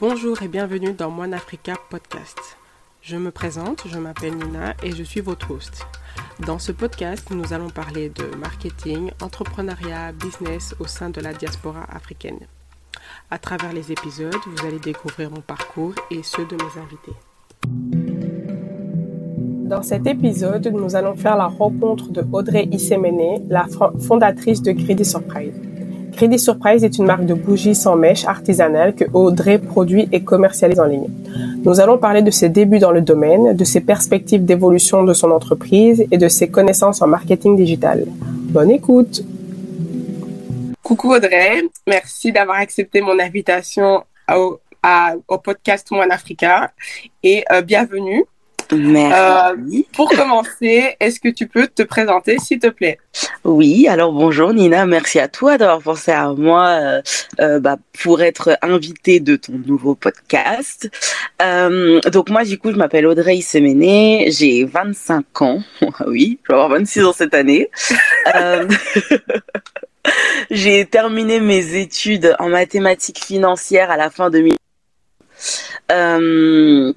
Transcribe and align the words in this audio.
Bonjour 0.00 0.42
et 0.42 0.48
bienvenue 0.48 0.92
dans 0.92 1.08
Moine 1.08 1.34
Africa 1.34 1.74
Podcast. 1.88 2.36
Je 3.00 3.16
me 3.16 3.30
présente, 3.30 3.84
je 3.86 3.96
m'appelle 3.96 4.34
Nina 4.34 4.74
et 4.82 4.90
je 4.90 5.04
suis 5.04 5.20
votre 5.20 5.52
host. 5.52 5.86
Dans 6.44 6.58
ce 6.58 6.72
podcast, 6.72 7.30
nous 7.30 7.52
allons 7.52 7.70
parler 7.70 8.08
de 8.08 8.24
marketing, 8.36 9.12
entrepreneuriat, 9.22 10.10
business 10.10 10.74
au 10.80 10.88
sein 10.88 11.10
de 11.10 11.20
la 11.20 11.32
diaspora 11.32 11.84
africaine. 11.88 12.40
À 13.30 13.38
travers 13.38 13.72
les 13.72 13.92
épisodes, 13.92 14.34
vous 14.48 14.66
allez 14.66 14.80
découvrir 14.80 15.30
mon 15.30 15.42
parcours 15.42 15.94
et 16.10 16.24
ceux 16.24 16.44
de 16.44 16.56
mes 16.56 16.82
invités. 16.82 17.14
Dans 19.68 19.84
cet 19.84 20.08
épisode, 20.08 20.66
nous 20.74 20.96
allons 20.96 21.14
faire 21.14 21.36
la 21.36 21.46
rencontre 21.46 22.10
de 22.10 22.26
Audrey 22.32 22.68
Issemene, 22.72 23.46
la 23.48 23.68
fondatrice 24.00 24.60
de 24.60 24.72
Greedy 24.72 25.04
Surprise. 25.04 25.54
Greedy 26.16 26.38
Surprise 26.38 26.84
est 26.84 26.98
une 26.98 27.06
marque 27.06 27.26
de 27.26 27.34
bougies 27.34 27.74
sans 27.74 27.96
mèche 27.96 28.24
artisanale 28.24 28.94
que 28.94 29.04
Audrey 29.12 29.58
produit 29.58 30.08
et 30.12 30.22
commercialise 30.22 30.78
en 30.78 30.84
ligne. 30.84 31.08
Nous 31.64 31.80
allons 31.80 31.98
parler 31.98 32.22
de 32.22 32.30
ses 32.30 32.48
débuts 32.48 32.78
dans 32.78 32.92
le 32.92 33.00
domaine, 33.00 33.56
de 33.56 33.64
ses 33.64 33.80
perspectives 33.80 34.44
d'évolution 34.44 35.02
de 35.02 35.12
son 35.12 35.32
entreprise 35.32 36.06
et 36.12 36.18
de 36.18 36.28
ses 36.28 36.48
connaissances 36.48 37.02
en 37.02 37.08
marketing 37.08 37.56
digital. 37.56 38.04
Bonne 38.06 38.70
écoute! 38.70 39.24
Coucou 40.82 41.14
Audrey, 41.14 41.62
merci 41.86 42.30
d'avoir 42.30 42.58
accepté 42.58 43.00
mon 43.00 43.18
invitation 43.18 44.04
au, 44.32 44.60
podcast 45.42 45.88
One 45.90 46.12
Africa 46.12 46.70
et 47.22 47.44
euh, 47.50 47.62
bienvenue. 47.62 48.24
Merci. 48.72 49.14
Euh, 49.14 49.82
pour 49.92 50.10
commencer, 50.10 50.96
est-ce 51.00 51.20
que 51.20 51.28
tu 51.28 51.46
peux 51.46 51.66
te 51.66 51.82
présenter, 51.82 52.38
s'il 52.38 52.58
te 52.58 52.68
plaît? 52.68 52.98
Oui, 53.44 53.86
alors 53.88 54.12
bonjour 54.12 54.52
Nina, 54.52 54.86
merci 54.86 55.18
à 55.20 55.28
toi 55.28 55.58
d'avoir 55.58 55.80
pensé 55.80 56.10
à 56.10 56.32
moi 56.32 56.68
euh, 56.68 57.02
euh, 57.40 57.60
bah, 57.60 57.76
pour 58.02 58.22
être 58.22 58.58
invitée 58.62 59.20
de 59.20 59.36
ton 59.36 59.52
nouveau 59.66 59.94
podcast. 59.94 60.90
donc 61.40 62.30
moi, 62.30 62.44
du 62.44 62.58
coup, 62.58 62.70
je 62.72 62.76
m'appelle 62.76 63.06
Audrey 63.06 63.40
Semené, 63.40 64.30
j'ai 64.30 64.64
25 64.64 65.42
ans, 65.42 65.62
oui, 66.06 66.38
je 66.42 66.48
vais 66.48 66.54
avoir 66.54 66.70
26 66.70 67.04
ans 67.04 67.12
cette 67.12 67.34
année. 67.34 67.70
j'ai 70.50 70.84
terminé 70.86 71.40
mes 71.40 71.76
études 71.76 72.34
en 72.38 72.48
mathématiques 72.48 73.24
financières 73.24 73.90
à 73.90 73.96
la 73.96 74.10
fin 74.10 74.30
de 74.30 74.38
euh, 74.38 74.52
euh, 75.92 76.92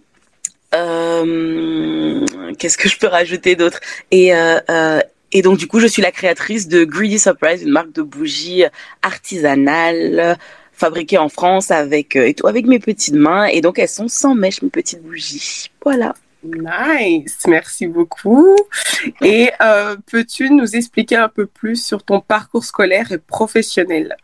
Qu'est-ce 0.71 2.77
que 2.77 2.89
je 2.89 2.97
peux 2.97 3.07
rajouter 3.07 3.55
d'autre? 3.55 3.79
Et 4.11 4.35
euh, 4.35 4.59
euh, 4.69 5.01
et 5.31 5.41
donc 5.41 5.57
du 5.57 5.67
coup, 5.67 5.79
je 5.79 5.87
suis 5.87 6.01
la 6.01 6.11
créatrice 6.11 6.67
de 6.67 6.85
Greedy 6.85 7.19
Surprise, 7.19 7.63
une 7.63 7.71
marque 7.71 7.91
de 7.91 8.01
bougies 8.01 8.63
artisanales 9.01 10.37
fabriquées 10.71 11.17
en 11.17 11.29
France 11.29 11.71
avec 11.71 12.15
et 12.15 12.33
tout, 12.33 12.47
avec 12.47 12.65
mes 12.65 12.79
petites 12.79 13.15
mains. 13.15 13.45
Et 13.45 13.61
donc 13.61 13.79
elles 13.79 13.89
sont 13.89 14.07
sans 14.07 14.35
mèche, 14.35 14.61
mes 14.61 14.69
petites 14.69 15.01
bougies. 15.01 15.69
Voilà. 15.83 16.13
Nice, 16.43 17.43
merci 17.47 17.87
beaucoup. 17.87 18.55
Et 19.21 19.49
euh, 19.61 19.97
peux-tu 20.09 20.49
nous 20.49 20.75
expliquer 20.75 21.17
un 21.17 21.29
peu 21.29 21.45
plus 21.45 21.83
sur 21.83 22.03
ton 22.03 22.21
parcours 22.21 22.63
scolaire 22.63 23.11
et 23.11 23.17
professionnel? 23.17 24.15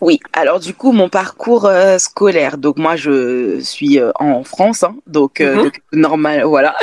Oui, 0.00 0.18
alors 0.32 0.58
du 0.58 0.74
coup, 0.74 0.92
mon 0.92 1.08
parcours 1.08 1.66
euh, 1.66 1.98
scolaire, 1.98 2.58
donc 2.58 2.76
moi 2.76 2.96
je 2.96 3.60
suis 3.60 3.98
euh, 3.98 4.10
en 4.16 4.42
France, 4.42 4.82
hein, 4.82 4.96
donc, 5.06 5.40
euh, 5.40 5.54
mhm. 5.54 5.62
donc, 5.62 5.80
normal, 5.92 6.42
voilà. 6.44 6.76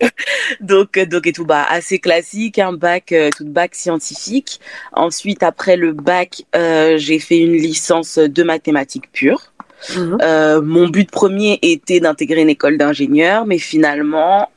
donc, 0.60 0.98
donc 0.98 1.26
et 1.26 1.32
tout, 1.32 1.44
bah, 1.44 1.64
assez 1.68 1.98
classique, 1.98 2.58
un 2.58 2.72
bac, 2.72 3.14
tout 3.36 3.46
bac 3.46 3.74
scientifique. 3.74 4.60
Ensuite, 4.92 5.42
après 5.42 5.76
le 5.76 5.92
bac, 5.92 6.42
j'ai 6.54 7.18
fait 7.18 7.38
une 7.38 7.56
licence 7.56 8.18
de 8.18 8.42
mathématiques 8.42 9.10
pures. 9.12 9.52
Mhm. 9.96 10.18
mon 10.64 10.88
but 10.88 11.08
premier 11.08 11.60
était 11.62 12.00
d'intégrer 12.00 12.42
une 12.42 12.48
école 12.48 12.78
d'ingénieur, 12.78 13.46
mais 13.46 13.58
finalement, 13.58 14.50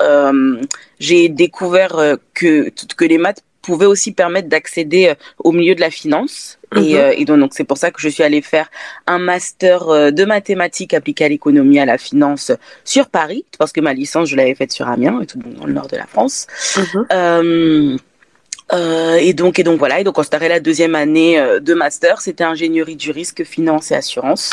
j'ai 0.99 1.29
découvert 1.29 2.17
que, 2.33 2.69
que 2.69 3.05
les 3.05 3.19
maths 3.19 3.43
pouvait 3.61 3.85
aussi 3.85 4.11
permettre 4.11 4.49
d'accéder 4.49 5.09
euh, 5.09 5.15
au 5.39 5.51
milieu 5.51 5.75
de 5.75 5.81
la 5.81 5.89
finance. 5.89 6.59
Et, 6.75 6.93
mhm. 6.93 6.95
euh, 6.95 7.13
et, 7.17 7.25
donc, 7.25 7.51
c'est 7.53 7.63
pour 7.63 7.77
ça 7.77 7.91
que 7.91 8.01
je 8.01 8.09
suis 8.09 8.23
allée 8.23 8.41
faire 8.41 8.69
un 9.07 9.19
master 9.19 9.89
euh, 9.89 10.11
de 10.11 10.25
mathématiques 10.25 10.93
appliquées 10.93 11.25
à 11.25 11.29
l'économie, 11.29 11.79
à 11.79 11.85
la 11.85 11.97
finance 11.97 12.51
sur 12.85 13.09
Paris, 13.09 13.45
parce 13.57 13.71
que 13.71 13.81
ma 13.81 13.93
licence, 13.93 14.29
je 14.29 14.35
l'avais 14.35 14.55
faite 14.55 14.71
sur 14.71 14.87
Amiens, 14.87 15.19
et 15.21 15.25
tout 15.25 15.39
dans 15.39 15.65
le 15.65 15.73
nord 15.73 15.87
de 15.87 15.97
la 15.97 16.05
France. 16.05 16.47
Mhm. 16.77 17.97
Euh, 18.73 19.01
euh, 19.11 19.15
et 19.15 19.33
donc 19.33 19.59
et 19.59 19.63
donc 19.63 19.79
voilà 19.79 19.99
et 19.99 20.03
donc 20.03 20.17
on 20.17 20.23
startait 20.23 20.49
la 20.49 20.59
deuxième 20.59 20.95
année 20.95 21.39
euh, 21.39 21.59
de 21.59 21.73
master 21.73 22.21
c'était 22.21 22.43
ingénierie 22.43 22.95
du 22.95 23.11
risque 23.11 23.43
finance 23.43 23.91
et 23.91 23.95
assurance 23.95 24.51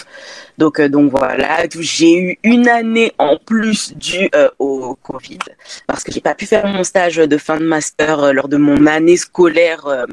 donc 0.59 0.81
euh, 0.81 0.89
donc 0.89 1.11
voilà 1.11 1.67
j'ai 1.79 2.15
eu 2.17 2.39
une 2.43 2.69
année 2.69 3.12
en 3.19 3.37
plus 3.37 3.95
due 3.97 4.31
au 4.59 4.97
Covid 5.03 5.39
parce 5.87 6.05
que 6.05 6.12
j'ai 6.12 6.21
pas 6.21 6.34
pu 6.34 6.47
faire 6.47 6.67
mon 6.67 6.84
stage 6.84 7.17
de 7.17 7.39
fin 7.39 7.59
de 7.59 7.65
master 7.65 8.33
lors 8.33 8.49
de 8.49 8.56
mon 8.56 8.87
année 8.87 9.17
scolaire 9.17 10.06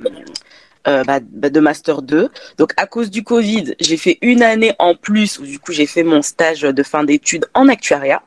bah, 0.86 1.20
bah, 1.20 1.50
de 1.50 1.60
master 1.60 2.04
2. 2.04 2.30
Donc 2.60 2.72
à 2.78 2.86
cause 2.86 3.10
du 3.10 3.24
Covid, 3.24 3.74
j'ai 3.80 3.98
fait 3.98 4.20
une 4.22 4.44
année 4.44 4.74
en 4.78 4.94
plus 4.94 5.40
où 5.40 5.44
du 5.44 5.58
coup 5.58 5.72
j'ai 5.72 5.88
fait 5.88 6.04
mon 6.04 6.22
stage 6.22 6.62
de 6.62 6.84
fin 6.84 7.04
d'études 7.04 7.46
en 7.56 7.68
actuariat. 7.70 8.22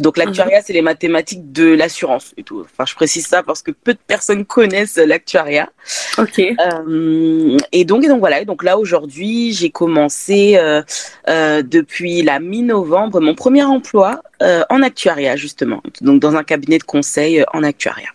Donc 0.00 0.16
l'actuariat, 0.16 0.58
mhm. 0.58 0.64
c'est 0.66 0.72
les 0.72 0.82
mathématiques 0.82 1.52
de 1.52 1.74
l'assurance 1.74 2.32
et 2.36 2.42
tout. 2.42 2.60
Enfin, 2.64 2.84
je 2.86 2.94
précise 2.94 3.26
ça 3.26 3.42
parce 3.42 3.62
que 3.62 3.70
peu 3.70 3.94
de 3.94 3.98
personnes 4.06 4.44
connaissent 4.44 4.96
l'actuariat. 4.96 5.70
Ok. 6.18 6.38
Euh, 6.40 7.58
et 7.72 7.84
donc 7.84 8.04
et 8.04 8.08
donc 8.08 8.20
voilà. 8.20 8.40
Et 8.40 8.44
donc 8.44 8.62
là 8.62 8.78
aujourd'hui, 8.78 9.52
j'ai 9.52 9.70
commencé 9.70 10.56
euh, 10.56 10.82
euh, 11.28 11.62
depuis 11.62 12.22
la 12.22 12.40
mi-novembre 12.40 13.20
mon 13.20 13.34
premier 13.34 13.64
emploi 13.64 14.22
en 14.70 14.82
actuariat 14.82 15.36
justement. 15.36 15.82
Donc 16.00 16.20
dans 16.20 16.34
un 16.34 16.42
cabinet 16.42 16.78
de 16.78 16.82
conseil 16.82 17.44
en 17.52 17.62
actuariat. 17.62 18.08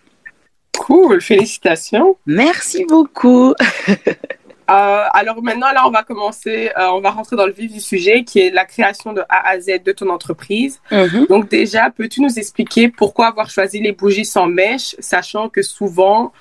Cool, 0.78 1.22
félicitations. 1.22 2.18
Merci 2.26 2.84
beaucoup. 2.84 3.54
Euh, 4.70 5.04
alors 5.12 5.42
maintenant, 5.42 5.72
là, 5.72 5.84
on 5.86 5.90
va 5.90 6.02
commencer, 6.02 6.70
euh, 6.78 6.88
on 6.88 7.00
va 7.00 7.10
rentrer 7.10 7.36
dans 7.36 7.46
le 7.46 7.52
vif 7.52 7.72
du 7.72 7.80
sujet, 7.80 8.24
qui 8.24 8.40
est 8.40 8.50
la 8.50 8.64
création 8.64 9.12
de 9.12 9.22
A 9.28 9.48
à 9.48 9.60
Z 9.60 9.82
de 9.84 9.92
ton 9.92 10.10
entreprise. 10.10 10.80
Mhm. 10.90 11.26
Donc 11.28 11.48
déjà, 11.48 11.90
peux-tu 11.90 12.20
nous 12.20 12.38
expliquer 12.38 12.88
pourquoi 12.88 13.28
avoir 13.28 13.48
choisi 13.48 13.80
les 13.80 13.92
bougies 13.92 14.26
sans 14.26 14.46
mèche, 14.46 14.94
sachant 14.98 15.48
que 15.48 15.62
souvent, 15.62 16.32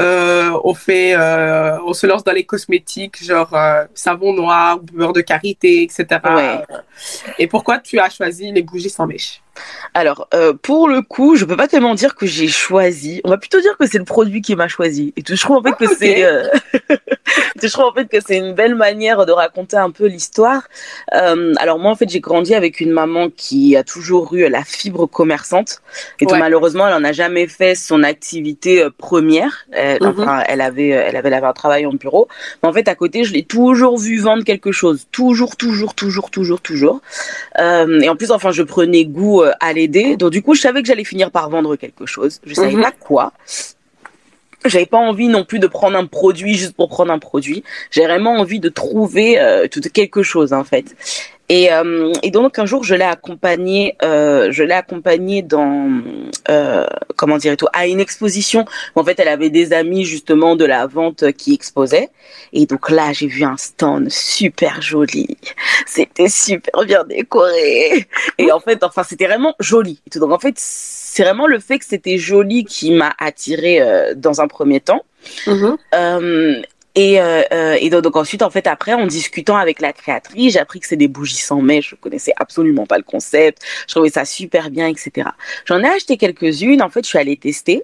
euh, 0.00 0.50
on 0.64 0.74
fait, 0.74 1.14
on 1.86 1.92
se 1.92 2.06
lance 2.06 2.24
dans 2.24 2.32
les 2.32 2.44
cosmétiques, 2.44 3.22
genre 3.22 3.54
savon 3.94 4.32
noir, 4.32 4.80
beurre 4.80 5.12
de 5.12 5.20
karité, 5.20 5.82
etc. 5.82 6.06
Ouais. 6.24 6.62
Et 7.38 7.46
pourquoi 7.46 7.78
tu 7.78 7.98
as 7.98 8.08
choisi 8.08 8.50
les 8.50 8.62
bougies 8.62 8.90
sans 8.90 9.06
mèche? 9.06 9.43
Alors, 9.94 10.28
euh, 10.34 10.52
pour 10.60 10.88
le 10.88 11.02
coup, 11.02 11.36
je 11.36 11.44
peux 11.44 11.56
pas 11.56 11.68
tellement 11.68 11.94
dire 11.94 12.14
que 12.16 12.26
j'ai 12.26 12.48
choisi. 12.48 13.20
On 13.24 13.30
va 13.30 13.38
plutôt 13.38 13.60
dire 13.60 13.76
que 13.78 13.86
c'est 13.86 13.98
le 13.98 14.04
produit 14.04 14.42
qui 14.42 14.56
m'a 14.56 14.68
choisi. 14.68 15.12
Et 15.16 15.22
je 15.26 15.40
trouve 15.40 15.58
en 15.58 15.62
fait 15.62 15.72
que 15.76 15.86
c'est, 15.98 16.24
euh, 16.24 16.48
je 17.62 17.68
trouve 17.68 17.84
en 17.86 17.92
fait 17.92 18.06
que 18.06 18.18
c'est 18.26 18.36
une 18.38 18.54
belle 18.54 18.74
manière 18.74 19.24
de 19.26 19.32
raconter 19.32 19.76
un 19.76 19.90
peu 19.90 20.06
l'histoire. 20.06 20.62
Euh, 21.14 21.54
alors 21.58 21.78
moi, 21.78 21.90
en 21.92 21.96
fait, 21.96 22.08
j'ai 22.08 22.20
grandi 22.20 22.54
avec 22.54 22.80
une 22.80 22.90
maman 22.90 23.28
qui 23.30 23.76
a 23.76 23.84
toujours 23.84 24.34
eu 24.34 24.48
la 24.48 24.64
fibre 24.64 25.06
commerçante. 25.06 25.80
Et 26.20 26.24
donc, 26.24 26.34
Ouais. 26.34 26.40
malheureusement, 26.40 26.88
elle 26.88 26.94
en 26.94 27.04
a 27.04 27.12
jamais 27.12 27.46
fait 27.46 27.74
son 27.76 28.02
activité 28.02 28.84
première. 28.98 29.66
Elle, 29.70 30.02
Mhm. 30.02 30.14
enfin, 30.18 30.42
elle 30.48 30.60
avait, 30.60 30.88
elle 30.88 31.16
avait, 31.16 31.28
elle 31.28 31.34
avait 31.34 31.46
un 31.46 31.52
travail 31.52 31.86
en 31.86 31.92
bureau. 31.92 32.26
Mais 32.62 32.68
en 32.68 32.72
fait, 32.72 32.88
à 32.88 32.94
côté, 32.96 33.22
je 33.24 33.32
l'ai 33.32 33.44
toujours 33.44 33.98
vu 33.98 34.18
vendre 34.18 34.42
quelque 34.42 34.72
chose. 34.72 35.06
Toujours, 35.12 35.56
toujours, 35.56 35.94
toujours, 35.94 36.30
toujours, 36.30 36.60
toujours. 36.60 37.00
Et 37.58 38.08
en 38.08 38.16
plus, 38.16 38.30
enfin, 38.32 38.50
je 38.50 38.62
prenais 38.62 39.04
goût 39.04 39.43
euh, 39.44 39.52
à 39.60 39.72
l'aider. 39.72 40.16
Donc, 40.16 40.30
du 40.32 40.42
coup, 40.42 40.54
je 40.54 40.60
savais 40.60 40.82
que 40.82 40.88
j'allais 40.88 41.04
finir 41.04 41.30
par 41.30 41.48
vendre 41.50 41.76
quelque 41.76 42.06
chose. 42.06 42.40
Je 42.44 42.54
savais 42.54 42.72
Mhm. 42.74 42.82
pas 42.82 42.92
quoi. 42.92 43.32
J'avais 44.66 44.86
pas 44.86 44.96
envie 44.98 45.28
non 45.28 45.44
plus 45.44 45.58
de 45.58 45.66
prendre 45.66 45.98
un 45.98 46.06
produit 46.06 46.54
juste 46.54 46.74
pour 46.74 46.88
prendre 46.88 47.12
un 47.12 47.18
produit. 47.18 47.62
J'ai 47.90 48.04
vraiment 48.04 48.32
envie 48.38 48.60
de 48.60 48.70
trouver 48.70 49.38
euh, 49.38 49.68
quelque 49.92 50.22
chose 50.22 50.54
en 50.54 50.64
fait. 50.64 50.96
Et, 51.48 51.72
euh, 51.72 52.12
et 52.22 52.30
donc 52.30 52.58
un 52.58 52.64
jour 52.64 52.84
je 52.84 52.94
l'ai 52.94 53.04
accompagné, 53.04 53.96
euh, 54.02 54.50
je 54.50 54.62
l'ai 54.62 54.72
accompagné 54.72 55.42
dans 55.42 56.00
euh, 56.48 56.86
comment 57.16 57.36
dire 57.36 57.56
tout 57.56 57.66
à 57.72 57.86
une 57.86 58.00
exposition. 58.00 58.64
où, 58.96 59.00
En 59.00 59.04
fait, 59.04 59.18
elle 59.18 59.28
avait 59.28 59.50
des 59.50 59.72
amis 59.72 60.04
justement 60.04 60.56
de 60.56 60.64
la 60.64 60.86
vente 60.86 61.32
qui 61.32 61.54
exposaient. 61.54 62.08
Et 62.52 62.66
donc 62.66 62.90
là, 62.90 63.12
j'ai 63.12 63.26
vu 63.26 63.44
un 63.44 63.56
stand 63.56 64.10
super 64.10 64.80
joli. 64.80 65.36
C'était 65.86 66.28
super 66.28 66.84
bien 66.84 67.04
décoré. 67.04 68.06
Et 68.38 68.50
en 68.50 68.60
fait, 68.60 68.82
enfin, 68.82 69.02
c'était 69.02 69.26
vraiment 69.26 69.54
joli. 69.60 70.00
Donc 70.16 70.32
en 70.32 70.38
fait, 70.38 70.54
c'est 70.56 71.24
vraiment 71.24 71.46
le 71.46 71.58
fait 71.60 71.78
que 71.78 71.84
c'était 71.84 72.18
joli 72.18 72.64
qui 72.64 72.90
m'a 72.90 73.14
attiré 73.18 73.80
euh, 73.80 74.14
dans 74.16 74.40
un 74.40 74.48
premier 74.48 74.80
temps. 74.80 75.04
Mhm. 75.46 75.76
Euh, 75.94 76.62
et, 76.94 77.20
euh, 77.20 77.42
euh, 77.52 77.76
et 77.80 77.90
donc, 77.90 78.02
donc 78.02 78.16
ensuite, 78.16 78.42
en 78.42 78.50
fait, 78.50 78.66
après, 78.66 78.94
en 78.94 79.06
discutant 79.06 79.56
avec 79.56 79.80
la 79.80 79.92
créatrice, 79.92 80.52
j'ai 80.52 80.58
appris 80.58 80.80
que 80.80 80.86
c'est 80.86 80.96
des 80.96 81.08
bougies 81.08 81.36
sans 81.36 81.60
mèche. 81.60 81.90
Je 81.90 81.96
connaissais 81.96 82.32
absolument 82.36 82.86
pas 82.86 82.98
le 82.98 83.04
concept. 83.04 83.62
Je 83.88 83.94
trouvais 83.94 84.10
ça 84.10 84.24
super 84.24 84.70
bien, 84.70 84.86
etc. 84.88 85.28
J'en 85.64 85.82
ai 85.82 85.88
acheté 85.88 86.16
quelques-unes. 86.16 86.82
En 86.82 86.90
fait, 86.90 87.02
je 87.02 87.08
suis 87.08 87.18
allée 87.18 87.36
tester. 87.36 87.82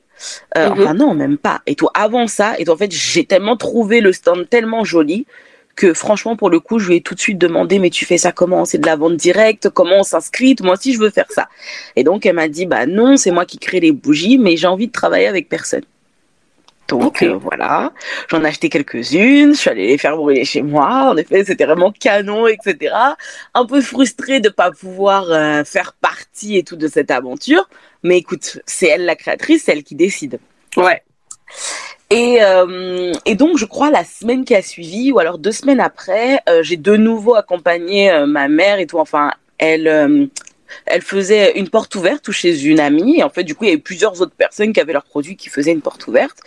Euh, 0.57 0.69
Mhm. 0.71 0.81
Enfin 0.83 0.95
non, 0.95 1.15
même 1.15 1.39
pas. 1.39 1.63
Et 1.67 1.75
tout 1.75 1.89
avant 1.95 2.27
ça, 2.27 2.55
et 2.59 2.65
tout, 2.65 2.73
en 2.73 2.77
fait, 2.77 2.93
j'ai 2.93 3.25
tellement 3.25 3.57
trouvé 3.57 4.01
le 4.01 4.13
stand 4.13 4.49
tellement 4.49 4.85
joli 4.85 5.27
que 5.77 5.95
franchement, 5.95 6.37
pour 6.37 6.51
le 6.51 6.61
coup, 6.61 6.79
je 6.79 6.89
lui 6.89 6.97
ai 6.97 7.01
tout 7.01 7.15
de 7.15 7.21
suite 7.21 7.39
demandé, 7.39 7.79
mais 7.79 7.91
tu 7.91 8.05
fais 8.05 8.19
ça 8.19 8.33
comment? 8.33 8.65
C'est 8.65 8.79
de 8.79 8.87
la 8.87 8.97
vente 8.97 9.17
directe? 9.17 9.71
Comment 9.71 10.01
on 10.01 10.03
s'inscrit? 10.03 10.55
Moi 10.63 10.75
aussi, 10.75 10.93
je 10.93 10.99
veux 10.99 11.11
faire 11.11 11.31
ça. 11.31 11.49
Et 11.97 12.05
donc, 12.05 12.27
elle 12.27 12.35
m'a 12.35 12.49
dit, 12.49 12.67
bah 12.67 12.87
non, 12.87 13.17
c'est 13.17 13.31
moi 13.31 13.47
qui 13.47 13.59
crée 13.59 13.81
les 13.81 13.93
bougies, 13.93 14.37
mais 14.39 14.57
j'ai 14.57 14.67
envie 14.67 14.89
de 14.89 14.93
travailler 14.93 15.27
avec 15.27 15.49
personne. 15.49 15.85
Donc 16.91 17.23
euh, 17.23 17.39
voilà, 17.41 17.93
j'en 18.29 18.43
ai 18.43 18.49
acheté 18.49 18.69
quelques-unes, 18.69 19.55
je 19.55 19.61
suis 19.61 19.71
allée 19.71 19.87
les 19.87 19.99
faire 19.99 20.17
brûler 20.17 20.45
chez 20.45 20.61
moi. 20.61 21.13
En 21.13 21.17
effet, 21.17 21.45
c'était 21.45 21.65
vraiment 21.65 21.93
canon, 21.93 22.49
etc. 22.49 22.93
Un 23.55 23.65
peu 23.65 23.81
frustrée 23.81 24.41
de 24.41 24.49
pas 24.49 24.73
pouvoir 24.73 25.31
euh, 25.31 25.63
faire 25.63 25.93
partie 25.93 26.57
et 26.57 26.65
tout 26.65 26.75
de 26.75 26.89
cette 26.89 27.13
aventure, 27.13 27.69
mais 28.03 28.19
écoute, 28.19 28.59
c'est 28.67 28.89
elle 28.89 29.05
la 29.05 29.15
créatrice, 29.15 29.65
c'est 29.67 29.73
elle 29.73 29.85
qui 29.85 29.95
décide. 29.95 30.41
Ouais. 30.77 31.01
Et, 32.11 32.39
euh, 32.43 33.13
et 33.25 33.37
donc, 33.37 33.57
je 33.57 33.67
crois 33.67 33.93
la 33.93 34.03
semaine 34.03 34.45
qui 34.45 34.57
a 34.57 34.63
suivi, 34.63 35.13
ou 35.13 35.21
alors 35.21 35.39
deux 35.39 35.53
semaines 35.53 35.81
après, 35.81 36.41
j'ai 36.63 36.77
de 36.77 36.97
nouveau 36.97 37.37
accompagné 37.37 38.11
ma 38.27 38.49
mère 38.49 38.81
et 38.81 38.87
tout. 38.89 38.99
Enfin, 38.99 39.31
elle, 39.59 40.29
elle 40.87 41.03
faisait 41.03 41.59
une 41.59 41.69
porte 41.69 41.95
ouverte 41.95 42.27
ou 42.29 42.33
chez 42.33 42.65
une 42.65 42.81
amie. 42.81 43.19
Et 43.19 43.23
en 43.23 43.31
fait, 43.31 43.45
du 43.45 43.55
coup, 43.55 43.65
il 43.65 43.69
y 43.69 43.73
avait 43.73 43.81
plusieurs 43.81 44.21
autres 44.21 44.35
personnes 44.35 44.73
qui 44.73 44.81
avaient 44.81 44.93
leurs 44.93 45.05
produits 45.05 45.37
qui 45.37 45.49
faisaient 45.49 45.73
une 45.73 45.83
porte 45.83 46.07
ouverte. 46.07 46.39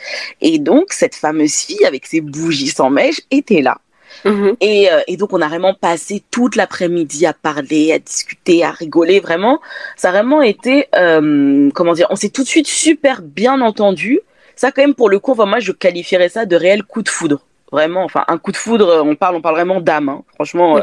Et 0.42 0.60
donc, 0.60 0.94
cette 0.94 1.16
fameuse 1.16 1.54
fille 1.54 1.86
avec 1.86 2.06
ses 2.06 2.22
bougies 2.22 2.68
sans 2.68 2.90
mèche 2.90 3.22
était 3.32 3.62
là. 3.62 3.78
Mm-hmm. 4.26 4.56
Et, 4.62 4.92
euh, 4.92 5.02
et, 5.08 5.18
donc, 5.18 5.34
on 5.34 5.42
a 5.42 5.48
vraiment 5.48 5.74
passé 5.74 6.24
toute 6.32 6.56
l'après-midi 6.56 7.26
à 7.26 7.34
parler, 7.34 7.92
à 7.92 8.00
discuter, 8.00 8.64
à 8.64 8.72
rigoler. 8.72 9.20
Vraiment, 9.20 9.60
ça 9.96 10.10
a 10.10 10.12
vraiment 10.12 10.42
été, 10.42 10.88
euh, 10.96 11.70
comment 11.74 11.94
dire, 11.94 12.08
on 12.10 12.16
s'est 12.16 12.30
tout 12.30 12.44
de 12.44 12.48
suite 12.48 12.68
super 12.68 13.22
bien 13.22 13.62
entendu. 13.62 14.20
Ça, 14.56 14.72
quand 14.72 14.84
même, 14.84 14.94
pour 14.94 15.10
le 15.10 15.20
coup, 15.20 15.32
enfin, 15.32 15.46
moi, 15.46 15.60
je 15.60 15.72
qualifierais 15.72 16.30
ça 16.30 16.46
de 16.46 16.56
réel 16.56 16.84
coup 16.84 17.02
de 17.02 17.10
foudre 17.10 17.44
vraiment 17.72 18.04
enfin 18.04 18.24
un 18.28 18.38
coup 18.38 18.52
de 18.52 18.58
foudre 18.58 19.02
on 19.04 19.16
parle 19.16 19.36
on 19.36 19.42
parle 19.42 19.56
vraiment 19.56 19.82
d'âme 19.82 20.08
hein. 20.08 20.24
franchement 20.36 20.80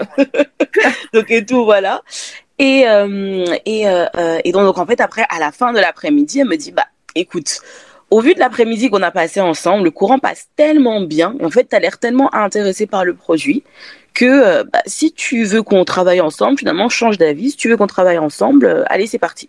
donc 1.15 1.31
et 1.31 1.47
tout 1.47 1.65
voilà 1.65 2.03
et, 2.61 2.87
euh, 2.87 3.47
et, 3.65 3.89
euh, 3.89 4.05
euh, 4.19 4.39
et 4.45 4.53
donc, 4.53 4.65
donc, 4.65 4.77
en 4.77 4.85
fait, 4.85 5.01
après, 5.01 5.25
à 5.31 5.39
la 5.39 5.51
fin 5.51 5.73
de 5.73 5.79
l'après-midi, 5.79 6.41
elle 6.41 6.47
me 6.47 6.57
dit, 6.57 6.73
bah, 6.73 6.85
écoute, 7.15 7.63
au 8.11 8.21
vu 8.21 8.35
de 8.35 8.39
l'après-midi 8.39 8.91
qu'on 8.91 9.01
a 9.01 9.11
passé 9.11 9.41
ensemble, 9.41 9.85
le 9.85 9.91
courant 9.91 10.19
passe 10.19 10.49
tellement 10.57 11.01
bien. 11.01 11.35
En 11.43 11.49
fait, 11.49 11.71
tu 11.71 11.75
as 11.75 11.79
l'air 11.79 11.97
tellement 11.97 12.33
intéressé 12.35 12.87
par 12.87 13.07
le 13.07 13.15
produit 13.15 13.65
que 14.13 14.63
bah, 14.65 14.83
si 14.85 15.13
tu 15.13 15.45
veux 15.45 15.63
qu'on 15.63 15.87
travaille 15.87 16.21
ensemble, 16.21 16.59
finalement, 16.59 16.91
change 16.91 17.17
d'avis. 17.17 17.53
Si 17.53 17.57
tu 17.57 17.71
veux 17.71 17.79
qu'on 17.79 17.87
travaille 17.87 18.19
ensemble, 18.19 18.85
allez, 18.89 19.07
c'est 19.07 19.19
parti. 19.19 19.49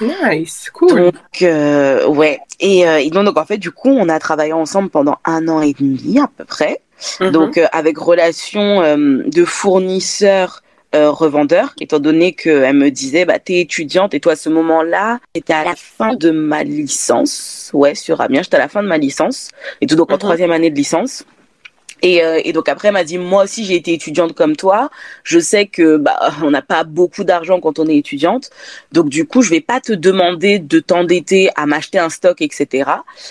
Nice, 0.00 0.70
cool. 0.72 0.94
Donc, 1.06 1.40
ouais. 1.40 2.38
Et, 2.60 2.82
et 2.82 3.10
donc, 3.10 3.24
donc, 3.24 3.36
en 3.36 3.46
fait, 3.46 3.58
du 3.58 3.72
coup, 3.72 3.88
on 3.88 4.08
a 4.08 4.20
travaillé 4.20 4.52
ensemble 4.52 4.90
pendant 4.90 5.16
un 5.24 5.48
an 5.48 5.60
et 5.60 5.72
demi 5.72 6.20
à 6.20 6.28
peu 6.28 6.44
près. 6.44 6.82
Mm-hmm. 7.18 7.30
Donc, 7.32 7.60
avec 7.72 7.98
relation 7.98 8.96
de 8.96 9.44
fournisseur 9.44 10.62
euh, 10.94 11.10
revendeur, 11.10 11.74
étant 11.80 11.98
donné 11.98 12.32
qu'elle 12.32 12.76
me 12.76 12.90
disait, 12.90 13.24
bah, 13.24 13.38
t'es 13.38 13.60
étudiante 13.60 14.14
et 14.14 14.20
toi, 14.20 14.32
à 14.32 14.36
ce 14.36 14.48
moment-là, 14.48 15.18
j'étais 15.34 15.52
à 15.52 15.64
la 15.64 15.74
fin 15.74 16.14
de 16.14 16.30
ma 16.30 16.62
licence. 16.64 17.70
Ouais, 17.74 17.94
sur 17.94 18.20
Amiens, 18.20 18.42
j'étais 18.42 18.56
à 18.56 18.60
la 18.60 18.68
fin 18.68 18.82
de 18.82 18.88
ma 18.88 18.96
licence. 18.96 19.50
Et 19.80 19.86
tout, 19.86 19.96
donc 19.96 20.10
en 20.10 20.14
mhm. 20.14 20.20
troisième 20.20 20.52
année 20.52 20.70
de 20.70 20.76
licence. 20.76 21.24
Et, 22.02 22.22
euh, 22.22 22.40
et, 22.44 22.52
donc 22.52 22.68
après, 22.68 22.88
elle 22.88 22.94
m'a 22.94 23.04
dit, 23.04 23.18
moi 23.18 23.44
aussi, 23.44 23.64
j'ai 23.64 23.74
été 23.74 23.92
étudiante 23.92 24.34
comme 24.34 24.54
toi. 24.54 24.90
Je 25.24 25.38
sais 25.38 25.66
que 25.66 25.96
bah, 25.96 26.18
on 26.42 26.50
n'a 26.50 26.62
pas 26.62 26.84
beaucoup 26.84 27.24
d'argent 27.24 27.60
quand 27.60 27.78
on 27.78 27.86
est 27.86 27.96
étudiante. 27.96 28.50
Donc 28.92 29.08
du 29.08 29.26
coup, 29.26 29.42
je 29.42 29.50
vais 29.50 29.60
pas 29.60 29.80
te 29.80 29.92
demander 29.92 30.58
de 30.58 30.78
t'endetter 30.78 31.50
à 31.56 31.66
m'acheter 31.66 31.98
un 31.98 32.10
stock, 32.10 32.40
etc. 32.42 32.90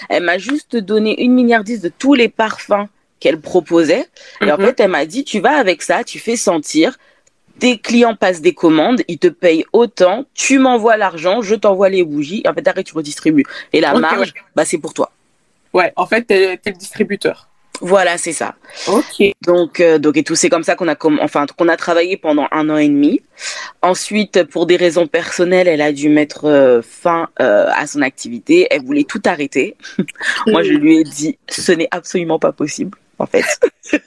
Elle 0.10 0.24
m'a 0.24 0.38
juste 0.38 0.76
donné 0.76 1.22
une 1.24 1.34
milliardise 1.34 1.82
de 1.82 1.90
tous 1.90 2.16
les 2.16 2.28
parfums 2.28 2.88
qu'elle 3.20 3.40
proposait. 3.40 4.08
Et 4.42 4.52
en 4.52 4.58
mhm. 4.58 4.66
fait, 4.66 4.80
elle 4.82 4.92
m'a 4.92 5.06
dit, 5.06 5.24
tu 5.24 5.40
vas 5.40 5.58
avec 5.58 5.82
ça, 5.82 6.04
tu 6.04 6.20
fais 6.20 6.36
sentir 6.36 6.98
tes 7.60 7.78
clients 7.78 8.16
passent 8.16 8.42
des 8.42 8.54
commandes, 8.54 9.02
ils 9.08 9.18
te 9.18 9.28
payent 9.28 9.66
autant, 9.74 10.26
tu 10.34 10.60
m'envoies 10.60 10.98
l'argent, 10.98 11.42
je 11.42 11.56
t'envoie 11.56 11.90
les 11.90 12.04
bougies, 12.04 12.44
en 12.48 12.54
fait, 12.54 12.68
après, 12.68 12.84
tu 12.84 12.94
redistribues. 12.94 13.46
Et 13.74 13.82
la 13.82 13.94
marge, 13.94 14.34
bah, 14.56 14.66
c'est 14.66 14.78
pour 14.78 14.94
toi. 14.94 15.12
Ouais, 15.74 15.92
en 15.96 16.06
fait, 16.06 16.24
t'es 16.24 16.54
es 16.54 16.60
le 16.66 16.72
distributeur. 16.74 17.50
Voilà, 17.82 18.18
c'est 18.18 18.32
ça. 18.32 18.56
Ok. 18.88 19.34
Donc, 19.42 19.80
euh, 19.80 19.98
donc 19.98 20.18
et 20.18 20.24
tout, 20.24 20.36
c'est 20.36 20.50
comme 20.50 20.64
ça 20.64 20.76
qu'on 20.76 20.88
a, 20.88 20.96
enfin, 21.22 21.46
qu'on 21.58 21.68
a 21.68 21.76
travaillé 21.78 22.18
pendant 22.18 22.48
un 22.52 22.70
an 22.70 22.78
et 22.78 22.88
demi. 22.88 23.22
Ensuite, 23.82 24.44
pour 24.46 24.66
des 24.66 24.78
raisons 24.78 25.08
personnelles, 25.08 25.68
elle 25.68 25.82
a 25.82 25.92
dû 25.92 26.10
mettre 26.10 26.46
euh, 26.46 26.82
fin 26.82 27.30
euh, 27.42 27.68
à 27.76 27.88
son 27.88 28.02
activité. 28.02 28.68
Elle 28.72 28.84
voulait 28.84 29.04
tout 29.04 29.22
arrêter. 29.26 29.76
Moi, 30.48 30.64
je 30.64 30.72
lui 30.72 31.00
ai 31.00 31.04
dit, 31.04 31.38
ce 31.50 31.72
n'est 31.72 31.90
absolument 31.92 32.40
pas 32.40 32.52
possible, 32.52 32.98
en 33.20 33.26
fait. 33.26 33.46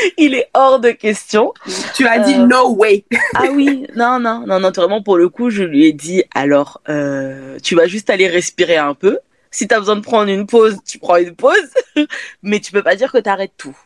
il 0.18 0.34
est 0.34 0.48
hors 0.54 0.80
de 0.80 0.90
question. 0.90 1.52
Tu 1.94 2.06
as 2.06 2.20
dit 2.20 2.34
euh, 2.34 2.46
no 2.46 2.74
way. 2.74 3.04
ah 3.34 3.44
oui, 3.52 3.86
non, 3.94 4.18
non, 4.18 4.44
non, 4.46 4.60
non, 4.60 4.70
vraiment 4.70 5.02
pour 5.02 5.16
le 5.16 5.28
coup, 5.28 5.50
je 5.50 5.62
lui 5.62 5.86
ai 5.86 5.92
dit 5.92 6.22
alors, 6.34 6.80
euh, 6.88 7.58
tu 7.62 7.74
vas 7.74 7.86
juste 7.86 8.10
aller 8.10 8.28
respirer 8.28 8.76
un 8.76 8.94
peu. 8.94 9.18
Si 9.50 9.66
tu 9.66 9.74
as 9.74 9.80
besoin 9.80 9.96
de 9.96 10.00
prendre 10.00 10.30
une 10.30 10.46
pause, 10.46 10.78
tu 10.86 10.98
prends 10.98 11.16
une 11.16 11.34
pause, 11.34 11.70
mais 12.42 12.60
tu 12.60 12.72
peux 12.72 12.82
pas 12.82 12.96
dire 12.96 13.10
que 13.10 13.18
tu 13.18 13.28
arrêtes 13.28 13.54
tout. 13.56 13.76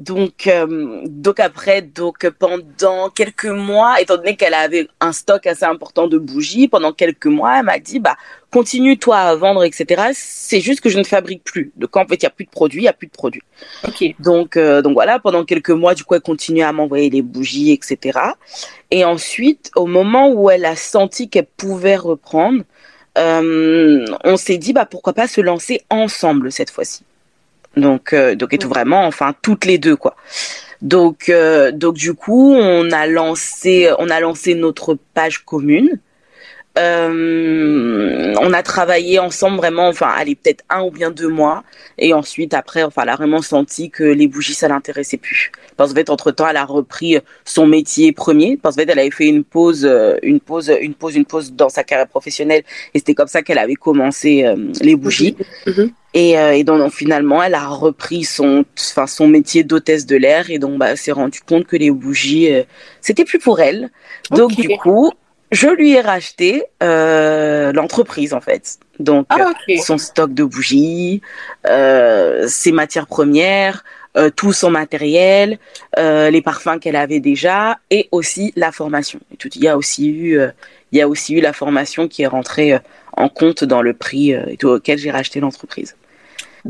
Donc, 0.00 0.46
euh, 0.46 1.02
donc 1.04 1.40
après, 1.40 1.82
donc 1.82 2.26
pendant 2.30 3.10
quelques 3.10 3.44
mois, 3.44 4.00
étant 4.00 4.16
donné 4.16 4.34
qu'elle 4.34 4.54
avait 4.54 4.88
un 4.98 5.12
stock 5.12 5.46
assez 5.46 5.66
important 5.66 6.08
de 6.08 6.16
bougies, 6.16 6.68
pendant 6.68 6.94
quelques 6.94 7.26
mois, 7.26 7.58
elle 7.58 7.66
m'a 7.66 7.78
dit, 7.78 7.98
bah, 7.98 8.16
continue 8.50 8.96
toi 8.96 9.18
à 9.18 9.36
vendre, 9.36 9.62
etc. 9.62 10.12
C'est 10.14 10.62
juste 10.62 10.80
que 10.80 10.88
je 10.88 10.98
ne 10.98 11.04
fabrique 11.04 11.44
plus. 11.44 11.70
Donc 11.76 11.98
en 11.98 12.06
fait, 12.06 12.14
il 12.14 12.22
y 12.22 12.26
a 12.26 12.30
plus 12.30 12.46
de 12.46 12.50
produits, 12.50 12.80
il 12.80 12.84
y 12.86 12.88
a 12.88 12.94
plus 12.94 13.08
de 13.08 13.12
produits. 13.12 13.42
Ok. 13.86 14.02
Donc, 14.20 14.56
euh, 14.56 14.80
donc 14.80 14.94
voilà, 14.94 15.18
pendant 15.18 15.44
quelques 15.44 15.68
mois, 15.68 15.94
du 15.94 16.02
coup, 16.02 16.14
elle 16.14 16.22
continue 16.22 16.62
à 16.62 16.72
m'envoyer 16.72 17.10
les 17.10 17.20
bougies, 17.20 17.70
etc. 17.70 18.18
Et 18.90 19.04
ensuite, 19.04 19.70
au 19.76 19.84
moment 19.84 20.32
où 20.32 20.48
elle 20.48 20.64
a 20.64 20.76
senti 20.76 21.28
qu'elle 21.28 21.44
pouvait 21.44 21.96
reprendre, 21.96 22.62
euh, 23.18 24.06
on 24.24 24.38
s'est 24.38 24.56
dit, 24.56 24.72
bah 24.72 24.86
pourquoi 24.86 25.12
pas 25.12 25.28
se 25.28 25.42
lancer 25.42 25.82
ensemble 25.90 26.50
cette 26.50 26.70
fois-ci. 26.70 27.02
Donc, 27.76 28.12
euh, 28.12 28.34
donc 28.34 28.52
et 28.52 28.58
tout 28.58 28.68
vraiment, 28.68 29.06
enfin 29.06 29.34
toutes 29.42 29.64
les 29.64 29.78
deux 29.78 29.96
quoi. 29.96 30.16
Donc, 30.82 31.28
euh, 31.28 31.72
donc 31.72 31.94
du 31.94 32.14
coup, 32.14 32.54
on 32.54 32.90
a 32.90 33.06
lancé, 33.06 33.90
on 33.98 34.08
a 34.08 34.20
lancé 34.20 34.54
notre 34.54 34.96
page 35.14 35.44
commune. 35.44 36.00
Euh, 36.78 38.34
on 38.40 38.52
a 38.52 38.62
travaillé 38.62 39.18
ensemble 39.18 39.56
vraiment, 39.56 39.88
enfin, 39.88 40.08
allez, 40.16 40.34
peut-être 40.34 40.64
un 40.70 40.82
ou 40.82 40.90
bien 40.90 41.10
deux 41.10 41.28
mois. 41.28 41.64
Et 41.98 42.12
ensuite, 42.12 42.54
après, 42.54 42.82
enfin, 42.82 43.02
elle 43.02 43.08
a 43.10 43.16
vraiment 43.16 43.42
senti 43.42 43.90
que 43.90 44.04
les 44.04 44.28
bougies, 44.28 44.54
ça 44.54 44.68
l'intéressait 44.68 45.16
plus. 45.16 45.50
Parce 45.76 45.90
qu'en 45.90 45.96
fait, 45.96 46.10
entre 46.10 46.30
temps, 46.30 46.48
elle 46.48 46.56
a 46.56 46.64
repris 46.64 47.18
son 47.44 47.66
métier 47.66 48.12
premier. 48.12 48.56
Parce 48.56 48.76
qu'en 48.76 48.82
fait, 48.82 48.90
elle 48.90 48.98
avait 48.98 49.10
fait 49.10 49.26
une 49.26 49.44
pause, 49.44 49.90
une 50.22 50.40
pause, 50.40 50.72
une 50.80 50.94
pause, 50.94 51.16
une 51.16 51.24
pause 51.24 51.52
dans 51.52 51.68
sa 51.68 51.84
carrière 51.84 52.08
professionnelle. 52.08 52.62
Et 52.94 52.98
c'était 52.98 53.14
comme 53.14 53.28
ça 53.28 53.42
qu'elle 53.42 53.58
avait 53.58 53.74
commencé 53.74 54.44
les 54.80 54.96
bougies. 54.96 55.36
Mhm. 55.66 55.92
Et, 56.12 56.38
euh, 56.38 56.52
et 56.52 56.64
donc, 56.64 56.92
finalement, 56.92 57.42
elle 57.42 57.54
a 57.54 57.68
repris 57.68 58.24
son, 58.24 58.64
enfin, 58.78 59.06
son 59.06 59.28
métier 59.28 59.62
d'hôtesse 59.62 60.06
de 60.06 60.16
l'air 60.16 60.50
et 60.50 60.58
donc 60.58 60.78
bah, 60.78 60.96
s'est 60.96 61.12
rendu 61.12 61.40
compte 61.40 61.66
que 61.66 61.76
les 61.76 61.90
bougies, 61.90 62.52
euh, 62.52 62.62
c'était 63.00 63.24
plus 63.24 63.38
pour 63.38 63.60
elle. 63.60 63.90
Donc 64.30 64.52
du 64.56 64.68
coup, 64.76 65.12
je 65.50 65.68
lui 65.68 65.92
ai 65.92 66.00
racheté 66.00 66.64
euh, 66.82 67.72
l'entreprise 67.72 68.34
en 68.34 68.40
fait. 68.40 68.78
Donc 68.98 69.26
ah, 69.30 69.52
son 69.82 69.98
stock 69.98 70.32
de 70.34 70.44
bougies, 70.44 71.22
euh, 71.66 72.46
ses 72.48 72.72
matières 72.72 73.06
premières, 73.06 73.84
euh, 74.16 74.30
tout 74.30 74.52
son 74.52 74.70
matériel, 74.70 75.58
les 75.96 76.42
parfums 76.42 76.78
qu'elle 76.80 76.96
avait 76.96 77.20
déjà 77.20 77.78
et 77.90 78.08
aussi 78.12 78.52
la 78.56 78.72
formation. 78.72 79.20
Et 79.32 79.36
tout, 79.36 79.48
il 79.54 79.62
y 79.62 79.68
a 79.68 79.76
aussi 79.76 80.08
eu, 80.08 80.38
il 80.92 80.98
y 80.98 81.02
a 81.02 81.08
aussi 81.08 81.34
eu 81.34 81.40
la 81.40 81.52
formation 81.52 82.08
qui 82.08 82.22
est 82.22 82.26
rentrée 82.26 82.78
en 83.16 83.28
compte 83.28 83.64
dans 83.64 83.82
le 83.82 83.94
prix 83.94 84.34
auquel 84.62 84.98
j'ai 84.98 85.10
racheté 85.10 85.40
l'entreprise. 85.40 85.96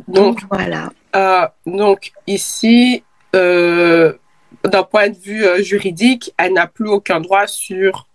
Donc, 0.09 0.41
voilà. 0.51 0.91
Euh, 1.17 1.47
donc 1.67 2.13
ici, 2.27 3.03
euh, 3.35 4.15
d'un 4.65 4.83
point 4.83 5.09
de 5.09 5.17
vue 5.17 5.45
euh, 5.45 5.63
juridique, 5.63 6.33
elle 6.39 6.53
n'a 6.53 6.67
plus 6.67 6.89
aucun 6.89 7.21
droit 7.21 7.47
sur, 7.47 8.07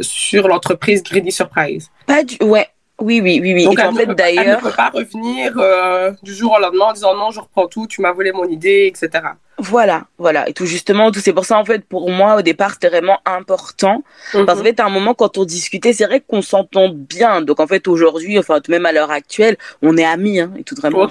sur 0.00 0.48
l'entreprise 0.48 1.02
Greedy 1.02 1.32
Surprise. 1.32 1.90
Pas 2.06 2.24
du... 2.24 2.36
Ouais, 2.42 2.68
oui, 3.00 3.20
oui, 3.22 3.40
oui, 3.42 3.54
oui. 3.54 3.64
Donc, 3.64 3.78
en 3.78 3.92
fait, 3.92 4.06
d'ailleurs. 4.06 4.44
Elle 4.44 4.56
ne 4.56 4.70
peut 4.70 4.76
pas 4.76 4.90
revenir 4.90 6.16
du 6.22 6.34
jour 6.34 6.52
au 6.56 6.60
lendemain 6.60 6.86
en 6.86 6.92
disant 6.92 7.14
non, 7.14 7.30
je 7.30 7.40
reprends 7.40 7.66
tout, 7.66 7.86
tu 7.86 8.00
m'as 8.00 8.12
volé 8.12 8.32
mon 8.32 8.44
idée, 8.44 8.92
etc. 8.92 9.22
Voilà, 9.60 10.04
voilà. 10.18 10.48
Et 10.48 10.52
tout 10.52 10.66
justement, 10.66 11.10
tout 11.10 11.18
c'est 11.18 11.32
pour 11.32 11.44
ça 11.44 11.58
en 11.58 11.64
fait 11.64 11.84
pour 11.84 12.08
moi 12.10 12.36
au 12.36 12.42
départ 12.42 12.74
c'était 12.74 12.90
vraiment 12.90 13.18
important 13.24 14.04
parce 14.32 14.46
qu'en 14.46 14.56
mhm. 14.56 14.62
fait 14.62 14.78
à 14.78 14.86
un 14.86 14.88
moment 14.88 15.14
quand 15.14 15.36
on 15.36 15.44
discutait, 15.44 15.92
c'est 15.92 16.06
vrai 16.06 16.22
qu'on 16.24 16.42
s'entend 16.42 16.90
bien. 16.90 17.42
Donc 17.42 17.58
en 17.58 17.66
fait 17.66 17.88
aujourd'hui, 17.88 18.38
enfin 18.38 18.60
même 18.68 18.86
à 18.86 18.92
l'heure 18.92 19.10
actuelle, 19.10 19.56
on 19.82 19.96
est 19.96 20.04
amis 20.04 20.38
hein, 20.38 20.52
et 20.56 20.62
tout 20.62 20.76
vraiment 20.76 21.08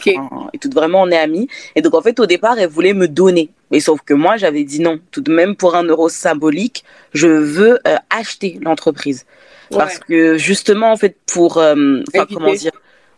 et 0.54 0.58
tout 0.60 0.70
vraiment 0.74 1.02
on 1.02 1.10
est 1.10 1.18
amis. 1.18 1.50
Et 1.76 1.82
donc 1.82 1.94
en 1.94 2.02
fait 2.02 2.22
au 2.22 2.26
départ, 2.26 2.58
elle 2.58 2.70
voulait 2.70 2.94
me 2.94 3.10
donner. 3.10 3.50
Mais 3.70 3.82
sauf 3.82 4.00
que 4.02 4.14
moi 4.14 4.38
j'avais 4.38 4.64
dit 4.64 4.80
non, 4.80 4.98
tout 5.12 5.22
de 5.22 5.34
même 5.34 5.58
pour 5.58 5.76
un 5.76 5.84
euro 5.84 6.08
symbolique, 6.08 6.86
je 7.14 7.28
veux 7.28 7.80
euh, 7.86 7.98
acheter 8.10 8.60
l'entreprise. 8.62 9.26
Parce 9.72 10.00
que 10.00 10.38
justement 10.38 10.92
en 10.92 10.98
fait 10.98 11.18
pour 11.26 11.58
euh, 11.58 12.02
comment 12.34 12.54
dire 12.54 12.72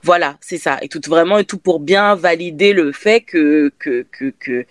Voilà, 0.03 0.38
c'est 0.41 0.58
ça. 0.58 0.77
Et 0.82 0.88
tout 0.88 1.01
vraiment 1.08 1.38
et 1.38 1.46
tout 1.46 1.58
pour 1.58 1.79
bien 1.79 2.15
valider 2.15 2.74
le 2.74 2.91
fait 2.91 3.22
que 3.22 3.72
que 3.79 4.06
que 4.12 4.34
que 4.39 4.65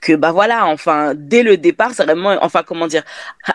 que 0.00 0.12
bah 0.12 0.32
voilà, 0.32 0.66
enfin 0.66 1.12
dès 1.14 1.42
le 1.42 1.56
départ, 1.56 1.92
c'est 1.92 2.04
vraiment, 2.04 2.36
enfin 2.42 2.62
comment 2.62 2.86
dire, 2.86 3.02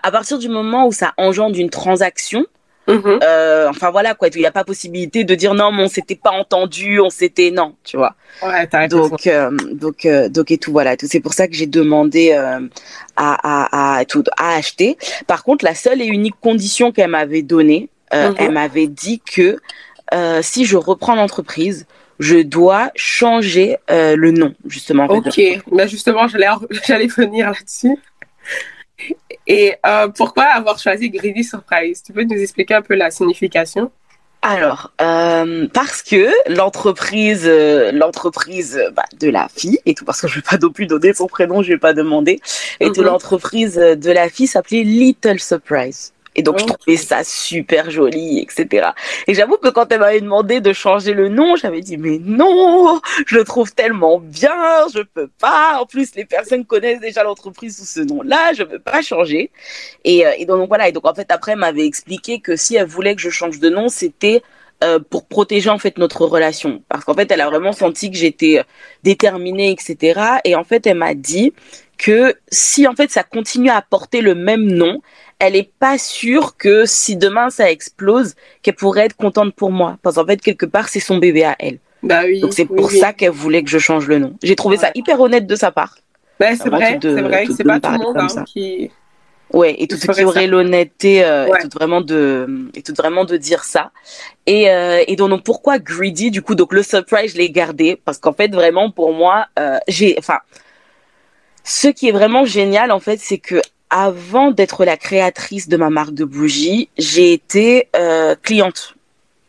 à 0.01 0.11
partir 0.11 0.37
du 0.37 0.49
moment 0.49 0.87
où 0.87 0.91
ça 0.91 1.13
engendre 1.17 1.57
une 1.57 1.69
transaction, 1.69 2.45
mm-hmm. 2.87 3.19
euh, 3.23 3.69
enfin 3.69 3.91
voilà 3.91 4.13
quoi, 4.13 4.29
il 4.33 4.39
n'y 4.39 4.45
a 4.45 4.51
pas 4.51 4.63
possibilité 4.63 5.23
de 5.23 5.35
dire 5.35 5.53
non, 5.53 5.71
mais 5.71 5.83
on 5.83 5.87
s'était 5.87 6.15
pas 6.15 6.31
entendu, 6.31 6.99
on 6.99 7.09
s'était 7.09 7.51
non, 7.51 7.75
tu 7.83 7.97
vois. 7.97 8.15
Ouais, 8.41 8.67
donc 8.87 9.27
euh, 9.27 9.51
donc 9.73 10.05
euh, 10.05 10.29
donc 10.29 10.51
et 10.51 10.57
tout 10.57 10.71
voilà, 10.71 10.95
c'est 11.01 11.19
pour 11.19 11.33
ça 11.33 11.47
que 11.47 11.53
j'ai 11.55 11.67
demandé 11.67 12.31
à, 12.31 12.59
à 13.17 13.97
à 13.97 14.05
tout 14.05 14.23
à 14.37 14.55
acheter. 14.55 14.97
Par 15.27 15.43
contre, 15.43 15.65
la 15.65 15.75
seule 15.75 16.01
et 16.01 16.05
unique 16.05 16.35
condition 16.41 16.91
qu'elle 16.91 17.09
m'avait 17.09 17.41
donnée, 17.41 17.89
mm-hmm. 18.11 18.35
elle 18.37 18.51
m'avait 18.51 18.87
dit 18.87 19.21
que 19.21 19.57
si 20.41 20.65
je 20.65 20.77
reprends 20.77 21.15
l'entreprise, 21.15 21.87
je 22.19 22.37
dois 22.37 22.91
changer 22.95 23.77
euh, 23.91 24.15
le 24.15 24.31
nom, 24.31 24.53
justement. 24.65 25.05
Ok, 25.05 25.39
mais 25.71 25.87
justement, 25.87 26.27
j'allais 26.87 27.07
venir 27.07 27.47
là-dessus. 27.47 27.97
Et 29.47 29.73
euh, 29.85 30.07
pourquoi 30.07 30.45
avoir 30.45 30.79
choisi 30.79 31.09
Greedy 31.09 31.43
Surprise? 31.43 32.01
Tu 32.03 32.13
peux 32.13 32.23
nous 32.23 32.37
expliquer 32.37 32.75
un 32.75 32.81
peu 32.81 32.95
la 32.95 33.11
signification? 33.11 33.91
Alors, 34.41 34.91
euh, 35.01 35.67
parce 35.73 36.01
que 36.01 36.29
l'entreprise, 36.53 37.49
l'entreprise 37.93 38.81
bah, 38.93 39.05
de 39.17 39.29
la 39.29 39.47
fille 39.47 39.79
et 39.85 39.93
tout, 39.93 40.03
parce 40.03 40.19
que 40.19 40.27
je 40.27 40.35
vais 40.35 40.41
pas 40.41 40.57
non 40.57 40.69
plus 40.69 40.85
donner 40.85 41.13
son 41.13 41.27
prénom, 41.27 41.61
je 41.61 41.69
vais 41.69 41.77
pas 41.77 41.93
demander, 41.93 42.41
et 42.81 42.91
tout 42.91 43.01
mhm. 43.01 43.07
l'entreprise 43.07 43.75
de 43.75 44.11
la 44.11 44.27
fille 44.27 44.47
s'appelait 44.47 44.83
Little 44.83 45.39
Surprise. 45.39 46.13
Et 46.35 46.41
donc, 46.41 46.59
je 46.59 46.65
trouvais 46.65 46.97
ça 46.97 47.23
super 47.23 47.91
joli, 47.91 48.39
etc. 48.39 48.89
Et 49.27 49.33
j'avoue 49.33 49.57
que 49.57 49.69
quand 49.69 49.91
elle 49.91 49.99
m'avait 49.99 50.21
demandé 50.21 50.61
de 50.61 50.73
changer 50.73 51.13
le 51.13 51.29
nom, 51.29 51.55
j'avais 51.55 51.81
dit, 51.81 51.97
mais 51.97 52.19
non, 52.23 52.99
je 53.25 53.35
le 53.35 53.43
trouve 53.43 53.73
tellement 53.73 54.19
bien, 54.19 54.87
je 54.93 55.01
peux 55.01 55.29
pas. 55.39 55.79
En 55.79 55.85
plus, 55.85 56.15
les 56.15 56.25
personnes 56.25 56.65
connaissent 56.65 57.01
déjà 57.01 57.23
l'entreprise 57.23 57.77
sous 57.77 57.85
ce 57.85 57.99
nom-là, 57.99 58.53
je 58.53 58.63
peux 58.63 58.79
pas 58.79 59.01
changer. 59.01 59.51
Et, 60.03 60.25
euh, 60.25 60.31
et 60.37 60.45
donc, 60.45 60.67
voilà. 60.67 60.89
Et 60.89 60.91
donc, 60.91 61.05
en 61.05 61.13
fait, 61.13 61.31
après, 61.31 61.53
elle 61.53 61.59
m'avait 61.59 61.85
expliqué 61.85 62.39
que 62.39 62.55
si 62.55 62.75
elle 62.75 62.87
voulait 62.87 63.15
que 63.15 63.21
je 63.21 63.29
change 63.29 63.59
de 63.59 63.69
nom, 63.69 63.87
c'était 63.87 64.41
euh, 64.83 64.99
pour 64.99 65.25
protéger 65.27 65.69
en 65.69 65.77
fait 65.77 65.97
notre 65.97 66.25
relation 66.25 66.83
parce 66.89 67.05
qu'en 67.05 67.13
fait 67.13 67.31
elle 67.31 67.39
a 67.39 67.49
vraiment 67.49 67.71
senti 67.71 68.11
que 68.11 68.17
j'étais 68.17 68.59
euh, 68.59 68.63
déterminée 69.03 69.71
etc 69.71 70.19
et 70.43 70.55
en 70.55 70.65
fait 70.65 70.85
elle 70.85 70.97
m'a 70.97 71.13
dit 71.13 71.53
que 71.97 72.35
si 72.51 72.85
en 72.85 72.93
fait 72.93 73.09
ça 73.09 73.23
continue 73.23 73.69
à 73.69 73.81
porter 73.81 74.19
le 74.19 74.35
même 74.35 74.65
nom 74.65 74.99
elle 75.45 75.55
est 75.55 75.71
pas 75.79 75.97
sûre 75.97 76.57
que 76.57 76.85
si 76.85 77.15
demain 77.15 77.49
ça 77.49 77.69
explose, 77.69 78.35
qu'elle 78.61 78.75
pourrait 78.75 79.05
être 79.05 79.15
contente 79.15 79.53
pour 79.53 79.71
moi. 79.71 79.97
Parce 80.01 80.15
qu'en 80.15 80.25
fait, 80.25 80.41
quelque 80.41 80.65
part, 80.65 80.89
c'est 80.89 80.99
son 80.99 81.17
bébé 81.17 81.43
à 81.43 81.55
elle. 81.59 81.79
Bah 82.01 82.23
oui. 82.25 82.41
Donc 82.41 82.53
c'est 82.53 82.65
pour 82.65 82.91
ça 82.91 83.13
qu'elle 83.13 83.31
voulait 83.31 83.63
que 83.63 83.69
je 83.69 83.77
change 83.79 84.07
le 84.07 84.19
nom. 84.19 84.35
J'ai 84.43 84.55
trouvé 84.55 84.77
ça 84.77 84.91
hyper 84.95 85.19
honnête 85.19 85.47
de 85.47 85.55
sa 85.55 85.71
part. 85.71 85.97
Bah, 86.39 86.55
c'est 86.55 86.69
vrai, 86.69 86.99
c'est 87.01 87.21
vrai, 87.21 87.45
c'est 87.55 87.63
pas 87.63 87.79
tout 87.79 87.91
le 87.91 87.97
monde 87.97 88.17
hein, 88.17 88.43
qui. 88.45 88.91
Ouais, 89.53 89.75
et 89.77 89.87
tout 89.87 89.97
ce 89.97 90.07
qui 90.07 90.23
aurait 90.23 90.47
l'honnêteté 90.47 91.23
euh, 91.23 91.45
et 91.45 91.61
tout 91.61 91.69
vraiment 91.77 92.01
de 92.01 92.69
et 92.73 92.81
tout 92.81 92.93
vraiment 92.97 93.23
de 93.23 93.37
dire 93.37 93.63
ça. 93.63 93.91
Et 94.47 94.69
euh, 94.71 95.03
et 95.07 95.15
donc, 95.15 95.43
pourquoi 95.43 95.77
greedy 95.77 96.31
du 96.31 96.41
coup 96.41 96.55
donc 96.55 96.73
le 96.73 96.81
surprise 96.81 97.33
je 97.33 97.37
l'ai 97.37 97.51
gardé? 97.51 98.01
Parce 98.03 98.17
qu'en 98.17 98.33
fait 98.33 98.51
vraiment 98.51 98.89
pour 98.89 99.13
moi 99.13 99.45
euh, 99.59 99.77
j'ai 99.87 100.15
enfin 100.17 100.39
ce 101.63 101.87
qui 101.87 102.09
est 102.09 102.11
vraiment 102.11 102.45
génial 102.45 102.91
en 102.91 102.99
fait 102.99 103.19
c'est 103.19 103.37
que 103.37 103.61
avant 103.93 104.49
d'être 104.49 104.85
la 104.85 104.97
créatrice 104.97 105.69
de 105.69 105.77
ma 105.77 105.91
marque 105.91 106.15
de 106.15 106.25
bougies, 106.25 106.89
j'ai 106.97 107.31
été 107.31 107.89
euh, 107.95 108.35
cliente. 108.41 108.95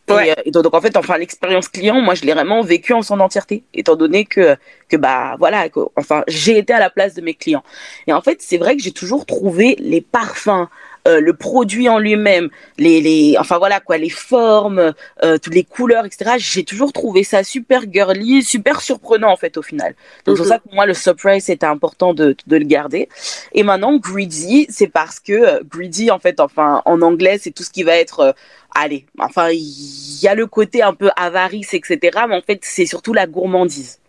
Ouais. 0.07 0.35
Et, 0.45 0.51
donc, 0.51 0.71
en 0.71 0.81
fait, 0.81 0.95
enfin 0.97 1.17
l'expérience 1.17 1.67
client, 1.67 1.99
moi 1.99 2.13
je 2.13 2.21
l'ai 2.21 2.33
vraiment 2.33 2.61
vécu 2.61 2.93
en 2.93 3.01
son 3.01 3.19
entièreté, 3.21 3.63
étant 3.73 3.95
donné 3.95 4.23
que 4.23 4.55
que 4.87 4.97
bah 4.97 5.35
voilà, 5.39 5.67
enfin 5.95 6.23
j'ai 6.27 6.59
été 6.59 6.73
à 6.73 6.79
la 6.79 6.91
place 6.91 7.15
de 7.15 7.21
mes 7.21 7.33
clients. 7.33 7.63
Et 8.05 8.13
en 8.13 8.21
fait, 8.21 8.37
c'est 8.39 8.57
vrai 8.57 8.77
que 8.77 8.83
j'ai 8.83 8.91
toujours 8.91 9.25
trouvé 9.25 9.75
les 9.79 10.01
parfums, 10.01 10.67
euh, 11.07 11.19
le 11.19 11.33
produit 11.33 11.87
en 11.87 11.99
lui-même, 11.99 12.49
les, 12.77 12.99
les, 12.99 13.35
enfin 13.39 13.57
voilà 13.57 13.79
quoi, 13.79 13.97
les 13.97 14.09
formes, 14.09 14.93
euh, 15.23 15.37
toutes 15.37 15.53
les 15.53 15.63
couleurs, 15.63 16.05
etc. 16.05 16.31
J'ai 16.37 16.63
toujours 16.63 16.93
trouvé 16.93 17.23
ça 17.23 17.43
super 17.43 17.83
girly, 17.91 18.43
super 18.43 18.81
surprenant 18.81 19.31
en 19.31 19.37
fait 19.37 19.57
au 19.57 19.61
final. 19.61 19.95
Donc 20.25 20.37
c'est 20.37 20.43
pour 20.43 20.45
mhm. 20.45 20.51
ça 20.51 20.59
que 20.59 20.75
moi 20.75 20.85
le 20.85 20.93
surprise 20.93 21.45
c'était 21.45 21.65
important 21.65 22.13
de, 22.13 22.35
de 22.47 22.57
le 22.57 22.65
garder. 22.65 23.07
Et 23.53 23.63
maintenant 23.63 23.97
greedy, 23.97 24.65
c'est 24.69 24.87
parce 24.87 25.19
que 25.19 25.33
euh, 25.33 25.59
greedy 25.63 26.09
en 26.09 26.19
fait, 26.19 26.39
enfin 26.39 26.81
en 26.85 27.01
anglais 27.01 27.37
c'est 27.39 27.51
tout 27.51 27.63
ce 27.63 27.69
qui 27.69 27.83
va 27.83 27.95
être 27.95 28.35
allez, 28.73 29.05
enfin 29.19 29.49
il 29.51 30.19
y 30.21 30.27
a 30.27 30.35
le 30.35 30.47
côté 30.47 30.81
un 30.81 30.93
peu 30.93 31.11
avarice, 31.15 31.73
etc. 31.73 31.99
Mais 32.27 32.35
en 32.35 32.41
fait 32.41 32.59
c'est 32.63 32.85
surtout 32.85 33.13
la 33.13 33.27
gourmandise. 33.27 33.99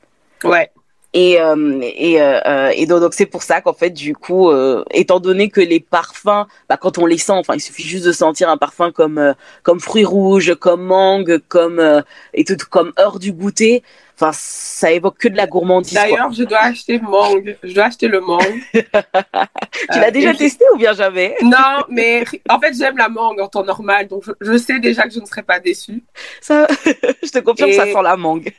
Ouais. 0.44 0.70
Et, 1.18 1.40
euh, 1.40 1.80
et, 1.82 2.20
euh, 2.20 2.40
euh, 2.44 3.00
donc 3.00 3.14
c'est 3.14 3.24
pour 3.24 3.42
ça 3.42 3.62
qu'en 3.62 3.72
fait 3.72 3.88
du 3.88 4.14
coup, 4.14 4.52
étant 4.90 5.18
donné 5.18 5.48
que 5.48 5.62
les 5.62 5.80
parfums, 5.80 6.44
bah, 6.68 6.76
quand 6.78 6.98
on 6.98 7.06
les 7.06 7.16
sent, 7.16 7.32
enfin 7.32 7.54
il 7.54 7.60
suffit 7.60 7.84
juste 7.84 8.04
de 8.04 8.12
sentir 8.12 8.50
un 8.50 8.58
parfum 8.58 8.92
comme 8.92 9.34
comme 9.62 9.80
fruits 9.80 10.04
rouges, 10.04 10.54
comme 10.56 10.82
mangue, 10.82 11.40
comme 11.48 12.02
et 12.34 12.44
tout 12.44 12.58
comme 12.68 12.92
heure 13.00 13.18
du 13.18 13.32
goûter. 13.32 13.82
Enfin, 14.18 14.30
ça 14.32 14.90
évoque 14.92 15.18
que 15.18 15.28
de 15.28 15.36
la 15.36 15.46
gourmandise. 15.46 15.92
D'ailleurs, 15.92 16.32
je 16.32 16.42
dois 16.44 16.60
acheter 16.60 16.98
mangue. 16.98 17.58
Je 17.62 17.74
dois 17.74 17.84
acheter 17.84 18.08
le 18.08 18.20
mangue. 18.20 18.62
tu 18.72 19.98
l'as 20.00 20.10
déjà 20.10 20.32
testé 20.32 20.64
ou 20.74 20.78
bien 20.78 20.94
jamais? 20.94 21.36
Non, 21.42 21.84
mais 21.90 22.24
en 22.48 22.58
fait, 22.58 22.74
j'aime 22.74 22.96
la 22.96 23.10
mangue 23.10 23.40
en 23.40 23.48
temps 23.48 23.62
normal, 23.62 24.08
donc 24.08 24.24
je, 24.40 24.56
sais 24.56 24.78
déjà 24.78 25.02
que 25.02 25.10
je 25.10 25.20
ne 25.20 25.26
serai 25.26 25.42
pas 25.42 25.60
déçue. 25.60 26.02
Ça, 26.40 26.66
je 27.22 27.30
te 27.30 27.38
confirme, 27.40 27.72
ça 27.72 27.84
sent 27.84 28.02
la 28.02 28.16
mangue. 28.16 28.50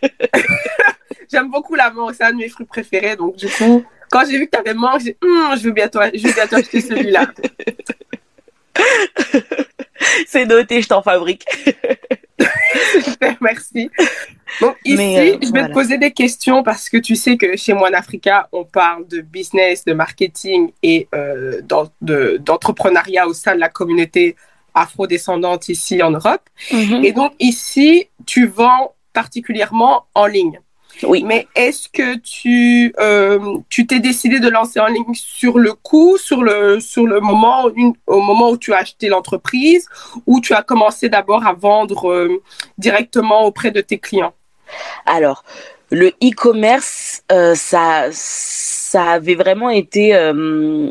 J'aime 1.31 1.49
beaucoup 1.49 1.75
la 1.75 1.89
mangue, 1.89 2.13
c'est 2.13 2.23
un 2.23 2.31
de 2.31 2.37
mes 2.37 2.49
fruits 2.49 2.67
préférés. 2.67 3.15
Donc, 3.15 3.35
du 3.35 3.49
coup, 3.49 3.83
quand 4.11 4.23
j'ai 4.29 4.37
vu 4.37 4.45
que 4.45 4.51
tu 4.51 4.59
avais 4.59 4.75
mangue, 4.75 4.99
j'ai 4.99 5.13
dit, 5.13 5.17
hum, 5.23 5.57
je, 5.57 5.63
vais 5.63 5.71
bientôt, 5.71 5.99
je 6.13 6.21
vais 6.21 6.33
bientôt 6.33 6.55
acheter 6.55 6.81
celui-là. 6.81 7.25
c'est 10.27 10.45
noté, 10.45 10.83
je 10.83 10.87
t'en 10.87 11.01
fabrique. 11.01 11.45
Super, 13.03 13.37
merci. 13.41 13.89
Donc 14.61 14.75
ici, 14.85 15.17
euh, 15.17 15.37
je 15.41 15.51
vais 15.51 15.67
te 15.67 15.73
poser 15.73 15.97
des 15.97 16.11
questions 16.11 16.63
parce 16.63 16.89
que 16.89 16.97
tu 16.97 17.15
sais 17.15 17.37
que 17.37 17.55
chez 17.55 17.73
Moine 17.73 17.95
Africa, 17.95 18.47
on 18.51 18.63
parle 18.63 19.07
de 19.07 19.21
business, 19.21 19.85
de 19.85 19.93
marketing 19.93 20.71
et 20.83 21.07
euh, 21.13 21.61
d'entrepreneuriat 22.01 23.27
au 23.27 23.33
sein 23.33 23.55
de 23.55 23.59
la 23.59 23.69
communauté 23.69 24.35
afro-descendante 24.73 25.69
ici 25.69 26.01
en 26.01 26.11
Europe. 26.11 26.41
Mm-hmm. 26.71 27.05
Et 27.05 27.11
donc 27.11 27.33
ici, 27.39 28.07
tu 28.25 28.47
vends 28.47 28.93
particulièrement 29.13 30.05
en 30.13 30.27
ligne. 30.27 30.59
Oui. 31.03 31.23
Mais 31.23 31.47
est-ce 31.55 31.89
que 31.89 32.17
tu 32.17 32.93
euh, 32.99 33.57
tu 33.69 33.85
t'es 33.85 33.99
décidé 33.99 34.39
de 34.39 34.49
lancer 34.49 34.79
en 34.79 34.87
ligne 34.87 35.13
sur 35.13 35.59
le 35.59 35.73
coup, 35.73 36.17
sur 36.17 36.43
le 36.43 36.79
sur 36.79 37.05
le 37.05 37.19
moment 37.19 37.69
au 38.07 38.21
moment 38.21 38.51
où 38.51 38.57
tu 38.57 38.73
as 38.73 38.77
acheté 38.77 39.07
l'entreprise, 39.07 39.87
ou 40.25 40.39
tu 40.39 40.53
as 40.53 40.63
commencé 40.63 41.09
d'abord 41.09 41.45
à 41.45 41.53
vendre 41.53 42.09
euh, 42.09 42.41
directement 42.77 43.45
auprès 43.45 43.71
de 43.71 43.81
tes 43.81 43.99
clients? 43.99 44.33
Alors, 45.05 45.43
le 45.89 46.09
e-commerce, 46.23 47.23
euh, 47.31 47.55
ça 47.55 48.11
ça 48.97 49.11
avait 49.11 49.35
vraiment 49.35 49.69
été 49.69 50.15
euh, 50.15 50.89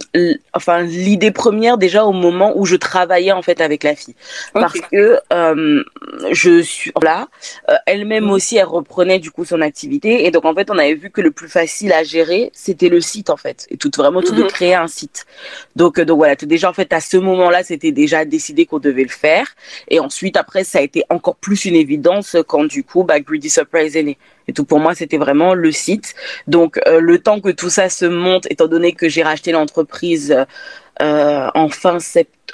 enfin 0.55 0.83
l'idée 0.83 1.33
première 1.33 1.77
déjà 1.77 2.05
au 2.05 2.13
moment 2.13 2.53
où 2.55 2.65
je 2.65 2.77
travaillais 2.77 3.33
en 3.33 3.43
fait 3.43 3.61
avec 3.61 3.83
la 3.83 3.97
fille. 3.97 4.15
Parce 4.53 4.79
que 4.93 5.19
euh, 5.33 5.83
je 6.31 6.63
suis 6.63 6.93
là 7.03 7.27
euh, 7.69 7.75
elle-même 7.85 8.27
mm. 8.27 8.31
aussi 8.31 8.59
elle 8.59 8.67
reprenait 8.67 9.19
du 9.19 9.33
coup 9.33 9.45
son 9.45 9.61
activité. 9.61 10.25
Et 10.25 10.31
donc 10.31 10.45
en 10.45 10.55
fait 10.55 10.71
on 10.71 10.79
avait 10.79 10.95
vu 10.95 11.11
que 11.11 11.21
le 11.21 11.33
plus 11.33 11.49
facile 11.49 11.93
à 11.93 12.05
gérer 12.05 12.53
c'était 12.55 12.89
le 12.89 13.01
site 13.01 13.29
en 13.29 13.37
fait. 13.37 13.67
Et 13.71 13.77
tout 13.77 13.91
vraiment 13.97 14.23
tout 14.23 14.37
de 14.37 14.45
mm-hmm. 14.45 14.57
créer 14.57 14.75
un 14.77 14.87
site. 14.87 15.27
Donc 15.75 15.99
donc 16.01 16.19
voilà. 16.19 16.37
Déjà 16.37 16.71
en 16.71 16.75
fait 16.75 16.93
à 16.93 17.01
ce 17.01 17.17
moment-là 17.17 17.65
c'était 17.65 17.91
déjà 17.91 18.25
décidé 18.25 18.67
qu'on 18.67 18.79
devait 18.79 19.03
le 19.03 19.09
faire. 19.09 19.49
Et 19.89 19.99
ensuite 19.99 20.37
après 20.37 20.63
ça 20.63 20.79
a 20.79 20.83
été 20.83 21.03
encore 21.11 21.35
plus 21.35 21.65
une 21.65 21.75
évidence 21.75 22.37
quand 22.47 22.67
du 22.67 22.85
coup 22.85 23.03
bah 23.03 23.19
Greedy 23.19 23.51
Surprise 23.51 23.97
est 23.97 24.05
né 24.05 24.17
et 24.49 24.53
tout 24.53 24.65
pour 24.65 24.81
moi 24.81 24.95
c'était 24.95 25.19
vraiment 25.19 25.55
le 25.55 25.73
site 25.73 26.15
donc 26.47 26.79
le 26.87 27.19
temps 27.19 27.41
que 27.41 27.51
tout 27.51 27.71
ça 27.71 27.89
se 27.89 28.05
monte, 28.05 28.47
étant 28.51 28.67
donné 28.67 28.93
que 28.93 29.09
j'ai 29.09 29.23
racheté 29.23 29.53
l'entreprise 29.53 30.35
euh, 31.03 31.49
en 31.55 31.69
fin 31.69 31.99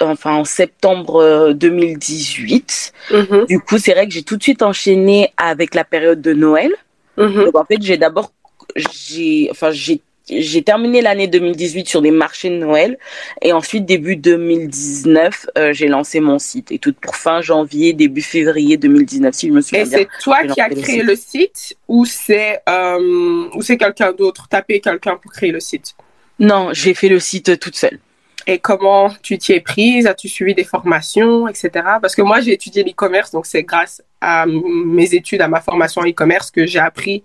enfin 0.01 0.33
en 0.33 0.43
septembre 0.43 1.53
2018. 1.53 2.93
Euh, 3.11 3.23
mm-hmm. 3.23 3.47
Du 3.47 3.59
coup, 3.59 3.77
c'est 3.77 3.93
vrai 3.93 4.05
que 4.05 4.13
j'ai 4.13 4.23
tout 4.23 4.35
de 4.35 4.43
suite 4.43 4.61
enchaîné 4.61 5.31
avec 5.37 5.73
la 5.75 5.85
période 5.85 6.21
de 6.21 6.33
Noël. 6.33 6.71
Mm-hmm. 7.17 7.45
Donc 7.45 7.57
en 7.57 7.63
fait, 7.63 7.81
j'ai 7.81 7.97
d'abord 7.97 8.33
j'ai 8.75 9.47
enfin 9.51 9.71
j'ai 9.71 10.01
j'ai 10.29 10.63
terminé 10.63 11.01
l'année 11.01 11.27
2018 11.27 11.87
sur 11.87 12.01
des 12.01 12.11
marchés 12.11 12.49
de 12.49 12.55
Noël 12.55 12.97
et 13.41 13.51
ensuite 13.51 13.85
début 13.85 14.15
2019 14.15 15.47
euh, 15.57 15.73
j'ai 15.73 15.87
lancé 15.87 16.19
mon 16.19 16.39
site. 16.39 16.71
Et 16.71 16.79
tout 16.79 16.93
pour 16.93 17.15
fin 17.15 17.41
janvier 17.41 17.93
début 17.93 18.21
février 18.21 18.77
2019 18.77 19.33
si 19.33 19.47
je 19.47 19.53
me 19.53 19.61
souviens 19.61 19.83
et 19.83 19.85
c'est 19.85 20.07
toi 20.21 20.43
qui 20.43 20.61
as 20.61 20.69
créé 20.69 21.03
le 21.03 21.15
site, 21.15 21.75
ou 21.87 22.05
c'est 22.05 22.61
euh, 22.69 23.49
ou 23.53 23.61
c'est 23.61 23.77
quelqu'un 23.77 24.13
d'autre? 24.13 24.47
Tapé 24.47 24.79
quelqu'un 24.79 25.17
pour 25.17 25.31
créer 25.31 25.51
le 25.51 25.59
site. 25.59 25.95
Non 26.39 26.69
j'ai 26.71 26.93
fait 26.93 27.09
le 27.09 27.19
site 27.19 27.59
toute 27.59 27.75
seule. 27.75 27.99
Et 28.45 28.59
comment 28.59 29.09
tu 29.21 29.37
t'y 29.37 29.53
es 29.53 29.61
prise? 29.61 30.05
As-tu 30.05 30.27
suivi 30.27 30.53
des 30.53 30.65
formations, 30.65 31.47
etc. 31.47 31.69
Parce 32.01 32.13
que 32.13 32.21
moi, 32.21 32.41
j'ai 32.41 32.51
étudié 32.51 32.83
l'e-commerce, 32.83 33.31
donc 33.31 33.45
c'est 33.45 33.63
grâce 33.63 34.03
à 34.19 34.45
mes 34.45 35.13
études, 35.13 35.41
à 35.41 35.47
ma 35.47 35.61
formation 35.61 36.01
en 36.01 36.05
e-commerce, 36.05 36.51
que 36.51 36.65
j'ai 36.65 36.79
appris 36.79 37.23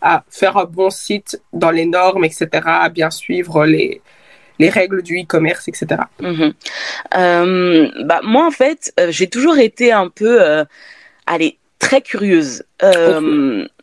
à 0.00 0.24
faire 0.30 0.56
un 0.56 0.64
bon 0.64 0.90
site 0.90 1.40
dans 1.52 1.70
les 1.70 1.86
normes, 1.86 2.24
etc., 2.24 2.48
à 2.64 2.88
bien 2.88 3.10
suivre 3.10 3.66
les, 3.66 4.00
les 4.60 4.68
règles 4.68 5.02
du 5.02 5.18
e-commerce, 5.18 5.66
etc. 5.68 6.02
Mhm. 6.20 6.52
Euh, 7.16 7.88
bah, 8.04 8.20
moi, 8.22 8.46
en 8.46 8.50
fait, 8.50 8.92
euh, 9.00 9.08
j'ai 9.10 9.26
toujours 9.26 9.58
été 9.58 9.90
un 9.90 10.08
peu, 10.08 10.40
euh, 10.40 10.64
allez, 11.26 11.58
très 11.78 12.02
curieuse. 12.02 12.62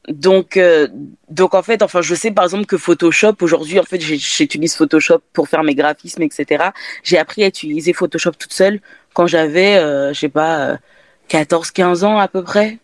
Donc, 0.07 0.57
donc 1.27 1.53
en 1.53 1.61
fait, 1.63 1.81
enfin, 1.81 2.01
je 2.01 2.15
sais 2.15 2.31
par 2.31 2.45
exemple 2.45 2.65
que 2.65 2.77
Photoshop 2.77 3.35
aujourd'hui, 3.41 3.77
en 3.77 3.83
fait, 3.83 3.99
j'utilise 3.99 4.73
Photoshop 4.73 5.19
pour 5.33 5.49
faire 5.49 5.63
mes 5.63 5.75
graphismes, 5.75 6.21
etc. 6.21 6.69
J'ai 7.03 7.17
appris 7.17 7.43
à 7.43 7.47
utiliser 7.47 7.91
Photoshop 7.91 8.31
toute 8.39 8.53
seule 8.53 8.79
quand 9.13 9.27
j'avais, 9.27 9.73
je 10.13 10.17
sais 10.17 10.29
pas, 10.29 10.77
14-15 11.29 12.05
ans 12.05 12.19
à 12.19 12.29
peu 12.29 12.41
près. 12.41 12.77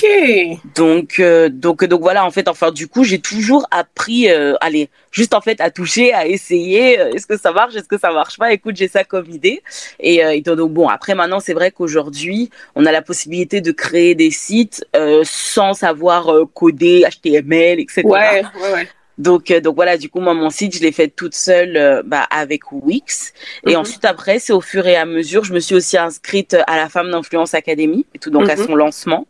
Ok. 0.00 0.60
Donc, 0.74 1.18
euh, 1.18 1.48
donc, 1.48 1.84
donc 1.84 2.00
voilà, 2.00 2.24
en 2.24 2.30
fait, 2.30 2.48
enfin, 2.48 2.70
du 2.70 2.88
coup, 2.88 3.04
j'ai 3.04 3.18
toujours 3.18 3.66
appris, 3.70 4.30
euh, 4.30 4.54
allez, 4.60 4.88
juste 5.10 5.34
en 5.34 5.40
fait, 5.40 5.60
à 5.60 5.70
toucher, 5.70 6.12
à 6.12 6.26
essayer. 6.26 6.98
Euh, 6.98 7.12
est-ce 7.12 7.26
que 7.26 7.36
ça 7.36 7.52
marche, 7.52 7.74
est-ce 7.74 7.88
que 7.88 7.98
ça 7.98 8.12
marche 8.12 8.38
pas? 8.38 8.52
Écoute, 8.52 8.76
j'ai 8.76 8.88
ça 8.88 9.04
comme 9.04 9.28
idée. 9.30 9.62
Et, 9.98 10.16
et 10.16 10.40
donc 10.40 10.72
bon, 10.72 10.88
après, 10.88 11.14
maintenant, 11.14 11.40
c'est 11.40 11.54
vrai 11.54 11.70
qu'aujourd'hui, 11.70 12.50
on 12.74 12.86
a 12.86 12.92
la 12.92 13.02
possibilité 13.02 13.60
de 13.60 13.72
créer 13.72 14.14
des 14.14 14.30
sites 14.30 14.84
sans 15.24 15.74
savoir 15.74 16.30
coder 16.54 17.04
HTML, 17.08 17.80
etc. 17.80 18.02
Ouais, 18.04 18.42
ouais, 18.62 18.72
ouais. 18.72 18.88
Donc, 19.20 19.50
euh, 19.50 19.60
donc 19.60 19.76
voilà, 19.76 19.98
du 19.98 20.08
coup, 20.08 20.20
moi, 20.20 20.32
mon 20.32 20.48
site, 20.48 20.74
je 20.74 20.80
l'ai 20.80 20.92
fait 20.92 21.08
toute 21.08 21.34
seule 21.34 21.76
euh, 21.76 22.02
bah, 22.04 22.26
avec 22.30 22.72
Wix. 22.72 23.34
Et 23.66 23.72
mhm. 23.72 23.80
ensuite, 23.80 24.04
après, 24.06 24.38
c'est 24.38 24.54
au 24.54 24.62
fur 24.62 24.86
et 24.86 24.96
à 24.96 25.04
mesure, 25.04 25.44
je 25.44 25.52
me 25.52 25.60
suis 25.60 25.74
aussi 25.74 25.98
inscrite 25.98 26.56
à 26.66 26.76
la 26.76 26.88
Femme 26.88 27.10
d'Influence 27.10 27.52
Academy, 27.52 28.06
et 28.14 28.18
tout 28.18 28.30
donc 28.30 28.48
à 28.48 28.56
mhm. 28.56 28.66
son 28.66 28.74
lancement. 28.74 29.26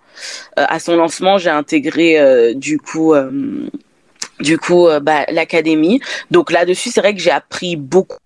Euh, 0.59 0.65
à 0.69 0.79
son 0.79 0.97
lancement, 0.97 1.39
j'ai 1.39 1.51
intégré 1.51 2.01
du 2.55 2.79
coup, 2.79 3.15
du 4.39 4.59
coup, 4.59 4.87
bah, 5.03 5.25
l'académie. 5.29 6.01
Donc 6.31 6.53
là-dessus, 6.53 6.91
c'est 6.91 7.01
vrai 7.01 7.15
que 7.15 7.21
j'ai 7.21 7.33
appris 7.33 7.75
beaucoup. 7.75 8.19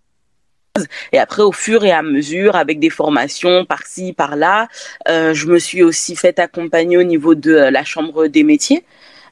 Et 1.13 1.19
après, 1.19 1.43
au 1.43 1.53
fur 1.53 1.85
et 1.85 1.93
à 1.93 2.03
mesure, 2.03 2.57
avec 2.57 2.79
des 2.79 2.91
formations 2.91 3.65
par-ci, 3.65 4.13
par-là, 4.13 4.69
je 5.07 5.47
me 5.47 5.59
suis 5.59 5.83
aussi 5.83 6.17
fait 6.17 6.39
accompagner 6.39 6.99
au 6.99 7.05
niveau 7.05 7.35
de 7.35 7.53
la 7.53 7.85
Chambre 7.85 8.27
des 8.27 8.43
métiers. 8.43 8.85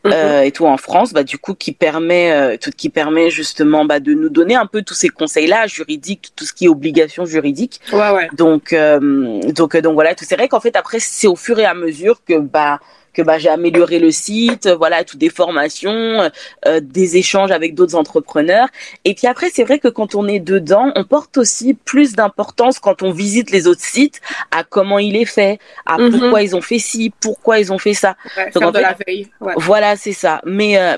Mhm. 0.05 0.13
euh, 0.13 0.43
et 0.43 0.51
tout 0.51 0.67
en 0.67 0.77
France, 0.77 1.13
bah, 1.13 1.23
du 1.23 1.39
coup, 1.39 1.55
qui 1.55 1.73
permet, 1.73 2.33
euh, 2.33 2.57
tout, 2.61 2.71
qui 2.77 2.89
permet 2.89 3.31
justement 3.31 3.85
bah, 3.85 4.01
de 4.01 4.15
nous 4.15 4.29
donner 4.29 4.57
un 4.57 4.67
peu 4.67 4.83
tous 4.83 4.95
ces 4.95 5.09
conseils-là 5.09 5.67
juridiques, 5.67 6.33
tout 6.35 6.45
ce 6.45 6.53
qui 6.53 6.65
est 6.65 6.69
obligation 6.69 7.25
juridique. 7.25 7.81
Ouais, 7.93 8.11
ouais. 8.11 8.29
Donc, 8.37 8.73
euh, 8.73 9.41
donc, 9.53 9.77
donc 9.77 9.95
voilà, 9.95 10.15
tout 10.15 10.25
c'est 10.27 10.37
vrai 10.37 10.49
qu'en 10.49 10.61
fait 10.61 10.77
après, 10.77 10.99
c'est 11.01 11.29
au 11.29 11.37
fur 11.37 11.59
et 11.59 11.65
à 11.65 11.75
mesure 11.75 12.21
que 12.27 12.39
bah 12.39 12.81
que 13.13 13.23
bah, 13.23 13.39
j'ai 13.39 13.49
amélioré 13.49 13.99
le 13.99 14.11
site, 14.11 14.69
voilà, 14.69 15.05
toutes 15.05 15.19
des 15.19 15.29
formations, 15.29 16.31
euh, 16.67 16.81
des 16.81 17.17
échanges 17.17 17.51
avec 17.51 17.75
d'autres 17.75 17.95
entrepreneurs. 17.95 18.69
Et 19.05 19.15
puis 19.15 19.27
après, 19.27 19.51
c'est 19.53 19.65
vrai 19.65 19.79
que 19.79 19.89
quand 19.89 20.15
on 20.15 20.27
est 20.27 20.41
dedans, 20.41 20.93
on 20.95 21.05
porte 21.05 21.37
aussi 21.39 21.75
plus 21.75 22.15
d'importance 22.15 22.79
quand 22.79 23.03
on 23.03 23.11
visite 23.11 23.51
les 23.51 23.67
autres 23.67 23.83
sites 23.83 24.21
à 24.51 24.65
comment 24.65 24.99
il 24.99 25.17
est 25.17 25.25
fait, 25.25 25.59
à 25.87 25.99
mhm. 25.99 26.19
pourquoi 26.19 26.43
ils 26.43 26.57
ont 26.57 26.61
fait 26.61 26.79
ci, 26.79 27.13
pourquoi 27.21 27.59
ils 27.59 27.73
ont 27.73 27.79
fait 27.79 27.95
ça. 27.95 28.17
Donc, 28.55 28.75
de 28.75 28.79
la 28.79 28.97
veille. 29.07 29.29
Voilà, 29.57 29.97
c'est 29.97 30.13
ça. 30.13 30.41
Mais, 30.47 30.79
euh, 30.79 30.97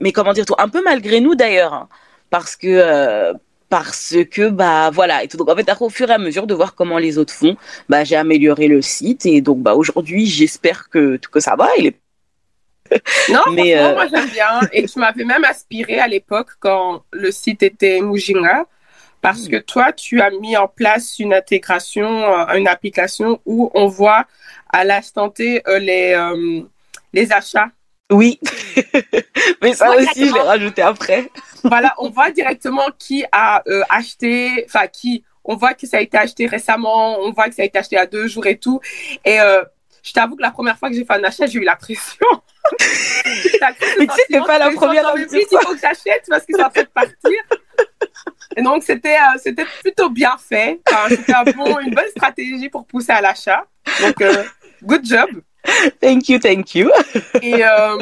mais 0.00 0.12
comment 0.12 0.32
dire 0.32 0.44
un 0.58 0.68
peu 0.68 0.82
malgré 0.84 1.20
nous 1.20 1.34
d'ailleurs, 1.34 1.74
hein, 1.74 1.88
parce 2.30 2.56
que 2.56 2.66
euh, 2.68 3.32
parce 3.68 4.14
que 4.30 4.48
bah 4.48 4.90
voilà 4.90 5.24
et 5.24 5.28
tout. 5.28 5.36
Donc 5.36 5.48
en 5.48 5.56
fait 5.56 5.68
au 5.80 5.90
fur 5.90 6.10
et 6.10 6.14
à 6.14 6.18
mesure 6.18 6.46
de 6.46 6.54
voir 6.54 6.74
comment 6.74 6.98
les 6.98 7.18
autres 7.18 7.32
font 7.32 7.56
bah 7.88 8.04
j'ai 8.04 8.16
amélioré 8.16 8.68
le 8.68 8.82
site 8.82 9.26
et 9.26 9.40
donc 9.40 9.58
bah 9.58 9.74
aujourd'hui 9.74 10.26
j'espère 10.26 10.88
que 10.88 11.16
que 11.16 11.40
ça 11.40 11.56
va. 11.56 11.68
Il 11.78 11.86
est 11.86 11.96
non 13.32 13.40
mais 13.52 13.76
euh... 13.76 13.94
moi 13.94 14.06
j'aime 14.06 14.28
bien. 14.28 14.60
Et 14.72 14.86
tu 14.86 14.98
m'avais 14.98 15.24
même 15.24 15.44
aspiré 15.44 15.98
à 15.98 16.06
l'époque 16.06 16.50
quand 16.60 17.02
le 17.12 17.32
site 17.32 17.62
était 17.62 18.00
Mujinga 18.00 18.66
parce 19.20 19.48
que 19.48 19.56
toi 19.56 19.92
tu 19.92 20.20
as 20.20 20.30
mis 20.30 20.56
en 20.56 20.68
place 20.68 21.18
une 21.18 21.34
intégration 21.34 22.06
euh, 22.06 22.54
une 22.54 22.68
application 22.68 23.40
où 23.44 23.70
on 23.74 23.86
voit 23.86 24.24
à 24.70 24.84
l'instant 24.84 25.30
T 25.30 25.62
euh, 25.66 25.78
les 25.80 26.12
euh, 26.14 26.62
les 27.12 27.32
achats 27.32 27.70
oui, 28.12 28.38
mais 29.62 29.74
ça 29.74 29.90
aussi, 29.96 30.28
je 30.28 30.34
l'ai 30.34 30.40
rajouté 30.40 30.82
après. 30.82 31.28
voilà, 31.64 31.92
on 31.98 32.10
voit 32.10 32.30
directement 32.30 32.88
qui 32.98 33.24
a 33.32 33.62
euh, 33.66 33.82
acheté, 33.90 34.64
enfin 34.66 34.86
qui, 34.86 35.24
on 35.44 35.56
voit 35.56 35.74
que 35.74 35.86
ça 35.88 35.98
a 35.98 36.00
été 36.00 36.16
acheté 36.16 36.46
récemment, 36.46 37.18
on 37.20 37.32
voit 37.32 37.48
que 37.48 37.54
ça 37.56 37.62
a 37.62 37.64
été 37.64 37.78
acheté 37.78 37.96
à 37.96 38.06
deux 38.06 38.28
jours 38.28 38.46
et 38.46 38.58
tout. 38.58 38.80
Et 39.24 39.40
euh, 39.40 39.64
je 40.04 40.12
t'avoue 40.12 40.36
que 40.36 40.42
la 40.42 40.52
première 40.52 40.78
fois 40.78 40.88
que 40.88 40.94
j'ai 40.94 41.04
fait 41.04 41.14
un 41.14 41.24
achat, 41.24 41.46
j'ai 41.46 41.58
eu 41.58 41.64
la 41.64 41.74
pression. 41.74 42.26
mais 42.80 44.06
tu 44.06 44.14
sais, 44.14 44.22
c'est 44.30 44.46
pas 44.46 44.58
la 44.58 44.70
première 44.70 45.10
fois. 45.10 45.18
Il 45.18 45.46
faut 45.50 45.74
que 45.74 45.80
j'achète 45.80 46.26
parce 46.28 46.44
que 46.46 46.56
ça 46.56 46.70
fait 46.70 46.88
partir. 46.88 47.38
Et 48.56 48.62
donc, 48.62 48.84
c'était 48.84 49.16
euh, 49.16 49.38
c'était 49.42 49.66
plutôt 49.82 50.10
bien 50.10 50.36
fait. 50.38 50.80
Enfin, 50.88 51.08
c'était 51.08 51.34
un 51.34 51.44
bon, 51.44 51.80
une 51.80 51.94
bonne 51.94 52.08
stratégie 52.10 52.68
pour 52.68 52.86
pousser 52.86 53.12
à 53.12 53.20
l'achat. 53.20 53.64
Donc, 54.00 54.24
good 54.84 55.04
job. 55.04 55.28
thank 56.00 56.28
you, 56.28 56.38
thank 56.38 56.74
you. 56.74 56.90
et, 57.42 57.64
euh, 57.64 57.98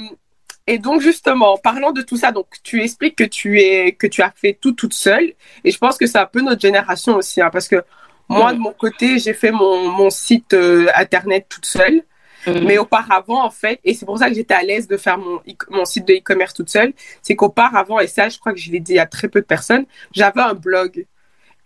et 0.67 0.79
donc 0.79 1.01
justement, 1.01 1.59
parlant 1.59 1.93
de 1.93 2.03
tout 2.03 2.17
ça, 2.17 2.33
donc 2.33 2.47
tu 2.63 2.83
expliques 2.83 3.17
que 3.17 3.25
tu 3.25 3.61
es 3.61 3.93
que 3.93 4.07
tu 4.07 4.23
as 4.23 4.33
fait 4.35 4.57
tout 4.61 4.73
toute 4.73 4.95
seule, 4.95 5.33
et 5.63 5.71
je 5.71 5.79
pense 5.79 5.99
que 5.99 6.07
c'est 6.07 6.19
un 6.19 6.27
peu 6.27 6.41
notre 6.41 6.61
génération 6.61 7.17
aussi, 7.17 7.41
hein, 7.41 7.51
parce 7.53 7.69
que 7.69 7.83
moi 8.29 8.53
de 8.53 8.59
mon 8.59 8.73
côté, 8.73 9.19
j'ai 9.19 9.35
fait 9.35 9.51
mon, 9.51 9.91
mon 9.91 10.11
site 10.11 10.55
euh, 10.55 10.89
internet 10.95 11.47
toute 11.49 11.67
seule. 11.67 12.03
Mm-hmm. 12.47 12.65
Mais 12.67 12.77
auparavant, 12.77 13.43
en 13.43 13.51
fait, 13.51 13.81
et 13.85 13.95
c'est 13.95 14.05
pour 14.05 14.19
ça 14.19 14.29
que 14.29 14.35
j'étais 14.35 14.53
à 14.53 14.63
l'aise 14.63 14.87
de 14.87 14.99
faire 14.99 15.17
mon, 15.17 15.41
mon 15.71 15.87
site 15.87 16.07
de 16.07 16.13
e-commerce 16.13 16.53
toute 16.53 16.69
seule, 16.69 16.93
c'est 17.23 17.37
qu'auparavant, 17.37 18.01
et 18.01 18.07
ça, 18.07 18.29
je 18.29 18.39
crois 18.39 18.53
que 18.53 18.59
je 18.59 18.71
l'ai 18.71 18.81
dit 18.81 18.99
à 18.99 19.07
très 19.07 19.29
peu 19.29 19.41
de 19.41 19.47
personnes, 19.47 19.87
j'avais 20.13 20.43
un 20.43 20.53
blog. 20.53 21.07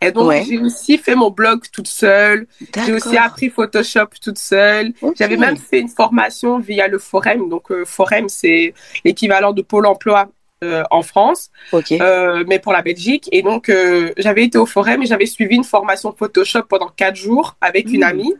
Et 0.00 0.12
donc, 0.12 0.32
j'ai 0.46 0.58
aussi 0.58 0.96
fait 0.98 1.14
mon 1.14 1.30
blog 1.30 1.62
toute 1.72 1.88
seule. 1.88 2.46
J'ai 2.86 2.92
aussi 2.92 3.16
appris 3.16 3.50
Photoshop 3.50 4.06
toute 4.22 4.38
seule. 4.38 4.92
J'avais 5.16 5.36
même 5.36 5.56
fait 5.56 5.80
une 5.80 5.88
formation 5.88 6.58
via 6.58 6.88
le 6.88 6.98
Forum. 6.98 7.48
Donc, 7.48 7.70
euh, 7.70 7.84
Forum, 7.84 8.28
c'est 8.28 8.74
l'équivalent 9.04 9.52
de 9.52 9.62
Pôle 9.62 9.86
emploi 9.86 10.28
euh, 10.64 10.82
en 10.90 11.02
France, 11.02 11.50
euh, 11.72 12.42
mais 12.48 12.58
pour 12.58 12.72
la 12.72 12.82
Belgique. 12.82 13.28
Et 13.30 13.42
donc, 13.42 13.68
euh, 13.68 14.12
j'avais 14.16 14.42
été 14.42 14.58
au 14.58 14.66
Forum 14.66 15.00
et 15.02 15.06
j'avais 15.06 15.26
suivi 15.26 15.54
une 15.54 15.62
formation 15.62 16.12
Photoshop 16.12 16.64
pendant 16.68 16.88
quatre 16.88 17.14
jours 17.14 17.56
avec 17.60 17.88
une 17.88 18.00
mmh. 18.00 18.02
amie. 18.02 18.34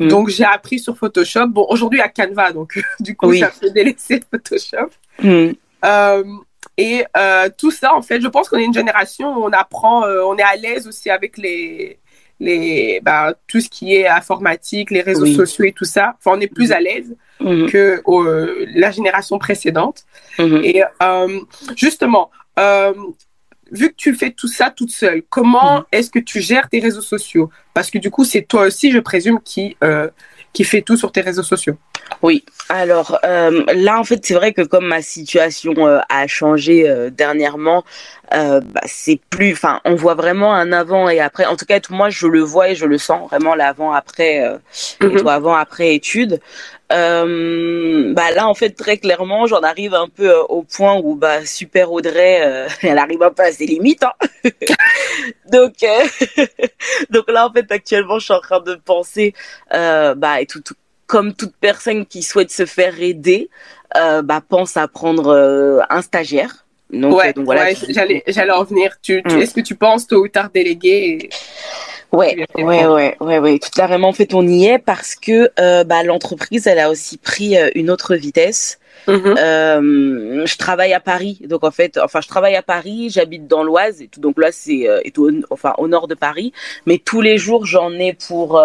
Mmh. 0.00 0.08
Donc, 0.08 0.30
j'ai 0.30 0.44
appris 0.44 0.78
sur 0.78 0.96
Photoshop. 0.96 1.48
Bon, 1.48 1.66
aujourd'hui, 1.68 2.00
à 2.00 2.08
Canva. 2.08 2.52
Donc, 2.52 2.80
du 3.00 3.14
coup, 3.14 3.34
ça 3.34 3.50
fait 3.50 3.70
délaisser 3.70 4.22
Photoshop. 4.30 4.88
Mmh. 5.22 5.50
Et 6.78 7.04
euh, 7.16 7.50
tout 7.58 7.72
ça, 7.72 7.92
en 7.94 8.02
fait, 8.02 8.20
je 8.20 8.28
pense 8.28 8.48
qu'on 8.48 8.56
est 8.56 8.64
une 8.64 8.72
génération 8.72 9.36
où 9.36 9.44
on 9.44 9.52
apprend, 9.52 10.04
euh, 10.04 10.22
on 10.24 10.36
est 10.36 10.42
à 10.42 10.54
l'aise 10.54 10.86
aussi 10.86 11.10
avec 11.10 11.36
les, 11.36 11.98
les, 12.38 13.00
bah, 13.02 13.34
tout 13.48 13.60
ce 13.60 13.68
qui 13.68 13.96
est 13.96 14.06
informatique, 14.06 14.92
les 14.92 15.02
réseaux 15.02 15.26
sociaux 15.26 15.64
et 15.64 15.72
tout 15.72 15.84
ça. 15.84 16.14
Enfin, 16.18 16.36
on 16.38 16.40
est 16.40 16.46
plus 16.46 16.68
mhm. 16.68 16.72
à 16.72 16.80
l'aise 16.80 17.16
mhm. 17.40 17.68
que 17.68 18.00
euh, 18.06 18.64
la 18.76 18.92
génération 18.92 19.40
précédente. 19.40 20.04
Mhm. 20.38 20.60
Et 20.62 20.82
justement, 21.74 22.30
vu 23.72 23.88
que 23.90 23.96
tu 23.96 24.14
fais 24.14 24.30
tout 24.30 24.48
ça 24.48 24.70
toute 24.70 24.92
seule, 24.92 25.22
comment 25.28 25.82
est-ce 25.90 26.10
que 26.10 26.20
tu 26.20 26.40
gères 26.40 26.68
tes 26.68 26.78
réseaux 26.78 27.02
sociaux? 27.02 27.50
Parce 27.74 27.90
que 27.90 27.98
du 27.98 28.12
coup, 28.12 28.24
c'est 28.24 28.42
toi 28.42 28.66
aussi, 28.66 28.92
je 28.92 29.00
présume, 29.00 29.40
qui 29.44 29.76
qui 30.52 30.64
fait 30.64 30.82
tout 30.82 30.96
sur 30.96 31.12
tes 31.12 31.20
réseaux 31.20 31.42
sociaux. 31.42 31.76
Oui, 32.22 32.44
alors 32.68 33.18
euh, 33.24 33.64
là 33.74 33.98
en 33.98 34.04
fait 34.04 34.24
c'est 34.24 34.34
vrai 34.34 34.52
que 34.52 34.62
comme 34.62 34.86
ma 34.86 35.02
situation 35.02 35.74
euh, 35.86 36.00
a 36.08 36.26
changé 36.26 36.88
euh, 36.88 37.10
dernièrement, 37.10 37.84
bah, 38.30 38.60
c'est 38.84 39.20
plus, 39.30 39.52
enfin 39.52 39.80
on 39.84 39.94
voit 39.94 40.14
vraiment 40.14 40.52
un 40.52 40.72
avant 40.72 41.08
et 41.08 41.20
après. 41.20 41.46
En 41.46 41.56
tout 41.56 41.64
cas 41.64 41.78
moi 41.90 42.10
je 42.10 42.26
le 42.26 42.40
vois 42.40 42.70
et 42.70 42.74
je 42.74 42.86
le 42.86 42.98
sens 42.98 43.28
vraiment 43.28 43.54
l'avant 43.54 43.92
après, 43.92 44.58
mm 45.00 45.28
avant 45.28 45.54
après 45.54 45.94
études. 45.94 46.40
Euh, 46.90 48.14
bah 48.14 48.30
là 48.30 48.48
en 48.48 48.54
fait 48.54 48.70
très 48.70 48.96
clairement 48.96 49.44
j'en 49.46 49.60
arrive 49.60 49.92
un 49.92 50.08
peu 50.08 50.30
euh, 50.30 50.42
au 50.44 50.62
point 50.62 50.96
où 50.96 51.16
bah 51.16 51.44
super 51.44 51.92
Audrey 51.92 52.40
euh, 52.42 52.66
elle 52.82 52.96
arrive 52.96 53.22
un 53.22 53.30
peu 53.30 53.42
à 53.42 53.52
ses 53.52 53.66
limites 53.66 54.04
hein. 54.04 54.12
donc 55.52 55.74
donc 57.10 57.30
là 57.30 57.46
en 57.46 57.52
fait 57.52 57.70
actuellement 57.70 58.18
je 58.18 58.24
suis 58.24 58.32
en 58.32 58.40
train 58.40 58.60
de 58.60 58.74
penser 58.76 59.34
bah 59.70 60.40
et 60.40 60.46
tout, 60.46 60.62
comme 61.08 61.34
toute 61.34 61.54
personne 61.60 62.06
qui 62.06 62.22
souhaite 62.22 62.52
se 62.52 62.64
faire 62.64 63.00
aider 63.00 63.50
bah 63.94 64.40
pense 64.46 64.76
à 64.76 64.86
prendre 64.86 65.84
un 65.90 66.02
stagiaire 66.02 66.64
donc, 66.90 67.16
ouais, 67.16 67.32
donc 67.32 67.44
voilà 67.46 67.72
j'allais 67.88 68.22
j'allais 68.26 68.52
en 68.52 68.64
venir 68.64 68.96
tu, 69.02 69.20
mm. 69.24 69.40
est-ce 69.40 69.54
que 69.54 69.60
tu 69.60 69.74
penses 69.74 70.06
tôt 70.06 70.22
ou 70.22 70.28
tard 70.28 70.50
déléguer 70.54 71.28
Ouais, 72.10 72.46
ouais, 72.54 72.86
ouais, 72.86 73.16
ouais, 73.20 73.38
ouais, 73.38 73.58
tout 73.58 73.68
carrément. 73.74 74.08
En 74.08 74.12
fait, 74.14 74.32
on 74.32 74.46
y 74.46 74.64
est 74.64 74.78
parce 74.78 75.14
que 75.14 75.50
euh, 75.60 75.84
bah, 75.84 76.02
l'entreprise, 76.02 76.66
elle 76.66 76.78
a 76.78 76.88
aussi 76.88 77.18
pris 77.18 77.58
euh, 77.58 77.68
une 77.74 77.90
autre 77.90 78.14
vitesse. 78.14 78.78
Mm-hmm. 79.06 79.36
Euh, 79.38 80.46
je 80.46 80.56
travaille 80.56 80.94
à 80.94 81.00
Paris, 81.00 81.38
donc 81.44 81.64
en 81.64 81.70
fait, 81.70 81.98
enfin, 81.98 82.20
je 82.22 82.28
travaille 82.28 82.56
à 82.56 82.62
Paris, 82.62 83.10
j'habite 83.10 83.46
dans 83.46 83.62
l'Oise, 83.62 84.00
et 84.00 84.08
tout, 84.08 84.20
donc 84.20 84.38
là, 84.38 84.52
c'est 84.52 84.88
euh, 84.88 85.00
enfin 85.50 85.74
au 85.78 85.86
nord 85.86 86.08
de 86.08 86.14
Paris, 86.14 86.52
mais 86.86 86.98
tous 86.98 87.20
les 87.20 87.36
jours, 87.36 87.66
j'en 87.66 87.92
ai 87.92 88.14
pour 88.14 88.60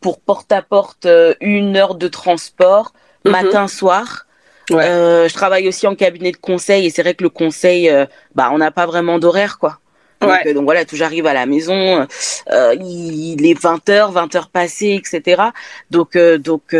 pour 0.00 0.20
porte 0.20 0.52
à 0.52 0.62
porte 0.62 1.06
une 1.40 1.76
heure 1.76 1.94
de 1.94 2.08
transport 2.08 2.92
matin, 3.24 3.68
soir. 3.68 4.26
Euh, 4.70 5.28
je 5.28 5.34
travaille 5.34 5.66
aussi 5.68 5.86
en 5.86 5.94
cabinet 5.94 6.32
de 6.32 6.36
conseil 6.36 6.86
et 6.86 6.90
c'est 6.90 7.02
vrai 7.02 7.14
que 7.14 7.24
le 7.24 7.30
conseil, 7.30 7.88
euh, 7.88 8.06
bah, 8.34 8.50
on 8.52 8.58
n'a 8.58 8.70
pas 8.70 8.86
vraiment 8.86 9.18
d'horaire, 9.18 9.58
quoi. 9.58 9.78
Donc, 10.20 10.46
euh, 10.46 10.54
donc, 10.54 10.64
voilà, 10.64 10.84
tout 10.84 10.96
j'arrive 10.96 11.26
à 11.26 11.32
la 11.32 11.46
maison, 11.46 12.06
euh, 12.50 12.74
il, 12.74 13.46
est 13.46 13.60
20h, 13.60 14.12
20h 14.12 14.50
passées, 14.50 15.00
etc. 15.00 15.42
Donc 15.90 16.16
euh, 16.16 16.38
donc 16.38 16.74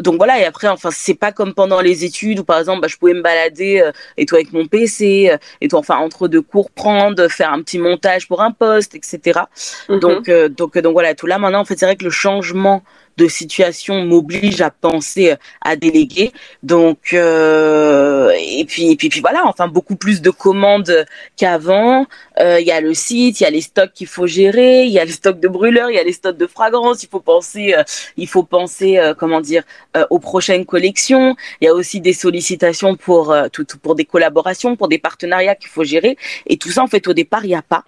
donc 0.00 0.16
voilà 0.16 0.40
et 0.40 0.44
après 0.44 0.68
enfin 0.68 0.90
c'est 0.92 1.14
pas 1.14 1.32
comme 1.32 1.54
pendant 1.54 1.80
les 1.80 2.04
études 2.04 2.40
où 2.40 2.44
par 2.44 2.58
exemple 2.58 2.80
bah, 2.80 2.88
je 2.88 2.96
pouvais 2.96 3.14
me 3.14 3.22
balader 3.22 3.84
et 4.16 4.26
toi 4.26 4.38
avec 4.38 4.52
mon 4.52 4.66
PC 4.66 5.30
et 5.60 5.68
toi 5.68 5.80
enfin 5.80 5.96
entre 5.96 6.28
deux 6.28 6.42
cours 6.42 6.70
prendre, 6.70 7.28
faire 7.28 7.52
un 7.52 7.62
petit 7.62 7.78
montage 7.78 8.26
pour 8.26 8.42
un 8.42 8.50
poste, 8.50 8.94
etc. 8.94 9.40
Mm-hmm. 9.88 9.98
Donc 9.98 10.30
donc 10.30 10.78
donc 10.78 10.92
voilà 10.92 11.14
tout 11.14 11.26
là 11.26 11.38
maintenant 11.38 11.60
en 11.60 11.64
fait 11.64 11.78
c'est 11.78 11.86
vrai 11.86 11.96
que 11.96 12.04
le 12.04 12.10
changement 12.10 12.82
de 13.18 13.28
situation 13.28 14.04
m'oblige 14.04 14.60
à 14.62 14.70
penser 14.70 15.34
à 15.60 15.76
déléguer. 15.76 16.32
Donc 16.62 17.12
euh, 17.12 18.30
et 18.38 18.64
puis 18.64 18.92
et 18.92 18.96
puis, 18.96 19.08
puis 19.08 19.20
voilà, 19.20 19.42
enfin 19.46 19.66
beaucoup 19.68 19.96
plus 19.96 20.22
de 20.22 20.30
commandes 20.30 21.04
qu'avant. 21.36 22.06
Euh, 22.40 22.60
il 22.60 22.66
y 22.66 22.70
a 22.70 22.80
le 22.80 22.94
site, 22.94 23.40
il 23.40 23.42
y 23.42 23.46
a 23.46 23.50
les 23.50 23.60
stocks 23.60 23.92
qu'il 23.92 24.06
faut 24.06 24.28
gérer, 24.28 24.84
il 24.84 24.92
y 24.92 25.00
a 25.00 25.04
les 25.04 25.12
stocks 25.12 25.40
de 25.40 25.48
brûleurs, 25.48 25.90
il 25.90 25.96
y 25.96 25.98
a 25.98 26.04
les 26.04 26.12
stocks 26.12 26.36
de 26.36 26.46
fragrances. 26.46 27.02
Il 27.02 27.08
faut 27.08 27.20
penser, 27.20 27.74
euh, 27.74 27.82
il 28.16 28.28
faut 28.28 28.44
penser 28.44 28.98
comment 29.18 29.40
dire 29.40 29.64
aux 30.10 30.20
prochaines 30.20 30.64
collections. 30.64 31.36
Il 31.60 31.64
y 31.66 31.68
a 31.68 31.74
aussi 31.74 32.00
des 32.00 32.12
sollicitations 32.12 32.94
pour 32.96 33.34
tout, 33.52 33.66
pour 33.82 33.94
des 33.96 34.04
collaborations, 34.04 34.76
pour 34.76 34.88
des 34.88 34.98
partenariats 34.98 35.56
qu'il 35.56 35.70
faut 35.70 35.84
gérer. 35.84 36.16
Et 36.46 36.56
tout 36.56 36.70
ça 36.70 36.82
en 36.82 36.86
fait 36.86 37.06
au 37.08 37.12
départ 37.12 37.44
il 37.44 37.48
n'y 37.48 37.56
a 37.56 37.62
pas. 37.62 37.84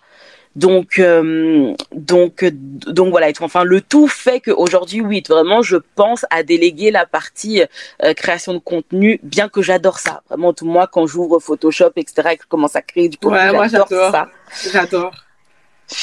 Donc, 0.56 0.98
euh, 0.98 1.74
donc, 1.92 2.44
donc 2.44 3.10
voilà. 3.10 3.28
Enfin, 3.40 3.62
le 3.64 3.80
tout 3.80 4.08
fait 4.08 4.40
qu'aujourd'hui, 4.40 5.00
oui, 5.00 5.22
vraiment, 5.28 5.62
je 5.62 5.76
pense 5.94 6.26
à 6.30 6.42
déléguer 6.42 6.90
la 6.90 7.06
partie 7.06 7.62
euh, 8.02 8.14
création 8.14 8.54
de 8.54 8.58
contenu, 8.58 9.20
bien 9.22 9.48
que 9.48 9.62
j'adore 9.62 9.98
ça. 9.98 10.22
Vraiment, 10.28 10.52
tout 10.52 10.66
moi, 10.66 10.88
quand 10.90 11.06
j'ouvre 11.06 11.38
Photoshop, 11.38 11.92
etc., 11.96 12.30
et 12.32 12.36
que 12.36 12.44
je 12.44 12.48
commence 12.48 12.74
à 12.74 12.82
créer 12.82 13.08
du 13.08 13.16
contenu, 13.16 13.38
j'adore 13.68 13.88
ça. 13.88 14.28
J'adore. 14.72 15.12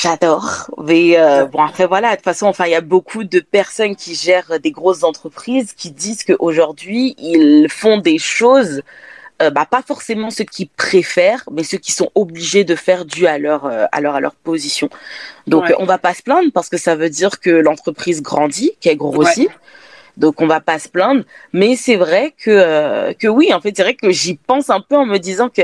J'adore. 0.01 0.69
Mais 0.83 1.17
euh, 1.17 1.45
bon 1.45 1.63
après 1.63 1.85
voilà, 1.85 2.11
de 2.11 2.15
toute 2.15 2.25
façon, 2.25 2.47
enfin 2.47 2.65
il 2.65 2.71
y 2.71 2.75
a 2.75 2.81
beaucoup 2.81 3.23
de 3.23 3.39
personnes 3.39 3.95
qui 3.95 4.15
gèrent 4.15 4.59
des 4.59 4.71
grosses 4.71 5.03
entreprises 5.03 5.73
qui 5.73 5.91
disent 5.91 6.25
qu'aujourd'hui 6.25 7.15
ils 7.19 7.67
font 7.69 7.97
des 7.97 8.17
choses 8.17 8.81
euh, 9.41 9.49
bah, 9.51 9.67
pas 9.69 9.81
forcément 9.81 10.29
ceux 10.29 10.45
qui 10.45 10.65
préfèrent, 10.65 11.43
mais 11.51 11.63
ceux 11.63 11.77
qui 11.77 11.91
sont 11.91 12.09
obligés 12.15 12.63
de 12.63 12.75
faire 12.75 13.05
dû 13.05 13.27
à 13.27 13.37
leur, 13.37 13.65
euh, 13.65 13.85
à 13.91 14.01
leur, 14.01 14.15
à 14.15 14.19
leur 14.19 14.33
position. 14.33 14.89
Donc, 15.45 15.71
on 15.77 15.85
va 15.85 15.97
pas 15.97 16.13
se 16.13 16.23
plaindre 16.23 16.51
parce 16.51 16.69
que 16.69 16.77
ça 16.77 16.95
veut 16.95 17.09
dire 17.09 17.39
que 17.39 17.49
l'entreprise 17.49 18.21
grandit, 18.21 18.71
qu'elle 18.81 18.97
grossit. 18.97 19.49
Donc 20.17 20.41
on 20.41 20.47
va 20.47 20.59
pas 20.59 20.79
se 20.79 20.89
plaindre, 20.89 21.23
mais 21.53 21.75
c'est 21.75 21.95
vrai 21.95 22.33
que 22.35 22.49
euh, 22.49 23.13
que 23.13 23.27
oui, 23.27 23.53
en 23.53 23.61
fait, 23.61 23.73
c'est 23.77 23.83
vrai 23.83 23.93
que 23.93 24.09
j'y 24.09 24.33
pense 24.33 24.71
un 24.71 24.81
peu 24.81 24.95
en 24.95 25.05
me 25.05 25.19
disant 25.19 25.47
que 25.47 25.61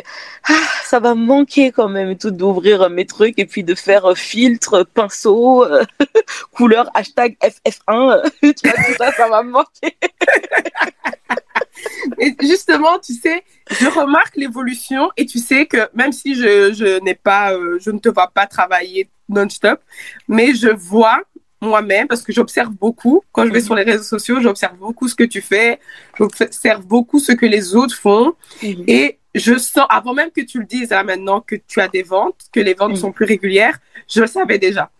ah, 0.47 0.53
ça 0.83 0.99
va 0.99 1.15
me 1.15 1.25
manquer 1.25 1.71
quand 1.71 1.89
même 1.89 2.15
tout 2.15 2.29
d'ouvrir 2.29 2.87
mes 2.91 3.07
trucs 3.07 3.39
et 3.39 3.47
puis 3.47 3.63
de 3.63 3.73
faire 3.73 4.15
filtre, 4.15 4.83
pinceau, 4.93 5.65
couleur 6.51 6.87
hashtag 6.93 7.35
FF1, 7.41 8.29
tu 8.41 8.69
vois, 8.69 8.73
tout 8.73 8.93
ça, 8.95 9.11
ça 9.13 9.27
va 9.27 9.41
me 9.41 9.49
manquer. 9.49 9.97
Et 12.19 12.35
justement, 12.41 12.99
tu 12.99 13.13
sais, 13.13 13.43
je 13.69 13.87
remarque 13.87 14.35
l'évolution 14.35 15.09
et 15.17 15.25
tu 15.25 15.39
sais 15.39 15.65
que 15.65 15.89
même 15.93 16.11
si 16.11 16.35
je, 16.35 16.73
je 16.73 17.01
n'ai 17.03 17.15
pas, 17.15 17.53
euh, 17.53 17.77
je 17.79 17.91
ne 17.91 17.99
te 17.99 18.09
vois 18.09 18.27
pas 18.27 18.45
travailler 18.45 19.09
non-stop, 19.29 19.79
mais 20.27 20.53
je 20.53 20.69
vois 20.69 21.21
moi-même 21.61 22.07
parce 22.07 22.21
que 22.21 22.33
j'observe 22.33 22.71
beaucoup 22.71 23.23
quand 23.31 23.45
je 23.45 23.51
vais 23.51 23.59
mhm. 23.59 23.65
sur 23.65 23.75
les 23.75 23.83
réseaux 23.83 24.03
sociaux, 24.03 24.41
j'observe 24.41 24.77
beaucoup 24.77 25.07
ce 25.07 25.15
que 25.15 25.23
tu 25.23 25.41
fais, 25.41 25.79
j'observe 26.17 26.85
beaucoup 26.85 27.19
ce 27.19 27.31
que 27.31 27.45
les 27.45 27.75
autres 27.75 27.95
font 27.95 28.35
mhm. 28.61 28.83
et 28.87 29.17
je 29.33 29.57
sens 29.57 29.87
avant 29.89 30.13
même 30.13 30.29
que 30.29 30.41
tu 30.41 30.59
le 30.59 30.65
dises 30.65 30.89
là 30.89 31.03
maintenant 31.03 31.41
que 31.41 31.55
tu 31.55 31.79
as 31.79 31.87
des 31.87 32.03
ventes, 32.03 32.41
que 32.51 32.59
les 32.59 32.73
ventes 32.73 32.91
mhm. 32.91 32.97
sont 32.97 33.11
plus 33.11 33.25
régulières, 33.25 33.79
je 34.07 34.21
le 34.21 34.27
savais 34.27 34.59
déjà. 34.59 34.91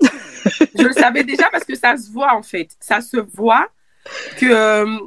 je 0.00 0.82
le 0.82 0.92
savais 0.92 1.24
déjà 1.24 1.48
parce 1.50 1.64
que 1.64 1.74
ça 1.74 1.96
se 1.96 2.10
voit 2.10 2.34
en 2.34 2.42
fait, 2.42 2.68
ça 2.80 3.00
se 3.00 3.18
voit 3.18 3.68
que 4.38 4.46
euh, 4.46 4.98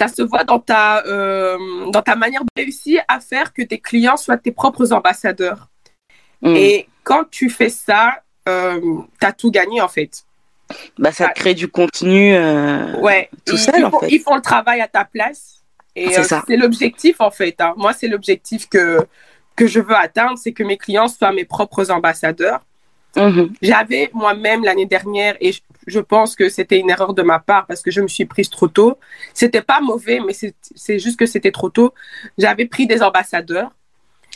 ça 0.00 0.08
se 0.08 0.22
voit 0.22 0.44
dans 0.44 0.58
ta, 0.58 1.04
euh, 1.04 1.58
dans 1.90 2.00
ta 2.00 2.16
manière 2.16 2.42
de 2.42 2.48
réussir 2.56 3.02
à 3.06 3.20
faire 3.20 3.52
que 3.52 3.60
tes 3.60 3.78
clients 3.78 4.16
soient 4.16 4.38
tes 4.38 4.50
propres 4.50 4.94
ambassadeurs. 4.94 5.68
Mm. 6.40 6.56
Et 6.56 6.88
quand 7.04 7.24
tu 7.30 7.50
fais 7.50 7.68
ça, 7.68 8.22
euh, 8.48 8.80
tu 9.20 9.26
as 9.26 9.32
tout 9.32 9.50
gagné 9.50 9.82
en 9.82 9.88
fait. 9.88 10.24
Bah, 10.98 11.12
ça 11.12 11.28
crée 11.28 11.52
du 11.52 11.68
contenu 11.68 12.34
euh, 12.34 12.98
ouais. 13.00 13.28
tout 13.44 13.58
seul 13.58 13.84
en 13.84 13.90
fait. 13.90 14.08
Ils 14.08 14.20
font 14.20 14.36
le 14.36 14.40
travail 14.40 14.80
à 14.80 14.88
ta 14.88 15.04
place. 15.04 15.62
Et 15.94 16.08
c'est 16.46 16.56
l'objectif 16.56 17.20
en 17.20 17.30
fait. 17.30 17.60
Hein. 17.60 17.74
Moi, 17.76 17.92
c'est 17.92 18.08
l'objectif 18.08 18.70
que, 18.70 19.06
que 19.54 19.66
je 19.66 19.80
veux 19.80 19.96
atteindre, 19.96 20.38
c'est 20.38 20.52
que 20.52 20.62
mes 20.62 20.78
clients 20.78 21.08
soient 21.08 21.32
mes 21.32 21.44
propres 21.44 21.90
ambassadeurs. 21.90 22.60
Mm-hmm. 23.16 23.50
J'avais 23.60 24.10
moi-même 24.14 24.64
l'année 24.64 24.86
dernière, 24.86 25.36
et 25.40 25.52
je, 25.90 26.00
pense 26.00 26.36
que 26.36 26.48
c'était 26.48 26.78
une 26.78 26.90
erreur 26.90 27.14
de 27.14 27.22
ma 27.22 27.38
part 27.38 27.66
parce 27.66 27.82
que 27.82 27.90
je 27.90 28.00
me 28.00 28.08
suis 28.08 28.24
prise 28.24 28.50
trop 28.50 28.68
tôt. 28.68 28.98
C'était 29.34 29.62
pas 29.62 29.80
mauvais, 29.80 30.20
mais 30.20 30.32
c'est 30.32 30.98
juste 30.98 31.18
que 31.18 31.26
c'était 31.26 31.52
trop 31.52 31.70
tôt. 31.70 31.92
J'avais 32.38 32.66
pris 32.66 32.86
des 32.86 33.02
ambassadeurs. 33.02 33.70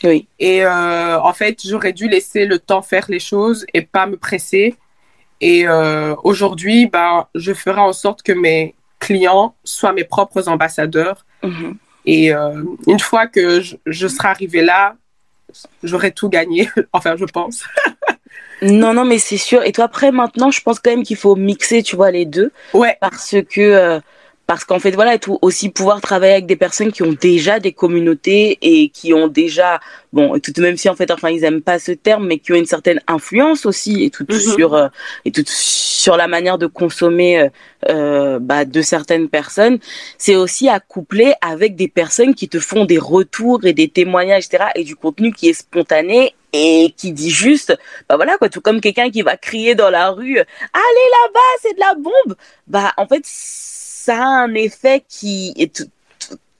Oui. 0.03 0.27
Et 0.39 0.65
euh, 0.65 1.19
en 1.19 1.33
fait, 1.33 1.59
j'aurais 1.65 1.93
dû 1.93 2.07
laisser 2.07 2.45
le 2.45 2.59
temps 2.59 2.81
faire 2.81 3.05
les 3.09 3.19
choses 3.19 3.65
et 3.73 3.81
pas 3.81 4.05
me 4.07 4.17
presser. 4.17 4.75
Et 5.41 5.67
euh, 5.67 6.15
aujourd'hui, 6.23 6.87
bah, 6.87 7.29
je 7.35 7.53
ferai 7.53 7.81
en 7.81 7.93
sorte 7.93 8.21
que 8.21 8.31
mes 8.31 8.75
clients 8.99 9.55
soient 9.63 9.93
mes 9.93 10.03
propres 10.03 10.47
ambassadeurs. 10.47 11.25
Mm-hmm. 11.43 11.75
Et 12.05 12.33
euh, 12.33 12.63
une 12.87 12.99
fois 12.99 13.27
que 13.27 13.61
je, 13.61 13.77
je 13.85 14.07
serai 14.07 14.27
arrivée 14.27 14.61
là, 14.61 14.95
j'aurais 15.83 16.11
tout 16.11 16.29
gagné. 16.29 16.69
enfin, 16.93 17.15
je 17.15 17.25
pense. 17.25 17.63
Non, 18.71 18.93
non, 18.93 19.05
mais 19.05 19.19
c'est 19.19 19.37
sûr. 19.37 19.63
Et 19.63 19.71
toi, 19.71 19.85
après, 19.85 20.11
maintenant, 20.11 20.51
je 20.51 20.61
pense 20.61 20.79
quand 20.79 20.91
même 20.91 21.03
qu'il 21.03 21.17
faut 21.17 21.35
mixer, 21.35 21.83
tu 21.83 21.95
vois, 21.95 22.11
les 22.11 22.25
deux. 22.25 22.51
Ouais. 22.73 22.97
Parce 22.99 23.35
que, 23.49 23.61
euh, 23.61 23.99
parce 24.47 24.63
qu'en 24.63 24.79
fait, 24.79 24.91
voilà, 24.91 25.17
tout, 25.17 25.39
aussi 25.41 25.69
pouvoir 25.69 26.01
travailler 26.01 26.33
avec 26.33 26.45
des 26.45 26.55
personnes 26.55 26.91
qui 26.91 27.01
ont 27.01 27.15
déjà 27.19 27.59
des 27.59 27.71
communautés 27.71 28.57
et 28.61 28.89
qui 28.89 29.13
ont 29.13 29.27
déjà, 29.27 29.79
bon, 30.13 30.39
tout 30.39 30.53
même 30.59 30.77
si 30.77 30.87
en 30.87 30.95
fait, 30.95 31.09
enfin, 31.09 31.29
ils 31.29 31.43
aiment 31.43 31.61
pas 31.61 31.79
ce 31.79 31.91
terme, 31.91 32.27
mais 32.27 32.37
qui 32.37 32.51
ont 32.51 32.55
une 32.55 32.65
certaine 32.65 33.01
influence 33.07 33.65
aussi 33.65 34.03
et 34.03 34.11
tout 34.11 34.23
mm-hmm. 34.23 34.55
sur, 34.55 34.73
euh, 34.75 34.87
et 35.25 35.31
tout 35.31 35.43
sur 35.47 36.15
la 36.15 36.27
manière 36.27 36.59
de 36.59 36.67
consommer 36.67 37.39
euh, 37.39 37.49
euh, 37.89 38.39
bah, 38.39 38.65
de 38.65 38.81
certaines 38.83 39.29
personnes, 39.29 39.79
c'est 40.19 40.35
aussi 40.35 40.69
à 40.69 40.79
coupler 40.79 41.33
avec 41.41 41.75
des 41.75 41.87
personnes 41.87 42.35
qui 42.35 42.47
te 42.47 42.59
font 42.59 42.85
des 42.85 42.99
retours 42.99 43.65
et 43.65 43.73
des 43.73 43.87
témoignages, 43.87 44.45
etc. 44.45 44.65
et 44.75 44.83
du 44.83 44.95
contenu 44.95 45.33
qui 45.33 45.49
est 45.49 45.53
spontané 45.53 46.35
et 46.55 46.91
qui 46.95 47.11
dit 47.11 47.29
juste, 47.29 47.77
bah 48.07 48.15
voilà 48.15 48.37
quoi, 48.37 48.49
tout 48.49 48.61
comme 48.61 48.81
quelqu'un 48.81 49.09
qui 49.09 49.21
va 49.21 49.35
crier 49.37 49.75
dans 49.75 49.89
la 49.89 50.09
rue, 50.09 50.37
allez 50.37 51.07
là-bas, 51.23 51.39
c'est 51.61 51.73
de 51.73 51.79
la 51.79 51.93
bombe. 51.95 52.35
Bah 52.67 52.93
en 52.97 53.07
fait, 53.07 53.21
ça 53.25 54.17
a 54.17 54.25
un 54.25 54.53
effet 54.53 55.03
qui 55.07 55.53
est 55.57 55.85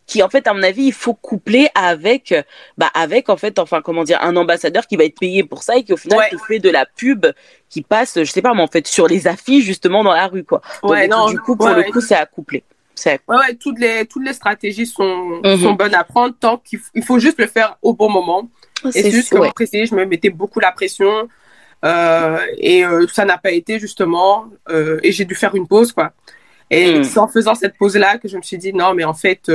qui 0.08 0.22
en 0.22 0.30
fait 0.30 0.46
à 0.48 0.54
mon 0.54 0.62
avis 0.62 0.84
il 0.84 0.94
faut 0.94 1.16
coupler 1.16 1.68
avec 1.74 2.34
bah 2.78 2.92
avec 2.94 3.30
en 3.30 3.38
fait 3.38 3.58
enfin 3.58 3.82
comment 3.82 4.04
dire 4.04 4.20
un 4.22 4.36
ambassadeur 4.36 4.86
qui 4.86 4.98
va 4.98 5.04
être 5.04 5.20
payé 5.20 5.44
pour 5.44 5.64
ça 5.64 5.78
et 5.78 5.84
qui 5.84 5.94
au 5.94 5.98
final 5.98 6.30
te 6.30 6.38
fait 6.38 6.60
de 6.60 6.70
la 6.70 6.86
pub 6.86 7.26
qui 7.70 7.82
passe 7.82 8.20
je 8.20 8.32
sais 8.32 8.44
pas 8.44 8.54
mais 8.54 8.62
en 8.62 8.68
fait 8.68 8.86
sur 8.86 9.08
les 9.08 9.28
affiches 9.28 9.64
justement 9.64 10.04
dans 10.04 10.14
la 10.14 10.28
rue 10.28 10.44
quoi. 10.44 10.62
Ouais, 10.84 11.08
non, 11.08 11.28
du 11.28 11.40
coup 11.40 11.56
pour 11.56 11.70
le 11.70 11.84
coup 11.92 12.02
c'est 12.02 12.16
à 12.16 12.28
coupler. 12.28 12.64
Ouais, 13.06 13.20
ouais, 13.28 13.56
toutes 13.56 13.80
les 13.80 14.06
toutes 14.06 14.26
les 14.26 14.34
stratégies 14.34 14.86
sont, 14.86 15.42
mhm. 15.44 15.60
sont 15.60 15.74
bonnes 15.74 15.96
à 15.96 16.04
prendre 16.04 16.36
tant 16.40 16.58
qu'il 16.58 17.04
faut 17.04 17.20
juste 17.20 17.40
le 17.40 17.48
faire 17.48 17.78
au 17.82 17.94
bon 17.94 18.10
moment 18.10 18.50
et 18.94 19.12
juste 19.12 19.30
comme 19.30 19.52
précisé 19.54 19.86
je 19.86 19.96
me 19.96 20.06
mettais 20.06 20.30
beaucoup 20.30 20.60
la 20.60 20.72
pression 20.72 21.28
euh, 21.84 22.40
et 22.58 22.84
euh, 22.84 23.06
ça 23.12 23.26
n'a 23.26 23.38
pas 23.38 23.52
été 23.52 23.80
justement 23.80 24.46
euh, 24.70 25.00
et 25.04 25.12
j'ai 25.12 25.26
dû 25.26 25.36
faire 25.36 25.54
une 25.56 25.68
pause 25.68 25.92
quoi 25.92 26.14
et 26.72 27.00
hmm. 27.00 27.04
c'est 27.04 27.20
en 27.20 27.28
faisant 27.28 27.54
cette 27.54 27.78
pause-là 27.78 28.18
que 28.18 28.28
je 28.28 28.38
me 28.38 28.42
suis 28.42 28.58
dit, 28.58 28.74
non, 28.74 28.96
mais 28.96 29.04
en 29.04 29.14
fait, 29.14 29.52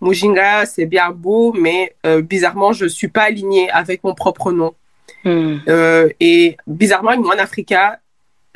Mujinga, 0.00 0.66
c'est 0.66 0.84
bien 0.84 1.12
beau, 1.12 1.52
mais 1.52 1.94
bizarrement, 2.24 2.72
je 2.72 2.82
ne 2.82 2.88
suis 2.88 3.06
pas 3.06 3.22
alignée 3.22 3.70
avec 3.70 4.02
mon 4.02 4.12
propre 4.12 4.50
nom. 4.50 4.74
Hmm. 5.22 5.58
Et 6.18 6.56
bizarrement, 6.66 7.16
Moine 7.16 7.38
Africa, 7.38 8.00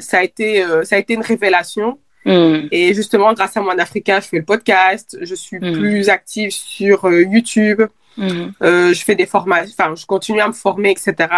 ça 0.01 0.19
a 0.19 0.25
été, 0.25 0.67
ça 0.83 0.97
a 0.97 0.99
été 0.99 1.15
une 1.15 1.23
révélation. 1.23 2.01
Hmm. 2.25 2.67
Et 2.73 2.93
justement, 2.93 3.33
grâce 3.35 3.57
à 3.57 3.61
Moine 3.61 3.79
Africa, 3.79 4.19
je 4.19 4.27
fais 4.27 4.39
le 4.39 4.45
podcast, 4.45 5.17
je 5.21 5.35
suis 5.37 5.61
plus 5.61 6.09
active 6.09 6.51
sur 6.51 7.09
YouTube, 7.09 7.83
je 8.19 9.03
fais 9.05 9.15
des 9.15 9.27
formations, 9.27 9.75
enfin, 9.79 9.95
je 9.95 10.07
continue 10.07 10.41
à 10.41 10.49
me 10.49 10.53
former, 10.53 10.91
etc 10.91 11.29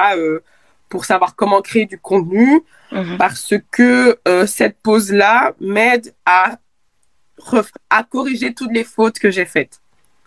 pour 0.93 1.07
savoir 1.07 1.35
comment 1.35 1.63
créer 1.63 1.87
du 1.87 1.99
contenu 1.99 2.61
mhm. 2.93 3.17
parce 3.17 3.55
que 3.71 4.19
euh, 4.29 4.47
cette 4.47 4.77
pause-là 4.83 5.55
m'aide 5.59 6.15
à, 6.27 6.59
à 7.89 8.05
corriger 8.05 8.53
toutes 8.53 8.73
les 8.75 8.85
fautes 8.85 9.19
que 9.19 9.31
j'ai 9.31 9.47
faites. 9.47 9.81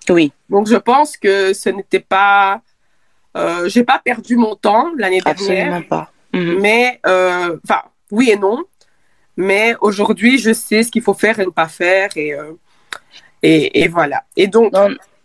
Oui. 0.10 0.32
Donc, 0.50 0.68
je 0.68 0.76
pense 0.76 1.18
que 1.18 1.54
ce 1.54 1.70
n'était 1.70 2.00
pas. 2.00 2.62
Euh, 3.38 3.70
j'ai 3.70 3.84
pas 3.84 4.00
perdu 4.04 4.38
mon 4.38 4.56
temps 4.56 4.92
l'année 4.98 5.22
dernière. 5.22 5.76
Absolument 5.76 5.82
pas. 5.84 6.12
Mhm. 6.34 6.60
Mais, 6.62 7.00
euh, 7.06 7.58
enfin, 7.64 7.84
oui 8.10 8.32
et 8.32 8.38
non. 8.38 8.64
Mais 9.38 9.76
aujourd'hui, 9.82 10.40
je 10.40 10.52
sais 10.52 10.82
ce 10.82 10.90
qu'il 10.90 11.04
faut 11.04 11.14
faire 11.14 11.40
et 11.40 11.46
ne 11.46 11.52
pas 11.52 11.68
faire. 11.68 12.10
Et, 12.16 12.34
euh, 12.34 12.54
Et, 13.44 13.84
et 13.84 13.88
voilà. 13.88 14.24
Et 14.36 14.48
donc, 14.48 14.74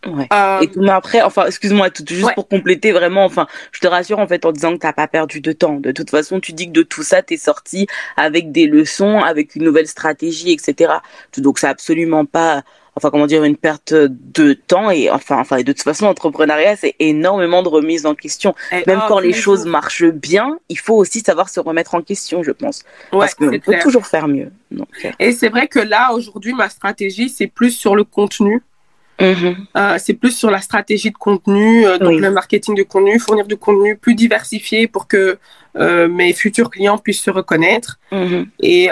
Ouais. 0.06 0.26
Euh, 0.32 0.60
et 0.62 0.88
après, 0.88 1.20
enfin, 1.20 1.46
excuse-moi, 1.46 1.90
tout, 1.90 2.04
juste 2.08 2.34
pour 2.34 2.48
compléter 2.48 2.92
vraiment, 2.92 3.24
enfin, 3.24 3.46
je 3.72 3.80
te 3.80 3.86
rassure 3.86 4.18
en 4.18 4.26
fait 4.26 4.46
en 4.46 4.52
disant 4.52 4.72
que 4.72 4.78
t'as 4.78 4.94
pas 4.94 5.08
perdu 5.08 5.40
de 5.40 5.52
temps. 5.52 5.74
De 5.74 5.92
toute 5.92 6.10
façon, 6.10 6.40
tu 6.40 6.52
dis 6.52 6.66
que 6.66 6.72
de 6.72 6.82
tout 6.82 7.02
ça, 7.02 7.22
t'es 7.22 7.36
sorti 7.36 7.86
avec 8.16 8.50
des 8.50 8.66
leçons, 8.66 9.18
avec 9.18 9.56
une 9.56 9.64
nouvelle 9.64 9.86
stratégie, 9.86 10.52
etc. 10.52 10.94
Donc, 11.36 11.58
c'est 11.58 11.66
absolument 11.66 12.24
pas, 12.24 12.62
enfin, 12.96 13.10
comment 13.10 13.26
dire, 13.26 13.44
une 13.44 13.58
perte 13.58 13.92
de 13.92 14.54
temps. 14.54 14.90
Et 14.90 15.10
enfin, 15.10 15.38
enfin, 15.38 15.58
de 15.58 15.72
toute 15.72 15.82
façon, 15.82 16.06
l'entrepreneuriat, 16.06 16.76
c'est 16.76 16.94
énormément 16.98 17.62
de 17.62 17.68
remise 17.68 18.06
en 18.06 18.14
question. 18.14 18.54
Même 18.86 19.02
quand 19.06 19.20
les 19.20 19.34
choses 19.34 19.66
marchent 19.66 20.04
bien, 20.04 20.58
il 20.70 20.78
faut 20.78 20.96
aussi 20.96 21.20
savoir 21.20 21.50
se 21.50 21.60
remettre 21.60 21.94
en 21.94 22.00
question, 22.00 22.42
je 22.42 22.52
pense. 22.52 22.84
Parce 23.10 23.34
qu'on 23.34 23.50
peut 23.50 23.78
toujours 23.82 24.06
faire 24.06 24.28
mieux. 24.28 24.50
Donc, 24.70 24.88
euh. 25.04 25.10
Et 25.18 25.32
c'est 25.32 25.50
vrai 25.50 25.68
que 25.68 25.78
là, 25.78 26.12
aujourd'hui, 26.14 26.54
ma 26.54 26.70
stratégie, 26.70 27.28
c'est 27.28 27.48
plus 27.48 27.72
sur 27.72 27.94
le 27.94 28.04
contenu 28.04 28.62
Mhm. 29.20 29.66
Euh, 29.76 29.96
c'est 29.98 30.14
plus 30.14 30.34
sur 30.36 30.50
la 30.50 30.60
stratégie 30.60 31.10
de 31.10 31.16
contenu, 31.16 31.86
euh, 31.86 31.98
donc 31.98 32.18
le 32.18 32.30
marketing 32.30 32.74
de 32.74 32.82
contenu, 32.82 33.18
fournir 33.18 33.46
du 33.46 33.56
contenu 33.56 33.96
plus 33.96 34.14
diversifié 34.14 34.86
pour 34.86 35.06
que 35.06 35.38
euh, 35.76 36.08
mes 36.08 36.32
futurs 36.32 36.70
clients 36.70 36.98
puissent 36.98 37.22
se 37.22 37.30
reconnaître. 37.30 37.98
Mhm. 38.12 38.46
Et, 38.60 38.88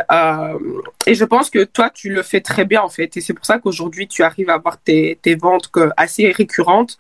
et 1.07 1.15
je 1.15 1.25
pense 1.25 1.51
que 1.51 1.65
toi, 1.65 1.91
tu 1.91 2.11
le 2.11 2.23
fais 2.23 2.41
très 2.41 2.65
bien 2.65 2.83
en 2.83 2.91
fait. 2.91 3.17
Et 3.17 3.21
c'est 3.21 3.33
pour 3.33 3.47
ça 3.47 3.59
qu'aujourd'hui, 3.59 4.07
tu 4.07 4.23
arrives 4.23 4.51
à 4.51 4.55
avoir 4.55 4.79
tes, 4.79 5.19
tes 5.23 5.35
ventes 5.35 5.71
assez 5.97 6.31
récurrentes. 6.31 6.99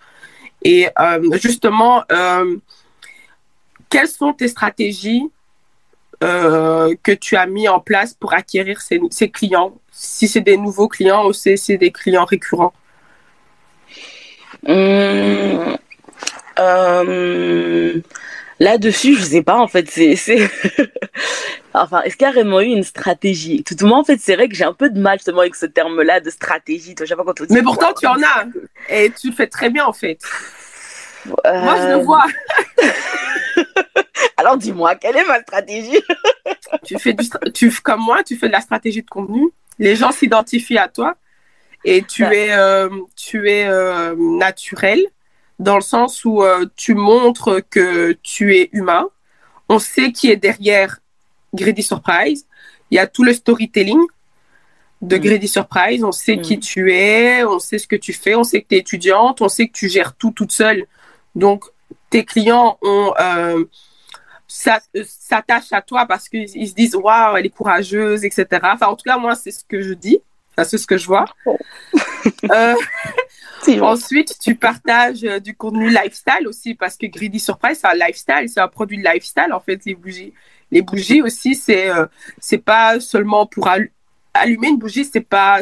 Et 0.63 0.89
justement, 1.35 2.03
quelles 3.91 4.09
sont 4.09 4.33
tes 4.33 4.49
stratégies 4.49 5.29
que 6.21 7.13
tu 7.13 7.37
as 7.37 7.47
mis 7.47 7.69
en 7.69 7.79
place 7.79 8.15
pour 8.15 8.33
acquérir 8.33 8.81
ces, 8.81 9.01
ces 9.11 9.29
clients? 9.29 9.79
Si 9.93 10.27
c'est 10.29 10.41
des 10.41 10.57
nouveaux 10.57 10.89
clients 10.89 11.27
ou 11.27 11.33
si 11.33 11.59
c'est 11.59 11.77
des 11.77 11.93
clients 11.93 12.25
récurrents? 12.25 12.73
Hum, 14.69 15.77
euh, 16.59 18.01
Là-dessus, 18.61 19.15
je 19.15 19.23
sais 19.23 19.43
pas, 19.43 19.57
en 19.57 19.69
fait, 19.69 19.89
c'est, 19.89 20.17
enfin, 21.75 22.03
est-ce 22.03 22.17
qu'il 22.17 22.27
y 22.27 22.29
a 22.29 22.33
vraiment 22.33 22.61
eu 22.61 22.67
une 22.67 22.83
stratégie? 22.83 23.63
Tout 23.63 23.77
le 23.81 23.87
monde, 23.87 24.01
en 24.01 24.05
fait, 24.05 24.19
c'est 24.21 24.35
vrai 24.35 24.49
que 24.49 24.57
j'ai 24.57 24.65
un 24.65 24.73
peu 24.73 24.91
de 24.91 24.99
mal, 24.99 25.19
justement, 25.19 25.41
avec 25.41 25.55
ce 25.55 25.67
terme-là 25.67 26.19
de 26.19 26.29
stratégie. 26.31 26.97
Toi, 26.97 27.07
pas 27.07 27.23
quand 27.25 27.41
on 27.41 27.45
dit 27.45 27.55
Mais 27.55 27.63
pourtant, 27.63 27.93
tu 27.93 28.07
en 28.07 28.21
as. 28.21 28.47
Et 28.89 29.13
tu 29.13 29.29
le 29.29 29.33
fais 29.33 29.47
très 29.47 29.71
bien, 29.71 29.87
en 29.87 29.93
fait. 29.93 30.21
Moi, 31.27 31.77
je 31.81 31.87
le 31.97 32.03
vois. 32.03 32.27
Alors, 34.37 34.57
dis-moi, 34.57 34.97
quelle 34.97 35.17
est 35.17 35.27
ma 35.27 35.41
stratégie? 35.41 36.01
Tu 36.85 36.99
fais 36.99 37.13
du, 37.13 37.29
tu, 37.55 37.71
comme 37.71 38.01
moi, 38.01 38.25
tu 38.25 38.37
fais 38.37 38.49
de 38.49 38.53
la 38.53 38.61
stratégie 38.61 39.03
de 39.03 39.09
contenu. 39.09 39.51
Les 39.79 39.95
gens 39.95 40.11
s'identifient 40.11 40.79
à 40.79 40.89
toi 40.89 41.15
et 41.85 42.03
tu 42.03 42.25
es, 42.25 42.53
euh, 42.53 42.89
tu 43.17 43.51
es 43.51 43.67
euh, 43.67 44.15
naturel 44.17 45.05
dans 45.59 45.77
le 45.77 45.83
sens 45.83 46.25
où 46.25 46.43
euh, 46.43 46.67
tu 46.77 46.95
montres 46.95 47.61
que 47.71 48.13
tu 48.23 48.57
es 48.57 48.69
humain. 48.73 49.09
On 49.69 49.79
sait 49.79 50.13
qui 50.13 50.31
est 50.31 50.37
derrière 50.37 50.99
Greedy 51.55 51.83
Surprise. 51.83 52.47
Il 52.91 52.97
y 52.97 52.99
a 52.99 53.07
tout 53.07 53.25
le 53.25 53.33
storytelling 53.33 54.01
de 55.03 55.17
mm. 55.17 55.21
Greedy 55.21 55.49
Surprise. 55.49 56.05
On 56.05 56.13
sait 56.13 56.39
qui 56.39 56.57
mm. 56.57 56.61
tu 56.61 56.93
es, 56.93 57.45
on 57.45 57.59
sait 57.59 57.79
ce 57.79 57.87
que 57.87 57.97
tu 57.97 58.13
fais, 58.13 58.35
on 58.35 58.45
sait 58.45 58.63
que 58.63 58.69
tu 58.69 58.75
es 58.77 58.79
étudiante, 58.79 59.41
on 59.41 59.49
sait 59.49 59.69
que 59.69 59.73
tu 59.73 59.89
gères 59.89 60.15
tout 60.15 60.31
toute 60.31 60.53
seule. 60.53 60.87
Donc, 61.35 61.65
tes 62.11 62.25
clients 62.25 62.79
ont 62.83 63.13
s'attachent 64.49 65.73
à 65.73 65.83
toi 65.83 66.07
parce 66.07 66.29
qu'ils 66.29 66.49
se 66.49 66.75
disent 66.75 66.97
waouh 66.97 67.37
elle 67.37 67.45
est 67.45 67.51
courageuse 67.51 68.25
etc 68.25 68.47
enfin 68.63 68.87
en 68.87 68.97
tout 68.97 69.05
cas 69.05 69.19
moi 69.19 69.35
c'est 69.35 69.51
ce 69.51 69.63
que 69.63 69.83
je 69.83 69.93
dis 69.93 70.19
c'est 70.65 70.79
ce 70.79 70.87
que 70.87 70.97
je 70.97 71.07
vois? 71.07 71.25
Oh. 71.47 71.59
Euh, 72.51 72.75
ensuite, 73.81 74.39
tu 74.39 74.55
partages 74.55 75.25
euh, 75.25 75.39
du 75.39 75.55
contenu 75.55 75.89
lifestyle 75.89 76.47
aussi 76.47 76.75
parce 76.75 76.97
que 76.97 77.07
Greedy 77.07 77.41
Surprise, 77.41 77.79
c'est 77.81 77.87
un 77.87 77.95
lifestyle, 77.95 78.49
c'est 78.49 78.61
un 78.61 78.69
produit 78.69 78.99
lifestyle 78.99 79.53
en 79.53 79.61
fait, 79.61 79.85
les 79.87 79.95
bougies. 79.95 80.35
Les 80.71 80.83
bougies 80.83 81.23
aussi, 81.23 81.55
c'est 81.55 81.89
euh, 81.89 82.07
c'est 82.39 82.59
pas 82.59 83.01
seulement 83.01 83.47
pour 83.47 83.69
allumer 84.35 84.69
une 84.69 84.79
bougie, 84.79 85.05
c'est 85.05 85.23
pas 85.23 85.61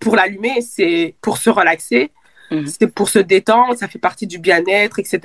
pour 0.00 0.16
l'allumer, 0.16 0.60
c'est 0.60 1.14
pour 1.20 1.38
se 1.38 1.50
relaxer. 1.50 2.10
Mhm. 2.50 2.66
C'est 2.66 2.86
pour 2.86 3.08
se 3.08 3.18
détendre, 3.18 3.76
ça 3.76 3.88
fait 3.88 3.98
partie 3.98 4.26
du 4.26 4.38
bien-être, 4.38 4.98
etc. 4.98 5.20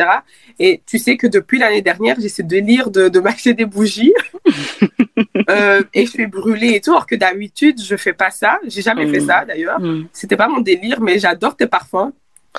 Et 0.59 0.81
tu 0.86 0.97
sais 0.97 1.17
que 1.17 1.27
depuis 1.27 1.59
l'année 1.59 1.81
dernière, 1.81 2.17
j'ai 2.19 2.29
ce 2.29 2.41
délire 2.41 2.89
de, 2.91 3.09
de 3.09 3.19
m'acheter 3.19 3.53
des 3.53 3.65
bougies 3.65 4.13
euh, 5.49 5.83
et 5.93 6.05
je 6.05 6.12
fais 6.12 6.27
brûler 6.27 6.73
et 6.75 6.81
tout. 6.81 6.91
Alors 6.91 7.07
que 7.07 7.15
d'habitude, 7.15 7.81
je 7.81 7.95
fais 7.95 8.13
pas 8.13 8.29
ça. 8.29 8.59
J'ai 8.67 8.81
jamais 8.81 9.07
fait 9.07 9.19
mhm. 9.19 9.27
ça 9.27 9.45
d'ailleurs. 9.45 9.79
Mhm. 9.79 10.07
C'était 10.12 10.38
pas 10.38 10.47
mon 10.47 10.62
délire, 10.62 11.01
mais 11.01 11.19
j'adore 11.19 11.55
tes 11.55 11.67
parfums. 11.67 12.12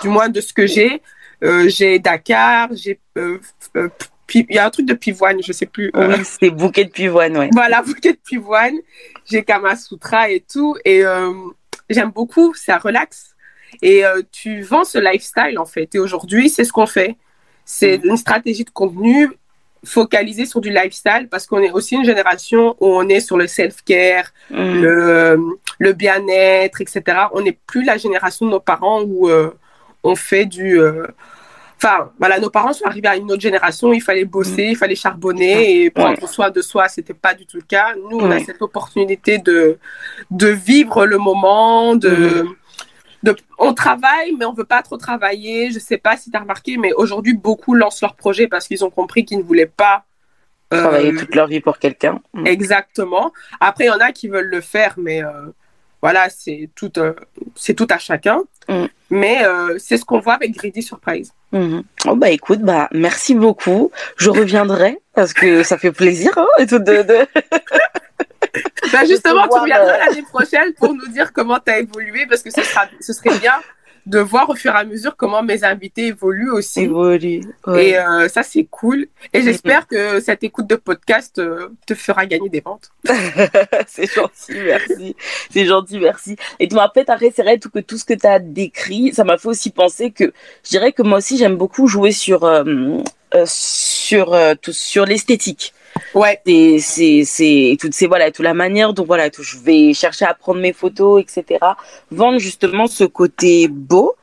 Du 0.02 0.08
moins 0.08 0.28
de 0.28 0.40
ce 0.40 0.52
que 0.52 0.66
j'ai. 0.66 1.02
Euh, 1.42 1.68
j'ai 1.68 1.98
Dakar, 1.98 2.68
j'ai 2.72 2.98
euh, 3.18 3.38
il 4.34 4.46
y 4.50 4.58
a 4.58 4.66
un 4.66 4.70
truc 4.70 4.86
de 4.86 4.94
pivoine, 4.94 5.42
je 5.42 5.52
sais 5.52 5.66
plus. 5.66 5.92
c'est 6.24 6.50
bouquet 6.50 6.84
de 6.84 6.90
pivoine, 6.90 7.36
ouais. 7.36 7.50
Voilà, 7.52 7.82
bouquet 7.86 8.14
de 8.14 8.18
pivoine. 8.18 8.76
J'ai 9.30 9.44
Kama 9.44 9.76
Sutra 9.76 10.30
et 10.30 10.40
tout. 10.40 10.76
Et 10.84 11.02
j'aime 11.90 12.10
beaucoup, 12.10 12.54
ça 12.54 12.78
relaxe. 12.78 13.33
Et 13.82 14.04
euh, 14.04 14.22
tu 14.32 14.62
vends 14.62 14.84
ce 14.84 14.98
lifestyle, 14.98 15.58
en 15.58 15.66
fait. 15.66 15.94
Et 15.94 15.98
aujourd'hui, 15.98 16.48
c'est 16.48 16.64
ce 16.64 16.72
qu'on 16.72 16.86
fait. 16.86 17.16
C'est 17.64 17.98
mm. 17.98 18.08
une 18.08 18.16
stratégie 18.16 18.64
de 18.64 18.70
contenu 18.70 19.30
focalisée 19.84 20.46
sur 20.46 20.60
du 20.60 20.70
lifestyle 20.70 21.28
parce 21.30 21.46
qu'on 21.46 21.60
est 21.60 21.70
aussi 21.70 21.94
une 21.94 22.04
génération 22.04 22.76
où 22.80 22.86
on 22.86 23.08
est 23.08 23.20
sur 23.20 23.36
le 23.36 23.46
self-care, 23.46 24.32
mm. 24.50 24.80
le, 24.80 25.38
le 25.78 25.92
bien-être, 25.92 26.80
etc. 26.80 27.02
On 27.32 27.42
n'est 27.42 27.58
plus 27.66 27.84
la 27.84 27.96
génération 27.96 28.46
de 28.46 28.50
nos 28.52 28.60
parents 28.60 29.02
où 29.02 29.28
euh, 29.28 29.50
on 30.02 30.16
fait 30.16 30.46
du... 30.46 30.80
Euh, 30.80 31.06
enfin, 31.76 32.10
voilà, 32.18 32.38
nos 32.38 32.50
parents 32.50 32.72
sont 32.72 32.86
arrivés 32.86 33.08
à 33.08 33.16
une 33.16 33.30
autre 33.30 33.42
génération, 33.42 33.92
il 33.92 34.00
fallait 34.00 34.24
bosser, 34.24 34.68
mm. 34.68 34.70
il 34.70 34.76
fallait 34.76 34.94
charbonner 34.94 35.82
et 35.82 35.90
prendre 35.90 36.28
soin 36.28 36.50
de 36.50 36.62
soi, 36.62 36.88
c'était 36.88 37.14
pas 37.14 37.34
du 37.34 37.46
tout 37.46 37.58
le 37.58 37.64
cas. 37.64 37.94
Nous, 38.10 38.18
on 38.18 38.30
a 38.30 38.40
cette 38.40 38.62
opportunité 38.62 39.38
de, 39.38 39.78
de 40.30 40.48
vivre 40.48 41.06
le 41.06 41.18
moment, 41.18 41.94
de 41.94 42.46
on 43.58 43.74
travaille, 43.74 44.32
mais 44.38 44.44
on 44.44 44.52
veut 44.52 44.64
pas 44.64 44.82
trop 44.82 44.96
travailler. 44.96 45.70
Je 45.70 45.78
sais 45.78 45.98
pas 45.98 46.16
si 46.16 46.30
tu 46.30 46.36
as 46.36 46.40
remarqué, 46.40 46.76
mais 46.76 46.92
aujourd'hui, 46.92 47.34
beaucoup 47.34 47.74
lancent 47.74 48.02
leur 48.02 48.14
projet 48.14 48.48
parce 48.48 48.66
qu'ils 48.66 48.84
ont 48.84 48.90
compris 48.90 49.24
qu'ils 49.24 49.38
ne 49.38 49.42
voulaient 49.42 49.66
pas 49.66 50.04
euh, 50.72 50.80
travailler 50.80 51.14
toute 51.14 51.34
leur 51.34 51.46
vie 51.46 51.60
pour 51.60 51.78
quelqu'un. 51.78 52.20
Mm. 52.32 52.46
Exactement. 52.46 53.32
Après, 53.60 53.84
il 53.84 53.88
y 53.88 53.90
en 53.90 53.98
a 53.98 54.12
qui 54.12 54.28
veulent 54.28 54.50
le 54.50 54.60
faire, 54.60 54.94
mais 54.96 55.22
euh, 55.22 55.30
voilà, 56.02 56.28
c'est 56.30 56.70
tout, 56.74 56.92
euh, 56.98 57.14
c'est 57.54 57.74
tout 57.74 57.86
à 57.90 57.98
chacun. 57.98 58.42
Mm. 58.68 58.84
Mais 59.10 59.42
c'est 59.78 59.96
ce 59.96 60.04
qu'on 60.04 60.18
voit 60.18 60.34
avec 60.34 60.52
Greedy 60.52 60.82
Surprise. 60.82 61.32
Mm-hmm. 61.52 61.82
Oh 62.08 62.16
bah 62.16 62.30
écoute, 62.30 62.60
bah 62.60 62.88
merci 62.92 63.34
beaucoup. 63.34 63.92
Je 64.16 64.28
reviendrai 64.30 64.98
parce 65.14 65.32
que 65.32 65.62
ça 65.62 65.78
fait 65.78 65.92
plaisir 65.92 66.32
hein, 66.36 66.48
et 66.58 66.66
tout 66.66 66.80
de... 66.80 67.04
Bah, 68.92 69.04
justement, 69.04 69.48
tu 69.48 69.58
reviendras 69.58 69.94
euh, 69.94 69.98
l'année 70.06 70.22
prochaine 70.22 70.72
pour 70.74 70.94
nous 70.94 71.08
dire 71.08 71.32
comment 71.32 71.58
tu 71.58 71.72
as 71.72 71.80
évolué 71.80 72.26
parce 72.26 72.42
que 72.42 72.50
ce, 72.50 72.62
sera, 72.62 72.86
ce 73.00 73.12
serait 73.12 73.38
bien 73.38 73.54
de 74.06 74.18
voir 74.18 74.50
au 74.50 74.54
fur 74.54 74.72
et 74.74 74.78
à 74.78 74.84
mesure 74.84 75.16
comment 75.16 75.42
mes 75.42 75.64
invités 75.64 76.08
évoluent 76.08 76.50
aussi. 76.50 76.82
Évoluent. 76.82 77.40
Et 77.74 77.98
euh, 77.98 78.28
ça, 78.28 78.42
c'est 78.42 78.64
cool. 78.64 79.06
Et 79.32 79.42
j'espère 79.42 79.86
que 79.86 80.20
cette 80.20 80.44
écoute 80.44 80.66
de 80.66 80.76
podcast 80.76 81.38
euh, 81.38 81.70
te 81.86 81.94
fera 81.94 82.26
gagner 82.26 82.50
des 82.50 82.60
ventes. 82.60 82.90
c'est 83.86 84.12
gentil, 84.12 84.60
merci. 84.64 85.16
C'est 85.50 85.64
gentil, 85.64 85.98
merci. 85.98 86.36
Et 86.60 86.68
tu 86.68 86.74
m'as 86.74 86.88
peut-être 86.88 87.14
c'est 87.34 87.42
vrai 87.42 87.58
tout 87.58 87.70
que 87.70 87.78
tout 87.78 87.96
ce 87.96 88.04
que 88.04 88.14
tu 88.14 88.26
as 88.26 88.38
décrit, 88.38 89.14
ça 89.14 89.24
m'a 89.24 89.38
fait 89.38 89.48
aussi 89.48 89.70
penser 89.70 90.10
que 90.10 90.32
je 90.64 90.70
dirais 90.70 90.92
que 90.92 91.02
moi 91.02 91.18
aussi, 91.18 91.38
j'aime 91.38 91.56
beaucoup 91.56 91.88
jouer 91.88 92.12
sur, 92.12 92.46
sur, 93.46 94.36
sur 94.70 95.06
l'esthétique. 95.06 95.72
Ouais. 96.14 96.40
C'est, 96.80 97.24
c'est, 97.24 97.76
toutes 97.80 97.94
ces, 97.94 98.06
voilà, 98.06 98.30
toute 98.30 98.44
la 98.44 98.54
manière 98.54 98.92
dont, 98.92 99.04
voilà, 99.04 99.30
tout, 99.30 99.42
je 99.42 99.58
vais 99.58 99.94
chercher 99.94 100.24
à 100.24 100.34
prendre 100.34 100.60
mes 100.60 100.72
photos, 100.72 101.22
etc. 101.22 101.58
Vendre 102.10 102.38
justement 102.38 102.86
ce 102.86 103.04
côté 103.04 103.68
beau 103.68 104.16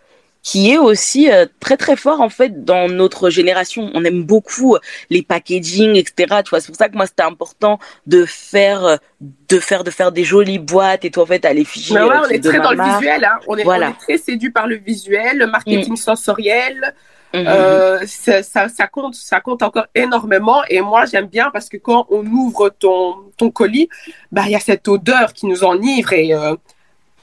qui 0.44 0.72
est 0.72 0.78
aussi 0.78 1.32
euh, 1.32 1.46
très 1.60 1.78
très 1.78 1.96
fort 1.96 2.22
en 2.22 2.30
fait 2.30 2.64
dans 2.64 2.90
notre 2.90 3.30
génération. 3.30 3.92
On 3.94 4.04
aime 4.04 4.24
beaucoup 4.24 4.76
euh, 4.76 4.80
les 5.10 5.22
packaging, 5.22 5.96
etc. 5.96 6.42
Tu 6.44 6.50
vois, 6.50 6.60
c'est 6.60 6.68
pour 6.68 6.76
ça 6.76 6.90
que 6.90 6.96
moi 6.96 7.06
c'était 7.06 7.24
important 7.24 7.80
de 8.08 8.26
faire, 8.26 8.84
euh, 8.86 8.98
de 9.22 9.60
faire, 9.60 9.84
de 9.84 9.92
faire 9.92 10.12
des 10.12 10.24
jolies 10.24 10.60
boîtes 10.60 11.06
et 11.06 11.12
tout 11.12 11.22
en 11.22 11.26
fait 11.26 11.46
à 11.46 11.54
l'effigie. 11.54 11.94
ouais, 11.94 12.02
on 12.02 12.30
est 12.30 12.44
très 12.44 12.60
dans 12.60 12.72
le 12.72 12.84
visuel, 12.84 13.24
hein. 13.24 13.40
on, 13.48 13.58
est, 13.58 13.66
on 13.66 13.74
est 13.74 13.98
très 14.00 14.18
séduit 14.18 14.52
par 14.52 14.68
le 14.68 14.76
visuel, 14.76 15.38
le 15.38 15.48
marketing 15.48 15.94
mm. 15.94 15.98
sensoriel. 15.98 16.96
Euh, 17.36 18.00
ça, 18.06 18.70
ça, 18.70 18.88
compte, 18.88 19.16
ça 19.16 19.40
compte 19.40 19.64
encore 19.64 19.88
énormément. 19.96 20.62
Et 20.70 20.82
moi, 20.82 21.06
j'aime 21.06 21.28
bien 21.28 21.52
parce 21.52 21.70
que 21.70 21.78
quand 21.78 22.08
on 22.10 22.26
ouvre 22.26 22.70
ton, 22.70 23.16
ton 23.38 23.52
colis, 23.52 23.90
bah, 24.32 24.44
il 24.46 24.52
y 24.52 24.56
a 24.56 24.60
cette 24.60 24.88
odeur 24.88 25.34
qui 25.34 25.46
nous 25.46 25.64
enivre. 25.64 26.14
Et 26.14 26.34
euh, 26.34 26.56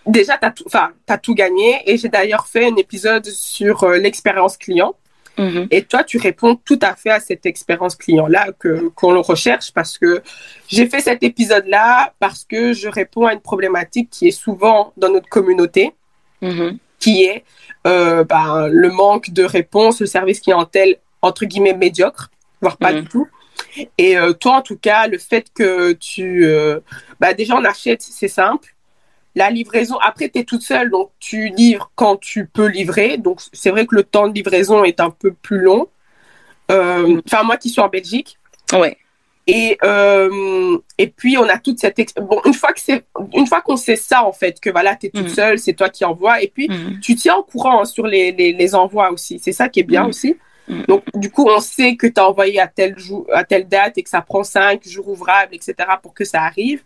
déjà, 0.07 0.39
tu 0.39 0.47
as, 0.47 0.51
tout, 0.51 0.65
as 1.09 1.19
tout 1.19 1.35
gagné. 1.35 1.83
Et 1.87 1.97
j'ai 1.97 2.09
d'ailleurs 2.09 2.47
fait 2.47 2.67
un 2.67 2.77
épisode 2.77 3.27
sur 3.27 3.85
euh, 3.85 3.99
l'expérience 3.99 4.57
client. 4.57 4.95
Mhm. 5.39 5.69
Et 5.71 5.85
toi, 5.85 6.03
tu 6.03 6.19
réponds 6.19 6.57
tout 6.57 6.79
à 6.83 6.97
fait 6.97 7.11
à 7.11 7.21
cette 7.21 7.47
expérience 7.47 7.95
client-là 7.95 8.49
que 8.59 8.89
qu'on 8.89 9.13
le 9.13 9.21
recherche 9.21 9.73
parce 9.73 9.97
que 9.97 10.21
j'ai 10.67 10.89
fait 10.89 11.01
cet 11.01 11.23
épisode-là 11.23 12.13
parce 12.19 12.45
que 12.45 12.73
je 12.73 12.89
réponds 12.89 13.27
à 13.27 13.35
une 13.35 13.41
problématique 13.41 14.11
qui 14.11 14.29
est 14.29 14.33
souvent 14.33 14.93
dans 14.97 15.11
notre 15.11 15.29
communauté. 15.29 15.95
Mhm. 16.43 16.79
Qui 16.99 17.25
est 17.25 17.45
euh, 17.87 18.25
ben, 18.25 18.69
le 18.69 18.91
manque 18.91 19.31
de 19.31 19.45
réponse, 19.45 20.01
le 20.01 20.07
service 20.07 20.41
clientèle 20.41 20.97
entre 21.23 21.45
guillemets 21.47 21.75
médiocre, 21.75 22.31
voire 22.61 22.77
pas 22.77 22.93
Mhm. 22.93 23.01
du 23.03 23.09
tout. 23.09 23.29
Et 23.99 24.17
euh, 24.19 24.33
toi, 24.33 24.57
en 24.57 24.63
tout 24.63 24.77
cas, 24.77 25.07
le 25.09 25.19
fait 25.19 25.47
que 25.55 25.93
tu... 25.93 26.45
euh, 26.47 26.81
bah, 27.21 27.35
déjà, 27.35 27.55
on 27.57 27.65
achète, 27.65 28.03
c'est 28.03 28.29
simple. 28.29 28.75
La 29.35 29.51
livraison, 29.51 29.97
après, 29.99 30.29
tu 30.29 30.39
es 30.41 30.45
toute 30.45 30.63
seule, 30.63 30.91
donc 30.91 31.11
tu 31.21 31.49
livres 31.51 31.91
quand 31.95 32.17
tu 32.17 32.47
peux 32.47 32.67
livrer. 32.67 33.19
Donc, 33.19 33.41
c'est 33.53 33.71
vrai 33.71 33.87
que 33.87 33.95
le 33.95 34.03
temps 34.03 34.27
de 34.29 34.35
livraison 34.35 34.85
est 34.85 35.01
un 35.01 35.11
peu 35.11 35.33
plus 35.33 35.59
long. 35.61 35.89
Euh, 36.71 37.21
Enfin, 37.27 37.43
moi 37.45 37.57
qui 37.57 37.69
suis 37.71 37.81
en 37.81 37.89
Belgique. 37.89 38.39
Ouais. 38.73 38.97
Et, 39.51 39.79
euh, 39.83 40.77
et 40.99 41.07
puis, 41.07 41.39
on 41.39 41.49
a 41.49 41.59
toute 41.59 41.79
cette... 41.79 41.97
Bon, 42.21 42.39
une 42.45 42.53
fois 42.53 42.73
que 42.75 42.81
c'est, 42.81 43.05
une 43.35 43.47
fois 43.47 43.63
qu'on 43.63 43.79
sait 43.79 43.97
ça, 43.97 44.23
en 44.25 44.33
fait, 44.33 44.61
que 44.61 44.69
voilà, 44.69 44.95
tu 44.95 45.07
es 45.07 45.11
toute 45.11 45.23
Mhm. 45.29 45.35
seule, 45.35 45.59
c'est 45.59 45.73
toi 45.73 45.89
qui 45.89 46.05
envoies. 46.05 46.43
Et 46.43 46.49
puis, 46.49 46.69
Mhm. 46.69 47.01
tu 47.01 47.15
tiens 47.15 47.37
au 47.37 47.43
courant 47.43 47.81
hein, 47.81 47.85
sur 47.87 48.07
les, 48.07 48.31
les, 48.33 48.53
les 48.53 48.75
envois 48.75 49.11
aussi. 49.11 49.39
C'est 49.43 49.53
ça 49.53 49.71
qui 49.71 49.81
est 49.81 49.85
bien 49.85 50.03
Mhm. 50.03 50.09
aussi. 50.11 50.37
Donc, 50.87 51.03
du 51.15 51.31
coup, 51.31 51.49
on 51.49 51.61
sait 51.61 51.97
que 51.97 52.07
tu 52.07 52.21
as 52.21 52.29
envoyé 52.29 52.61
à 52.61 52.67
tel 52.67 52.99
jour, 52.99 53.27
à 53.33 53.43
telle 53.43 53.67
date 53.67 53.97
et 53.97 54.03
que 54.03 54.11
ça 54.11 54.21
prend 54.21 54.45
cinq 54.45 54.87
jours 54.87 55.09
ouvrables, 55.09 55.55
etc., 55.55 55.75
pour 56.03 56.13
que 56.13 56.27
ça 56.27 56.43
arrive. 56.43 56.83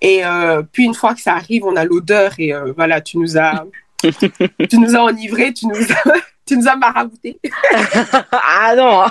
Et 0.00 0.24
euh, 0.24 0.62
puis, 0.72 0.84
une 0.84 0.94
fois 0.94 1.14
que 1.14 1.20
ça 1.20 1.34
arrive, 1.34 1.64
on 1.64 1.74
a 1.74 1.84
l'odeur 1.84 2.32
et 2.38 2.52
euh, 2.54 2.72
voilà, 2.76 3.00
tu 3.00 3.18
nous 3.18 3.36
as, 3.36 3.64
tu 4.70 4.78
nous 4.78 4.94
as 4.94 5.00
enivrés, 5.02 5.52
tu 5.52 5.66
nous 5.66 5.74
as, 5.82 6.12
tu 6.46 6.56
nous 6.56 6.68
as 6.68 6.76
maraboutés. 6.76 7.40
ah 8.32 8.74
non. 8.76 9.04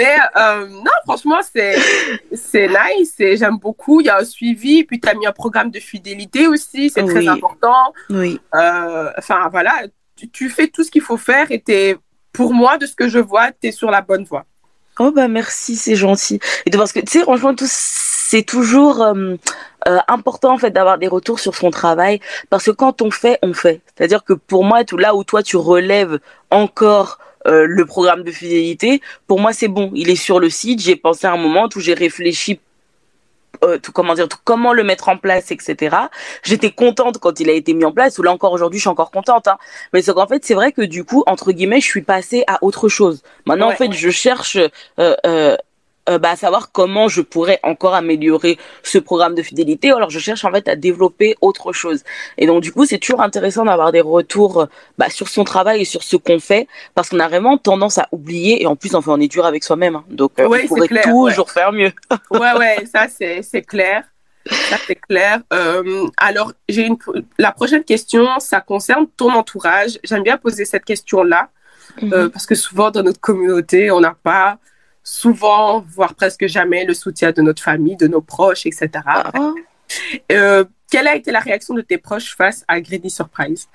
Mais 0.00 0.16
euh, 0.36 0.66
non, 0.68 0.96
franchement, 1.04 1.40
c'est 1.52 1.76
c'est 2.32 2.68
nice 2.68 3.14
et 3.18 3.36
j'aime 3.36 3.58
beaucoup. 3.58 4.00
Il 4.00 4.06
y 4.06 4.10
a 4.10 4.18
un 4.18 4.24
suivi, 4.24 4.84
puis 4.84 4.98
tu 5.00 5.08
as 5.08 5.14
mis 5.14 5.26
un 5.26 5.32
programme 5.32 5.70
de 5.70 5.78
fidélité 5.80 6.46
aussi, 6.46 6.88
c'est 6.90 7.04
très 7.04 7.24
important. 7.36 7.82
Oui. 8.08 8.40
Euh, 8.54 9.10
Enfin, 9.18 9.48
voilà, 9.50 9.74
tu, 10.16 10.28
tu 10.30 10.48
fais 10.48 10.68
tout 10.68 10.84
ce 10.84 10.90
qu'il 10.90 11.02
faut 11.02 11.16
faire 11.30 11.46
et 11.50 11.60
t'es, 11.60 11.96
pour 12.32 12.50
moi, 12.54 12.78
de 12.78 12.86
ce 12.86 12.94
que 12.94 13.08
je 13.08 13.18
vois, 13.18 13.46
tu 13.52 13.68
es 13.68 13.72
sur 13.72 13.90
la 13.90 14.00
bonne 14.00 14.24
voie. 14.24 14.44
Oh 14.98 15.10
bah 15.12 15.28
merci, 15.28 15.76
c'est 15.76 15.96
gentil. 15.96 16.40
Et 16.66 16.70
de- 16.70 16.76
parce 16.78 16.92
que 16.92 17.00
tu 17.00 17.10
sais, 17.12 17.22
franchement, 17.22 17.54
tout, 17.54 17.66
c'est 17.68 18.42
toujours 18.42 19.02
euh, 19.02 19.34
euh, 19.88 19.98
important 20.08 20.52
en 20.52 20.58
fait 20.58 20.70
d'avoir 20.70 20.98
des 20.98 21.08
retours 21.08 21.40
sur 21.40 21.54
son 21.54 21.70
travail 21.70 22.20
parce 22.50 22.64
que 22.66 22.70
quand 22.82 23.00
on 23.02 23.10
fait, 23.10 23.38
on 23.42 23.54
fait. 23.54 23.80
C'est-à-dire 23.96 24.22
que 24.24 24.34
pour 24.34 24.62
moi, 24.64 24.84
tout 24.84 24.98
là 24.98 25.14
où 25.16 25.24
toi 25.24 25.42
tu 25.42 25.56
relèves 25.56 26.18
encore 26.50 27.18
euh, 27.46 27.64
le 27.66 27.84
programme 27.86 28.22
de 28.22 28.30
fidélité, 28.30 29.00
pour 29.26 29.40
moi 29.40 29.52
c'est 29.52 29.68
bon. 29.68 29.90
Il 29.94 30.10
est 30.10 30.16
sur 30.16 30.40
le 30.40 30.50
site. 30.50 30.80
J'ai 30.80 30.96
pensé 30.96 31.26
à 31.26 31.32
un 31.32 31.36
moment 31.36 31.68
où 31.74 31.80
j'ai 31.80 31.94
réfléchi. 31.94 32.60
Euh, 33.64 33.78
tout 33.78 33.90
comment 33.92 34.14
dire 34.14 34.28
tout 34.28 34.38
comment 34.44 34.72
le 34.72 34.84
mettre 34.84 35.08
en 35.08 35.18
place 35.18 35.50
etc 35.50 35.94
j'étais 36.44 36.70
contente 36.70 37.18
quand 37.18 37.40
il 37.40 37.50
a 37.50 37.52
été 37.52 37.74
mis 37.74 37.84
en 37.84 37.90
place 37.92 38.16
ou 38.18 38.22
là 38.22 38.30
encore 38.32 38.52
aujourd'hui 38.52 38.78
je 38.78 38.82
suis 38.84 38.88
encore 38.88 39.10
contente 39.10 39.48
hein. 39.48 39.58
mais 39.92 40.00
c'est 40.00 40.14
qu'en 40.14 40.26
fait 40.28 40.42
c'est 40.44 40.54
vrai 40.54 40.70
que 40.72 40.80
du 40.82 41.04
coup 41.04 41.24
entre 41.26 41.50
guillemets 41.52 41.80
je 41.80 41.84
suis 41.86 42.00
passée 42.00 42.44
à 42.46 42.58
autre 42.62 42.88
chose 42.88 43.22
Maintenant, 43.46 43.66
Ouais. 43.66 43.74
en 43.74 43.76
fait, 43.76 43.92
je 43.92 44.08
cherche 44.08 44.56
euh, 44.56 45.16
euh, 45.26 45.56
euh, 46.08 46.18
bah, 46.18 46.30
à 46.30 46.36
savoir 46.36 46.72
comment 46.72 47.08
je 47.08 47.20
pourrais 47.20 47.60
encore 47.62 47.94
améliorer 47.94 48.58
ce 48.82 48.98
programme 48.98 49.34
de 49.34 49.42
fidélité. 49.42 49.90
Alors, 49.92 50.10
je 50.10 50.18
cherche 50.18 50.44
en 50.44 50.50
fait 50.52 50.66
à 50.68 50.76
développer 50.76 51.36
autre 51.40 51.72
chose. 51.72 52.02
Et 52.38 52.46
donc, 52.46 52.62
du 52.62 52.72
coup, 52.72 52.84
c'est 52.86 52.98
toujours 52.98 53.20
intéressant 53.22 53.64
d'avoir 53.64 53.92
des 53.92 54.00
retours 54.00 54.66
bah, 54.98 55.10
sur 55.10 55.28
son 55.28 55.44
travail 55.44 55.82
et 55.82 55.84
sur 55.84 56.02
ce 56.02 56.16
qu'on 56.16 56.40
fait, 56.40 56.66
parce 56.94 57.10
qu'on 57.10 57.20
a 57.20 57.28
vraiment 57.28 57.58
tendance 57.58 57.98
à 57.98 58.08
oublier. 58.12 58.62
Et 58.62 58.66
en 58.66 58.76
plus, 58.76 58.94
enfin, 58.94 59.12
on 59.14 59.20
est 59.20 59.28
dur 59.28 59.44
avec 59.44 59.62
soi-même. 59.62 59.96
hein. 59.96 60.04
Donc, 60.10 60.32
euh, 60.40 60.46
Ouais, 60.48 60.62
on 60.64 60.68
pourrait 60.68 60.88
clair, 60.88 61.04
toujours 61.04 61.50
faire 61.50 61.72
mieux. 61.72 61.92
Ouais, 62.30 62.52
ouais, 62.58 62.86
ça, 62.92 63.06
c'est 63.08 63.42
c'est 63.42 63.62
clair. 63.62 64.04
Ça, 64.46 64.76
c'est 64.86 64.94
clair. 64.94 65.40
Euh, 65.52 66.06
alors, 66.16 66.52
j'ai 66.68 66.86
une, 66.86 66.96
la 67.38 67.52
prochaine 67.52 67.84
question, 67.84 68.26
ça 68.38 68.60
concerne 68.62 69.06
ton 69.16 69.30
entourage. 69.32 69.98
J'aime 70.02 70.22
bien 70.22 70.38
poser 70.38 70.64
cette 70.64 70.84
question-là, 70.84 71.50
euh, 72.04 72.28
parce 72.30 72.46
que 72.46 72.54
souvent, 72.54 72.90
dans 72.90 73.02
notre 73.02 73.20
communauté, 73.20 73.90
on 73.90 74.00
n'a 74.00 74.16
pas 74.22 74.56
souvent, 75.02 75.84
voire 75.88 76.14
presque 76.14 76.46
jamais, 76.46 76.84
le 76.84 76.94
soutien 76.94 77.32
de 77.32 77.42
notre 77.42 77.62
famille, 77.62 77.96
de 77.96 78.06
nos 78.06 78.20
proches, 78.20 78.66
etc. 78.66 78.88
Ah, 79.06 79.32
Euh, 80.30 80.64
quelle 80.90 81.08
a 81.08 81.14
été 81.16 81.30
la 81.30 81.40
réaction 81.40 81.74
de 81.74 81.80
tes 81.80 81.98
proches 81.98 82.36
face 82.36 82.64
à 82.68 82.80
Greedy 82.80 83.10
Surprise? 83.10 83.68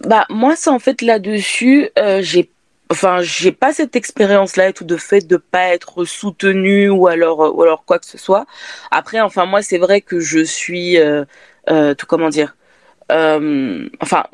Bah 0.00 0.26
moi 0.28 0.54
c'est 0.56 0.70
en 0.70 0.78
fait 0.78 1.02
là-dessus 1.02 1.88
euh, 1.98 2.20
j'ai 2.22 2.50
enfin 2.90 3.20
j'ai 3.22 3.52
pas 3.52 3.72
cette 3.72 3.96
expérience 3.96 4.56
là 4.56 4.68
et 4.68 4.72
tout 4.72 4.84
de 4.84 4.96
fait 4.96 5.26
de 5.26 5.36
pas 5.36 5.68
être 5.68 6.04
soutenue 6.04 6.88
ou 6.88 7.06
alors 7.06 7.56
ou 7.56 7.62
alors 7.62 7.84
quoi 7.84 7.98
que 7.98 8.06
ce 8.06 8.18
soit. 8.18 8.46
Après 8.90 9.20
enfin 9.20 9.46
moi 9.46 9.62
c'est 9.62 9.78
vrai 9.78 10.00
que 10.00 10.20
je 10.20 10.42
suis 10.44 10.98
euh, 10.98 11.24
euh, 11.70 11.94
tout 11.94 12.06
comment 12.06 12.28
dire 12.28 12.56
enfin 13.08 14.24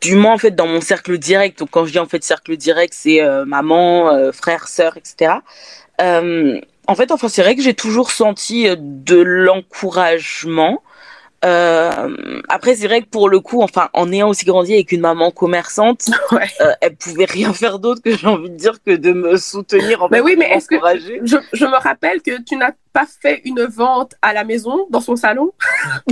du 0.00 0.14
moins 0.14 0.34
en 0.34 0.38
fait 0.38 0.52
dans 0.52 0.66
mon 0.66 0.80
cercle 0.80 1.18
direct. 1.18 1.58
Donc 1.58 1.70
quand 1.70 1.84
je 1.86 1.92
dis 1.92 1.98
en 1.98 2.06
fait 2.06 2.22
cercle 2.22 2.56
direct 2.56 2.94
c'est 2.96 3.22
euh, 3.22 3.44
maman 3.44 4.10
euh, 4.10 4.32
frère 4.32 4.68
sœur 4.68 4.96
etc 4.96 5.34
euh, 6.00 6.60
en 6.86 6.94
fait 6.94 7.10
enfin 7.12 7.28
c'est 7.28 7.42
vrai 7.42 7.56
que 7.56 7.62
j'ai 7.62 7.74
toujours 7.74 8.10
senti 8.10 8.68
euh, 8.68 8.76
de 8.78 9.20
l'encouragement 9.20 10.82
euh, 11.44 12.40
après, 12.48 12.74
c'est 12.74 12.88
vrai 12.88 13.00
que 13.02 13.06
pour 13.08 13.28
le 13.28 13.38
coup, 13.40 13.62
enfin, 13.62 13.88
en 13.92 14.10
ayant 14.12 14.28
aussi 14.28 14.44
grandi 14.44 14.74
avec 14.74 14.90
une 14.92 15.00
maman 15.02 15.30
commerçante, 15.30 16.06
Ouais. 16.32 16.48
euh, 16.60 16.72
elle 16.80 16.96
pouvait 16.96 17.26
rien 17.26 17.52
faire 17.52 17.78
d'autre 17.78 18.02
que 18.02 18.16
j'ai 18.16 18.26
envie 18.26 18.50
de 18.50 18.56
dire 18.56 18.82
que 18.84 18.96
de 18.96 19.12
me 19.12 19.36
soutenir 19.36 20.02
en 20.02 20.08
Mais 20.10 20.20
oui, 20.20 20.34
mais 20.36 20.50
est-ce 20.50 20.66
que- 20.68 20.76
je, 21.24 21.36
je 21.52 21.64
me 21.66 21.76
rappelle 21.76 22.22
que 22.22 22.42
tu 22.42 22.56
n'as 22.56 22.72
pas 22.92 23.06
fait 23.22 23.40
une 23.44 23.64
vente 23.66 24.14
à 24.22 24.32
la 24.32 24.42
maison, 24.44 24.86
dans 24.90 25.00
son 25.00 25.14
salon? 25.16 25.52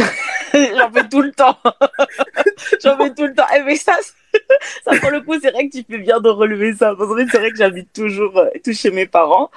J'en 0.54 0.90
fais 0.92 1.08
tout 1.08 1.22
le 1.22 1.32
temps. 1.32 1.56
J'en 2.82 2.96
fais 2.96 3.10
tout 3.14 3.26
le 3.26 3.34
temps. 3.34 3.46
Eh, 3.56 3.62
mais 3.64 3.76
ça, 3.76 3.94
c'est- 4.00 4.12
ça 4.84 4.98
pour 5.00 5.10
le 5.10 5.20
coup, 5.20 5.34
c'est 5.40 5.50
vrai 5.50 5.68
que 5.68 5.76
tu 5.76 5.84
fais 5.88 5.98
bien 5.98 6.20
de 6.20 6.28
relever 6.28 6.74
ça. 6.74 6.94
Parce 6.96 7.10
que 7.10 7.30
c'est 7.30 7.38
vrai 7.38 7.50
que 7.50 7.56
j'habite 7.56 7.92
toujours 7.92 8.36
euh, 8.38 8.48
tout 8.64 8.72
chez 8.72 8.90
mes 8.90 9.06
parents. 9.06 9.50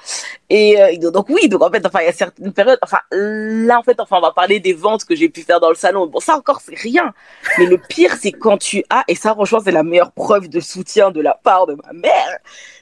Et 0.48 0.80
euh, 0.80 1.10
donc 1.10 1.28
oui, 1.28 1.48
donc 1.48 1.62
en 1.62 1.70
fait, 1.70 1.84
enfin, 1.86 2.00
il 2.02 2.06
y 2.06 2.08
a 2.08 2.12
certaines 2.12 2.52
périodes. 2.52 2.78
Enfin, 2.82 2.98
là, 3.12 3.78
en 3.78 3.82
fait, 3.82 3.98
enfin, 4.00 4.16
on 4.18 4.22
va 4.22 4.32
parler 4.32 4.60
des 4.60 4.72
ventes 4.72 5.04
que 5.04 5.14
j'ai 5.14 5.28
pu 5.28 5.42
faire 5.42 5.60
dans 5.60 5.68
le 5.68 5.74
salon. 5.74 6.06
Bon, 6.06 6.20
ça 6.20 6.36
encore, 6.36 6.60
c'est 6.60 6.78
rien. 6.78 7.12
Mais 7.58 7.66
le 7.66 7.78
pire, 7.78 8.14
c'est 8.20 8.32
quand 8.32 8.58
tu 8.58 8.82
as, 8.90 9.04
et 9.08 9.14
ça, 9.14 9.34
franchement, 9.34 9.60
c'est 9.64 9.72
la 9.72 9.82
meilleure 9.82 10.12
preuve 10.12 10.48
de 10.48 10.60
soutien 10.60 11.10
de 11.10 11.20
la 11.20 11.34
part 11.34 11.66
de 11.66 11.74
ma 11.74 11.92
mère. 11.92 12.38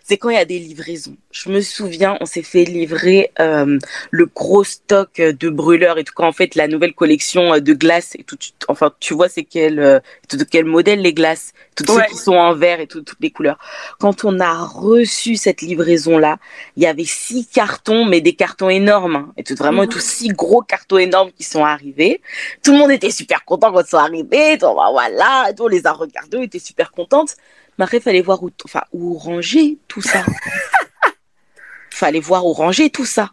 C'est 0.09 0.17
quand 0.17 0.31
il 0.31 0.37
y 0.37 0.39
a 0.39 0.47
des 0.47 0.59
livraisons. 0.59 1.17
Je 1.33 1.51
me 1.51 1.61
souviens, 1.61 2.17
on 2.23 2.25
s'est 2.25 2.43
fait 2.43 2.65
livrer 2.65 3.31
euh, 3.41 3.79
le 4.11 4.25
gros 4.25 4.65
stock 4.65 5.17
de 5.21 5.49
brûleurs 5.51 5.99
et 5.99 6.05
tout. 6.05 6.15
Quand 6.17 6.27
en 6.27 6.33
fait 6.33 6.55
la 6.55 6.67
nouvelle 6.67 6.95
collection 6.95 7.53
euh, 7.53 7.61
de 7.61 7.75
glaces 7.75 8.15
et 8.19 8.25
tout, 8.25 8.37
tu- 8.37 8.53
enfin 8.69 8.91
tu 9.01 9.13
vois 9.13 9.29
c'est 9.29 9.45
quel, 9.45 9.79
euh, 9.79 10.01
de 10.33 10.45
quel 10.45 10.65
modèle 10.65 11.03
les 11.03 11.13
glaces, 11.13 11.53
toutes 11.77 11.91
Ouais. 11.91 12.05
ceux 12.09 12.13
qui 12.15 12.17
sont 12.17 12.37
en 12.37 12.55
vert 12.55 12.81
et 12.81 12.87
tout- 12.87 13.03
toutes 13.03 13.21
les 13.21 13.31
couleurs. 13.31 13.59
Quand 13.99 14.25
on 14.25 14.41
a 14.41 14.65
reçu 14.65 15.37
cette 15.37 15.61
livraison 15.61 16.17
là, 16.17 16.39
il 16.79 16.83
y 16.83 16.87
avait 16.87 17.05
six 17.05 17.47
cartons, 17.47 18.07
mais 18.07 18.23
des 18.23 18.33
cartons 18.35 18.71
énormes, 18.71 19.17
hein, 19.17 19.33
et 19.37 19.45
tout 19.45 19.57
vraiment 19.57 19.83
Mhm. 19.83 19.89
tous 19.91 20.01
six 20.03 20.29
gros 20.29 20.63
cartons 20.63 20.97
énormes 20.97 21.33
qui 21.33 21.45
sont 21.45 21.67
arrivés. 21.67 22.23
Tout 22.63 22.73
le 22.73 22.79
monde 22.79 22.93
était 22.93 23.11
super 23.11 23.45
content 23.45 23.71
quand 23.73 23.83
ils 23.83 23.89
sont 23.91 23.99
arrivés. 23.99 24.57
tout, 24.59 24.75
bah, 24.75 24.89
voilà, 24.91 25.49
et 25.51 25.55
tout, 25.55 25.65
on 25.65 25.69
les 25.69 25.87
a 25.87 25.93
regardés, 25.93 26.39
on 26.39 26.43
était 26.43 26.59
super 26.59 26.93
contentes. 26.93 27.37
Mais 27.79 27.85
après, 27.85 27.99
il 27.99 28.03
fallait 28.03 28.21
voir 28.21 28.43
où, 28.43 28.51
enfin, 28.65 28.83
où 28.93 29.15
ranger 29.15 29.79
tout 29.89 30.03
ça. 30.03 30.25
fallait 31.91 32.21
voir 32.21 32.47
où 32.47 32.53
ranger 32.53 32.91
tout 32.91 33.05
ça. 33.05 33.31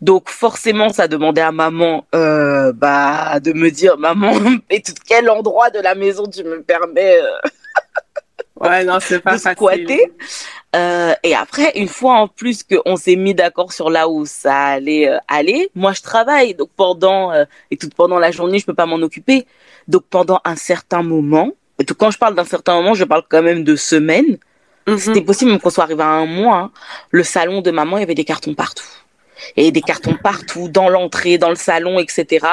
Donc 0.00 0.28
forcément, 0.28 0.88
ça 0.90 1.08
demandait 1.08 1.40
à 1.40 1.52
maman 1.52 2.06
euh, 2.14 2.72
bah, 2.72 3.40
de 3.40 3.52
me 3.52 3.70
dire, 3.70 3.98
maman, 3.98 4.32
et 4.70 4.82
tout 4.82 4.94
quel 5.06 5.30
endroit 5.30 5.70
de 5.70 5.78
la 5.78 5.94
maison 5.94 6.26
tu 6.26 6.42
me 6.44 6.62
permets 6.62 7.18
euh, 7.20 7.48
Ouais, 8.60 8.84
non, 8.84 8.98
c'est 9.00 9.20
pas 9.20 9.36
de 9.36 9.38
squatter? 9.38 10.12
Euh, 10.76 11.14
et 11.22 11.34
après, 11.34 11.72
une 11.76 11.88
fois 11.88 12.14
en 12.14 12.28
plus 12.28 12.62
qu'on 12.62 12.96
s'est 12.96 13.16
mis 13.16 13.34
d'accord 13.34 13.72
sur 13.72 13.90
là 13.90 14.08
où 14.08 14.26
ça 14.26 14.54
allait 14.54 15.08
euh, 15.08 15.18
aller, 15.26 15.70
moi 15.74 15.92
je 15.92 16.02
travaille, 16.02 16.54
donc 16.54 16.68
pendant 16.76 17.32
euh, 17.32 17.44
et 17.70 17.76
tout 17.76 17.88
pendant 17.96 18.18
la 18.18 18.30
journée, 18.30 18.58
je 18.58 18.66
peux 18.66 18.74
pas 18.74 18.86
m'en 18.86 18.96
occuper. 18.96 19.46
Donc 19.88 20.04
pendant 20.10 20.40
un 20.44 20.56
certain 20.56 21.02
moment, 21.02 21.52
quand 21.98 22.10
je 22.10 22.18
parle 22.18 22.34
d'un 22.34 22.44
certain 22.44 22.74
moment, 22.74 22.94
je 22.94 23.04
parle 23.04 23.22
quand 23.28 23.42
même 23.42 23.64
de 23.64 23.76
semaines. 23.76 24.38
Mhm. 24.86 24.98
C'était 24.98 25.20
possible 25.22 25.50
même 25.50 25.60
qu'on 25.60 25.70
soit 25.70 25.84
arrivé 25.84 26.02
à 26.02 26.08
un 26.08 26.26
mois. 26.26 26.56
hein. 26.56 26.70
Le 27.10 27.22
salon 27.22 27.60
de 27.60 27.70
maman, 27.70 27.98
il 27.98 28.00
y 28.00 28.04
avait 28.04 28.14
des 28.14 28.24
cartons 28.24 28.54
partout. 28.54 28.86
Et 29.56 29.70
des 29.72 29.80
cartons 29.80 30.16
partout, 30.22 30.68
dans 30.68 30.88
l'entrée, 30.88 31.38
dans 31.38 31.48
le 31.48 31.54
salon, 31.54 31.98
etc. 31.98 32.46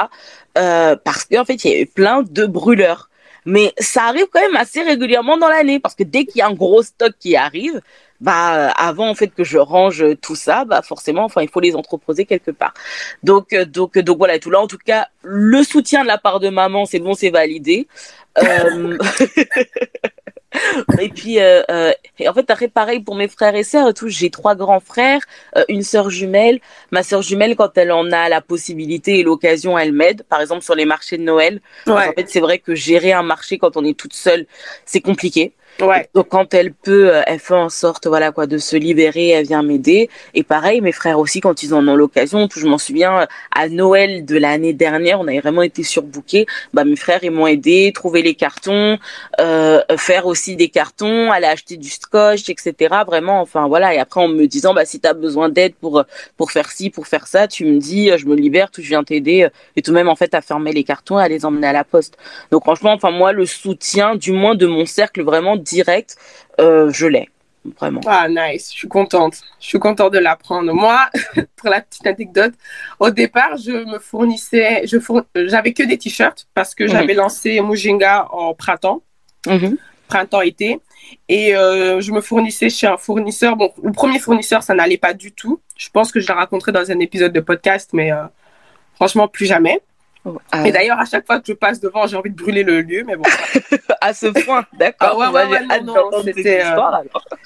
Euh, 0.56 0.96
parce 0.96 1.24
qu'en 1.24 1.44
fait, 1.44 1.64
il 1.64 1.70
y 1.70 1.74
avait 1.74 1.86
plein 1.86 2.22
de 2.22 2.46
brûleurs. 2.46 3.10
Mais 3.44 3.72
ça 3.78 4.04
arrive 4.04 4.26
quand 4.32 4.40
même 4.40 4.56
assez 4.56 4.82
régulièrement 4.82 5.38
dans 5.38 5.48
l'année, 5.48 5.80
parce 5.80 5.94
que 5.94 6.02
dès 6.02 6.24
qu'il 6.24 6.38
y 6.38 6.42
a 6.42 6.48
un 6.48 6.54
gros 6.54 6.82
stock 6.82 7.12
qui 7.18 7.36
arrive, 7.36 7.80
bah 8.20 8.68
euh, 8.68 8.70
avant 8.76 9.08
en 9.08 9.14
fait 9.14 9.28
que 9.28 9.44
je 9.44 9.58
range 9.58 10.04
tout 10.20 10.36
ça, 10.36 10.64
bah 10.64 10.82
forcément, 10.82 11.24
enfin 11.24 11.42
il 11.42 11.48
faut 11.48 11.60
les 11.60 11.76
entreposer 11.76 12.24
quelque 12.24 12.50
part. 12.50 12.74
Donc 13.22 13.52
euh, 13.52 13.64
donc 13.64 13.96
euh, 13.96 14.02
donc 14.02 14.18
voilà, 14.18 14.38
tout 14.38 14.50
là 14.50 14.60
en 14.60 14.66
tout 14.66 14.78
cas, 14.78 15.08
le 15.22 15.62
soutien 15.62 16.02
de 16.02 16.08
la 16.08 16.18
part 16.18 16.40
de 16.40 16.48
maman, 16.48 16.84
c'est 16.86 16.98
bon, 16.98 17.14
c'est 17.14 17.30
validé. 17.30 17.86
Euh, 18.42 18.98
et 21.00 21.08
puis, 21.08 21.40
euh, 21.40 21.62
euh, 21.70 21.92
et 22.18 22.28
en 22.28 22.34
fait, 22.34 22.50
après, 22.50 22.68
pareil 22.68 23.00
pour 23.00 23.14
mes 23.14 23.28
frères 23.28 23.54
et 23.54 23.64
sœurs 23.64 23.88
et 23.88 23.94
tout. 23.94 24.08
J'ai 24.08 24.30
trois 24.30 24.54
grands 24.54 24.80
frères, 24.80 25.20
euh, 25.56 25.64
une 25.68 25.82
sœur 25.82 26.10
jumelle. 26.10 26.60
Ma 26.90 27.02
sœur 27.02 27.22
jumelle, 27.22 27.56
quand 27.56 27.76
elle 27.76 27.92
en 27.92 28.10
a 28.12 28.28
la 28.28 28.40
possibilité 28.40 29.18
et 29.18 29.22
l'occasion, 29.22 29.78
elle 29.78 29.92
m'aide. 29.92 30.22
Par 30.24 30.40
exemple, 30.40 30.62
sur 30.62 30.74
les 30.74 30.84
marchés 30.84 31.18
de 31.18 31.22
Noël. 31.22 31.60
Ouais. 31.86 32.08
En 32.08 32.12
fait, 32.12 32.28
c'est 32.28 32.40
vrai 32.40 32.58
que 32.58 32.74
gérer 32.74 33.12
un 33.12 33.22
marché 33.22 33.58
quand 33.58 33.76
on 33.76 33.84
est 33.84 33.98
toute 33.98 34.14
seule, 34.14 34.46
c'est 34.84 35.00
compliqué. 35.00 35.52
Ouais. 35.80 36.08
Donc 36.12 36.28
quand 36.28 36.54
elle 36.54 36.72
peut, 36.72 37.14
euh, 37.14 37.22
elle 37.26 37.38
fait 37.38 37.54
en 37.54 37.68
sorte 37.68 38.08
voilà 38.08 38.32
quoi 38.32 38.46
de 38.46 38.58
se 38.58 38.76
libérer, 38.76 39.28
elle 39.28 39.46
vient 39.46 39.62
m'aider. 39.62 40.10
Et 40.34 40.42
pareil, 40.42 40.80
mes 40.80 40.90
frères 40.90 41.18
aussi 41.20 41.40
quand 41.40 41.62
ils 41.62 41.72
en 41.72 41.86
ont 41.86 41.94
l'occasion, 41.94 42.48
je 42.52 42.66
m'en 42.66 42.78
souviens 42.78 43.28
à 43.54 43.68
Noël 43.68 44.24
de 44.24 44.36
l'année 44.36 44.72
dernière, 44.72 45.20
on 45.20 45.28
avait 45.28 45.38
vraiment 45.38 45.62
été 45.62 45.84
surbookés. 45.84 46.46
Bah 46.74 46.84
mes 46.84 46.96
frères 46.96 47.22
ils 47.22 47.30
m'ont 47.30 47.46
aidé, 47.46 47.92
trouver 47.94 48.22
les 48.22 48.34
cartons, 48.34 48.98
euh, 49.40 49.80
faire 49.96 50.26
aussi 50.26 50.56
des 50.56 50.68
cartons, 50.68 51.30
aller 51.30 51.46
acheter 51.46 51.76
du 51.76 51.90
scotch, 51.90 52.48
etc. 52.48 52.74
Vraiment, 53.06 53.40
enfin 53.40 53.68
voilà. 53.68 53.94
Et 53.94 53.98
après 53.98 54.20
en 54.20 54.28
me 54.28 54.46
disant 54.46 54.74
bah 54.74 54.84
si 54.84 54.98
t'as 54.98 55.14
besoin 55.14 55.48
d'aide 55.48 55.74
pour 55.74 56.02
pour 56.36 56.50
faire 56.50 56.70
ci, 56.72 56.90
pour 56.90 57.06
faire 57.06 57.28
ça, 57.28 57.46
tu 57.46 57.64
me 57.64 57.78
dis, 57.78 58.10
je 58.16 58.26
me 58.26 58.34
libère, 58.34 58.72
tout 58.72 58.82
je 58.82 58.88
viens 58.88 59.04
t'aider 59.04 59.48
et 59.76 59.82
tout 59.82 59.92
même 59.92 60.08
en 60.08 60.16
fait 60.16 60.34
à 60.34 60.40
fermer 60.40 60.72
les 60.72 60.82
cartons, 60.82 61.18
à 61.18 61.28
les 61.28 61.44
emmener 61.44 61.68
à 61.68 61.72
la 61.72 61.84
poste. 61.84 62.16
Donc 62.50 62.64
franchement, 62.64 62.92
enfin 62.92 63.12
moi 63.12 63.32
le 63.32 63.46
soutien, 63.46 64.16
du 64.16 64.32
moins 64.32 64.56
de 64.56 64.66
mon 64.66 64.84
cercle 64.84 65.22
vraiment 65.22 65.56
direct, 65.68 66.16
euh, 66.60 66.90
je 66.92 67.06
l'ai. 67.06 67.28
Vraiment. 67.78 68.00
Ah, 68.06 68.28
nice. 68.28 68.70
Je 68.72 68.78
suis 68.78 68.88
contente. 68.88 69.34
Je 69.60 69.66
suis 69.66 69.78
contente 69.78 70.12
de 70.12 70.18
l'apprendre. 70.18 70.72
Moi, 70.72 70.98
pour 71.56 71.68
la 71.68 71.80
petite 71.82 72.06
anecdote, 72.06 72.54
au 72.98 73.10
départ, 73.10 73.56
je 73.58 73.72
me 73.84 73.98
fournissais, 73.98 74.82
je 74.86 74.98
fourn... 74.98 75.24
j'avais 75.34 75.72
que 75.74 75.82
des 75.82 75.98
t-shirts 75.98 76.46
parce 76.54 76.74
que 76.74 76.86
j'avais 76.86 77.12
Mhm. 77.14 77.18
lancé 77.18 77.60
Mujinga 77.60 78.28
en 78.32 78.54
printemps, 78.54 79.02
Mhm. 79.46 79.76
printemps-été. 80.08 80.80
Et 81.28 81.54
euh, 81.56 82.00
je 82.00 82.12
me 82.12 82.20
fournissais 82.20 82.70
chez 82.70 82.86
un 82.86 82.96
fournisseur. 82.96 83.56
Bon, 83.56 83.72
le 83.82 83.92
premier 83.92 84.18
fournisseur, 84.18 84.62
ça 84.62 84.74
n'allait 84.74 84.96
pas 84.98 85.12
du 85.14 85.32
tout. 85.32 85.60
Je 85.76 85.90
pense 85.90 86.10
que 86.12 86.20
je 86.20 86.26
l'ai 86.28 86.34
raconté 86.34 86.72
dans 86.72 86.90
un 86.90 86.98
épisode 87.00 87.32
de 87.32 87.40
podcast, 87.40 87.90
mais 87.92 88.12
euh, 88.12 88.24
franchement, 88.94 89.26
plus 89.28 89.46
jamais. 89.46 89.80
Ah, 90.52 90.66
Et 90.66 90.72
d'ailleurs, 90.72 90.98
à 90.98 91.04
chaque 91.04 91.26
fois 91.26 91.38
que 91.40 91.46
je 91.46 91.52
passe 91.52 91.80
devant, 91.80 92.06
j'ai 92.06 92.16
envie 92.16 92.30
de 92.30 92.36
brûler 92.36 92.62
le 92.62 92.80
lieu, 92.82 93.04
mais 93.06 93.16
bon. 93.16 93.22
à 94.00 94.12
ce 94.14 94.26
point, 94.26 94.64
d'accord. 94.78 95.20
Ah 95.22 95.30
ouais, 95.32 95.44
ouais, 95.44 95.50
ouais, 95.66 95.80
non, 95.82 95.94
non, 96.10 96.22
c'était, 96.24 96.62
euh. 96.64 96.76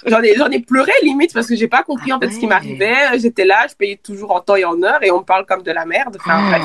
J'en 0.06 0.20
ai, 0.22 0.34
j'en 0.36 0.48
ai 0.50 0.60
pleuré 0.60 0.92
limite 1.02 1.32
parce 1.32 1.46
que 1.46 1.56
j'ai 1.56 1.68
pas 1.68 1.82
compris 1.82 2.12
en 2.12 2.18
fait 2.20 2.26
Ah 2.28 2.30
ce 2.32 2.36
qui 2.38 2.44
ouais. 2.44 2.48
m'arrivait. 2.50 3.18
J'étais 3.18 3.44
là, 3.44 3.66
je 3.68 3.74
payais 3.74 3.96
toujours 4.02 4.32
en 4.32 4.40
temps 4.40 4.56
et 4.56 4.64
en 4.64 4.82
heure 4.82 5.02
et 5.02 5.10
on 5.10 5.18
me 5.20 5.24
parle 5.24 5.46
comme 5.46 5.62
de 5.62 5.72
la 5.72 5.84
merde. 5.86 6.16
Enfin, 6.20 6.48
bref. 6.50 6.62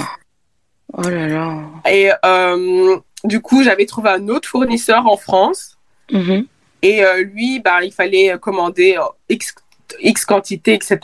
Oh 0.94 1.02
là 1.10 1.28
là. 1.28 1.60
Et 1.90 2.12
euh, 2.26 2.98
du 3.24 3.42
coup, 3.42 3.64
j'avais 3.64 3.86
trouvé 3.86 4.10
un 4.10 4.28
autre 4.30 4.48
fournisseur 4.48 5.06
en 5.08 5.18
France 5.18 5.78
Mhm. 6.12 6.46
et 6.84 7.04
euh, 7.04 7.24
lui, 7.24 7.60
bah, 7.60 7.84
il 7.84 7.92
fallait 7.92 8.38
commander 8.40 8.98
X, 9.30 9.54
X 10.02 10.26
quantité, 10.26 10.74
etc. 10.74 11.00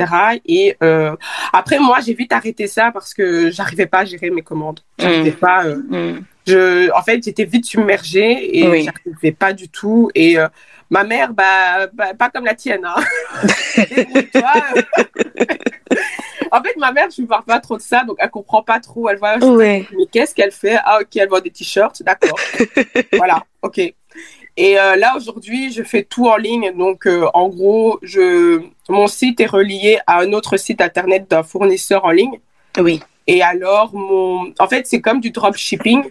Et 0.46 0.76
euh, 0.84 1.16
après, 1.52 1.80
moi, 1.80 2.00
j'ai 2.06 2.14
vite 2.14 2.32
arrêté 2.34 2.68
ça 2.68 2.92
parce 2.92 3.14
que 3.14 3.50
j'arrivais 3.52 3.86
pas 3.88 4.00
à 4.00 4.06
gérer 4.06 4.30
mes 4.30 4.42
commandes. 4.42 4.80
J'arrivais 5.00 5.32
Mm. 5.32 5.36
pas. 5.36 5.66
euh, 5.66 5.76
Mhm. 5.90 6.24
je, 6.48 6.92
en 6.92 7.02
fait, 7.02 7.24
j'étais 7.24 7.46
vite 7.46 7.66
submergée 7.66 8.58
et 8.60 8.68
Oui. 8.68 8.84
j'arrivais 8.84 9.32
pas 9.32 9.54
du 9.54 9.70
tout. 9.70 10.10
Et 10.16 10.38
euh, 10.38 10.48
ma 10.90 11.04
mère, 11.04 11.34
bah, 11.34 11.88
bah, 11.94 12.14
pas 12.14 12.30
comme 12.30 12.46
la 12.46 12.56
tienne. 12.56 12.86
Hein. 12.86 13.04
En 16.52 16.62
fait, 16.62 16.76
ma 16.78 16.92
mère, 16.92 17.08
je 17.16 17.22
ne 17.24 17.26
parle 17.28 17.46
pas 17.46 17.60
trop 17.60 17.78
de 17.78 17.82
ça, 17.82 18.04
donc 18.04 18.16
elle 18.20 18.30
comprend 18.30 18.62
pas 18.62 18.80
trop. 18.80 19.10
Elle 19.10 19.18
voit, 19.18 19.38
Ouais. 19.44 19.88
mais 19.98 20.06
qu'est-ce 20.12 20.36
qu'elle 20.36 20.52
fait? 20.52 20.78
Ah, 20.86 21.00
ok, 21.02 21.08
elle 21.16 21.28
vend 21.28 21.40
des 21.40 21.50
t-shirts, 21.50 22.04
d'accord. 22.04 22.38
voilà, 23.14 23.44
ok. 23.64 23.82
Et 24.56 24.80
euh, 24.80 24.96
là, 24.96 25.16
aujourd'hui, 25.18 25.72
je 25.72 25.84
fais 25.84 26.04
tout 26.04 26.28
en 26.28 26.38
ligne. 26.38 26.72
Donc, 26.78 27.08
euh, 27.08 27.26
en 27.34 27.50
gros, 27.50 28.00
je, 28.02 28.62
mon 28.88 29.08
site 29.08 29.40
est 29.40 29.48
relié 29.48 30.00
à 30.06 30.20
un 30.20 30.34
autre 30.34 30.58
site 30.58 30.82
internet 30.82 31.30
d'un 31.30 31.44
fournisseur 31.44 32.06
en 32.06 32.12
ligne. 32.12 32.40
Oui. 32.78 33.02
Et 33.26 33.42
alors, 33.42 33.94
mon... 33.94 34.54
en 34.60 34.68
fait, 34.68 34.86
c'est 34.86 35.02
comme 35.02 35.22
du 35.22 35.32
dropshipping, 35.32 36.04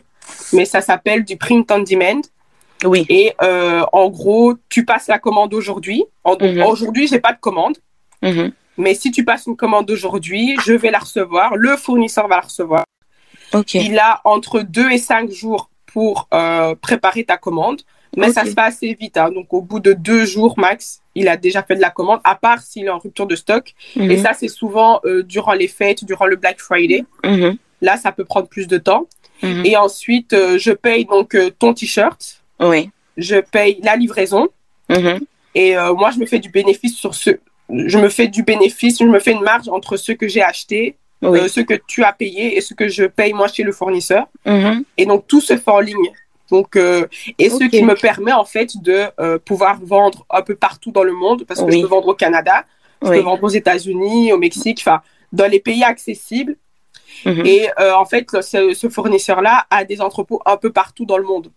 mais 0.52 0.64
ça 0.64 0.80
s'appelle 0.80 1.24
du 1.24 1.36
print 1.36 1.70
on 1.70 1.80
demand. 1.80 2.22
Oui. 2.84 3.06
Et 3.08 3.32
euh, 3.42 3.84
en 3.92 4.08
gros, 4.08 4.54
tu 4.68 4.84
passes 4.84 5.06
la 5.06 5.20
commande 5.20 5.54
aujourd'hui. 5.54 6.04
En... 6.24 6.36
Mhm. 6.40 6.62
Aujourd'hui, 6.62 7.06
j'ai 7.06 7.20
pas 7.20 7.32
de 7.32 7.38
commande. 7.38 7.76
Mhm. 8.22 8.52
Mais 8.76 8.94
si 8.94 9.12
tu 9.12 9.24
passes 9.24 9.46
une 9.46 9.56
commande 9.56 9.88
aujourd'hui, 9.90 10.56
je 10.64 10.72
vais 10.72 10.90
la 10.90 10.98
recevoir. 10.98 11.54
Le 11.54 11.76
fournisseur 11.76 12.26
va 12.26 12.36
la 12.36 12.42
recevoir. 12.42 12.84
Ok. 13.52 13.74
Il 13.74 13.98
a 13.98 14.20
entre 14.24 14.60
2 14.62 14.90
et 14.90 14.98
5 14.98 15.30
jours 15.30 15.68
pour 15.86 16.26
préparer 16.80 17.24
ta 17.24 17.36
commande. 17.36 17.82
Mais 18.16 18.30
ça 18.32 18.44
se 18.44 18.50
fait 18.50 18.60
assez 18.60 18.94
vite. 18.98 19.16
hein. 19.16 19.30
Donc, 19.30 19.52
au 19.54 19.62
bout 19.62 19.80
de 19.80 19.92
deux 19.94 20.24
jours 20.26 20.58
max, 20.58 21.00
il 21.14 21.28
a 21.28 21.36
déjà 21.36 21.62
fait 21.62 21.76
de 21.76 21.80
la 21.80 21.90
commande, 21.90 22.20
à 22.24 22.34
part 22.34 22.60
s'il 22.60 22.84
est 22.84 22.90
en 22.90 22.98
rupture 22.98 23.26
de 23.26 23.36
stock. 23.36 23.72
Et 23.96 24.16
Mhm. 24.16 24.18
ça, 24.22 24.32
c'est 24.34 24.48
souvent 24.48 25.00
euh, 25.04 25.22
durant 25.22 25.52
les 25.54 25.68
fêtes, 25.68 26.04
durant 26.04 26.26
le 26.26 26.36
Black 26.36 26.60
Friday. 26.60 27.04
Mhm. 27.24 27.56
Là, 27.80 27.96
ça 27.96 28.12
peut 28.12 28.24
prendre 28.24 28.48
plus 28.48 28.66
de 28.68 28.78
temps. 28.78 29.06
Mhm. 29.42 29.64
Et 29.66 29.76
ensuite, 29.76 30.32
euh, 30.34 30.58
je 30.58 30.72
paye 30.72 31.04
donc 31.06 31.34
euh, 31.34 31.50
ton 31.58 31.74
t-shirt, 31.74 32.42
Oui. 32.60 32.90
je 33.16 33.36
paye 33.40 33.80
la 33.82 33.96
livraison. 33.96 34.48
Et 35.54 35.76
euh, 35.76 35.92
moi, 35.94 36.10
je 36.10 36.18
me 36.18 36.26
fais 36.26 36.38
du 36.38 36.48
bénéfice 36.50 36.96
sur 36.96 37.14
ce. 37.14 37.30
Je 37.70 37.98
me 37.98 38.08
fais 38.08 38.28
du 38.28 38.42
bénéfice, 38.42 38.98
je 38.98 39.04
me 39.04 39.18
fais 39.20 39.32
une 39.32 39.42
marge 39.42 39.68
entre 39.68 39.96
ceux 39.96 40.14
que 40.14 40.28
j'ai 40.28 40.42
acheté, 40.42 40.96
Oui. 41.22 41.38
euh, 41.38 41.48
ceux 41.48 41.62
que 41.64 41.74
tu 41.86 42.04
as 42.04 42.12
payé 42.12 42.56
et 42.56 42.60
ceux 42.60 42.74
que 42.74 42.88
je 42.88 43.04
paye 43.04 43.32
moi 43.32 43.48
chez 43.48 43.62
le 43.62 43.72
fournisseur. 43.72 44.26
Et 44.96 45.06
donc, 45.06 45.26
tout 45.26 45.40
se 45.40 45.56
fait 45.56 45.70
en 45.70 45.80
ligne. 45.80 45.96
Donc, 46.52 46.76
euh, 46.76 47.06
et 47.38 47.48
ce 47.48 47.64
qui 47.64 47.82
me 47.82 47.94
permet 47.94 48.32
en 48.32 48.44
fait 48.44 48.70
de 48.82 49.04
euh, 49.18 49.38
pouvoir 49.38 49.78
vendre 49.82 50.26
un 50.28 50.42
peu 50.42 50.54
partout 50.54 50.92
dans 50.92 51.02
le 51.02 51.14
monde, 51.14 51.44
parce 51.48 51.60
que 51.60 51.64
Oui. 51.64 51.78
je 51.78 51.82
peux 51.82 51.88
vendre 51.88 52.08
au 52.08 52.14
Canada, 52.14 52.66
je 53.00 53.08
Oui. 53.08 53.16
peux 53.16 53.22
vendre 53.22 53.42
aux 53.42 53.48
États-Unis, 53.48 54.32
au 54.34 54.38
Mexique, 54.38 54.78
enfin, 54.82 55.00
dans 55.32 55.50
les 55.50 55.60
pays 55.60 55.82
accessibles. 55.82 56.56
Mhm. 57.24 57.46
Et 57.46 57.68
euh, 57.80 57.94
en 57.94 58.04
fait, 58.04 58.26
ce, 58.42 58.74
ce 58.74 58.88
fournisseur-là 58.90 59.66
a 59.70 59.84
des 59.84 60.02
entrepôts 60.02 60.42
un 60.44 60.58
peu 60.58 60.70
partout 60.70 61.06
dans 61.06 61.16
le 61.16 61.24
monde. 61.24 61.50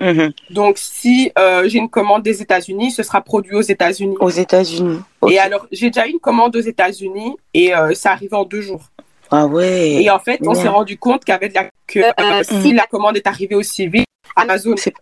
Mhm. 0.00 0.32
Donc, 0.50 0.78
si 0.78 1.30
euh, 1.38 1.68
j'ai 1.68 1.78
une 1.78 1.88
commande 1.88 2.24
des 2.24 2.42
États-Unis, 2.42 2.90
ce 2.90 3.04
sera 3.04 3.20
produit 3.20 3.54
aux 3.54 3.60
États-Unis. 3.74 4.16
Aux 4.18 4.30
États-Unis. 4.30 4.98
Et 5.30 5.38
alors, 5.38 5.68
j'ai 5.70 5.90
déjà 5.90 6.08
eu 6.08 6.10
une 6.10 6.18
commande 6.18 6.56
aux 6.56 6.60
États-Unis 6.60 7.36
et 7.54 7.72
euh, 7.72 7.94
ça 7.94 8.10
arrivait 8.10 8.36
en 8.36 8.44
deux 8.44 8.60
jours. 8.62 8.90
Ah 9.30 9.46
ouais. 9.46 10.02
Et 10.02 10.10
en 10.10 10.18
fait, 10.18 10.40
on 10.44 10.54
s'est 10.54 10.68
rendu 10.68 10.98
compte 10.98 11.24
qu'avec 11.24 11.54
la, 11.54 11.70
que 11.86 12.00
euh, 12.00 12.42
si 12.42 12.72
la 12.72 12.86
commande 12.86 13.16
est 13.16 13.26
arrivée 13.26 13.54
aussi 13.54 13.86
vite, 13.86 14.06
Amazon, 14.36 14.76
C'est- 14.76 14.94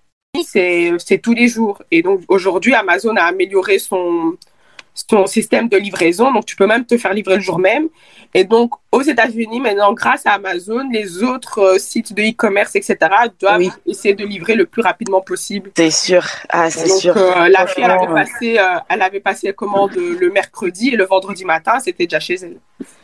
c'est 0.44 0.92
c'est 0.98 1.18
tous 1.18 1.34
les 1.34 1.48
jours. 1.48 1.82
Et 1.90 2.02
donc, 2.02 2.22
aujourd'hui, 2.28 2.74
Amazon 2.74 3.16
a 3.16 3.24
amélioré 3.24 3.78
son, 3.78 4.36
son 4.94 5.26
système 5.26 5.68
de 5.68 5.76
livraison. 5.76 6.32
Donc, 6.32 6.46
tu 6.46 6.56
peux 6.56 6.66
même 6.66 6.86
te 6.86 6.96
faire 6.98 7.12
livrer 7.14 7.36
le 7.36 7.42
jour 7.42 7.58
même. 7.58 7.88
Et 8.34 8.44
donc, 8.44 8.72
aux 8.92 9.02
États-Unis, 9.02 9.60
maintenant, 9.60 9.92
grâce 9.94 10.26
à 10.26 10.32
Amazon, 10.32 10.86
les 10.92 11.22
autres 11.22 11.58
euh, 11.60 11.78
sites 11.78 12.12
de 12.12 12.22
e-commerce, 12.22 12.76
etc., 12.76 12.96
doivent 13.40 13.58
Oui. 13.58 13.70
essayer 13.86 14.14
de 14.14 14.24
livrer 14.24 14.54
le 14.54 14.66
plus 14.66 14.82
rapidement 14.82 15.22
possible. 15.22 15.70
C'est 15.76 15.90
sûr. 15.90 16.22
Ah, 16.50 16.70
c'est 16.70 16.88
sûr. 16.88 17.16
euh, 17.16 17.48
la 17.48 17.66
fille, 17.66 17.82
elle 17.84 17.90
avait, 17.90 18.06
passé, 18.06 18.58
euh, 18.58 18.78
elle 18.90 19.02
avait 19.02 19.20
passé 19.20 19.46
la 19.48 19.52
commande 19.54 19.94
le 19.96 20.30
mercredi 20.30 20.90
et 20.90 20.96
le 20.96 21.04
vendredi 21.06 21.44
matin, 21.44 21.78
c'était 21.80 22.04
déjà 22.06 22.20
chez 22.20 22.34
elle. 22.34 22.58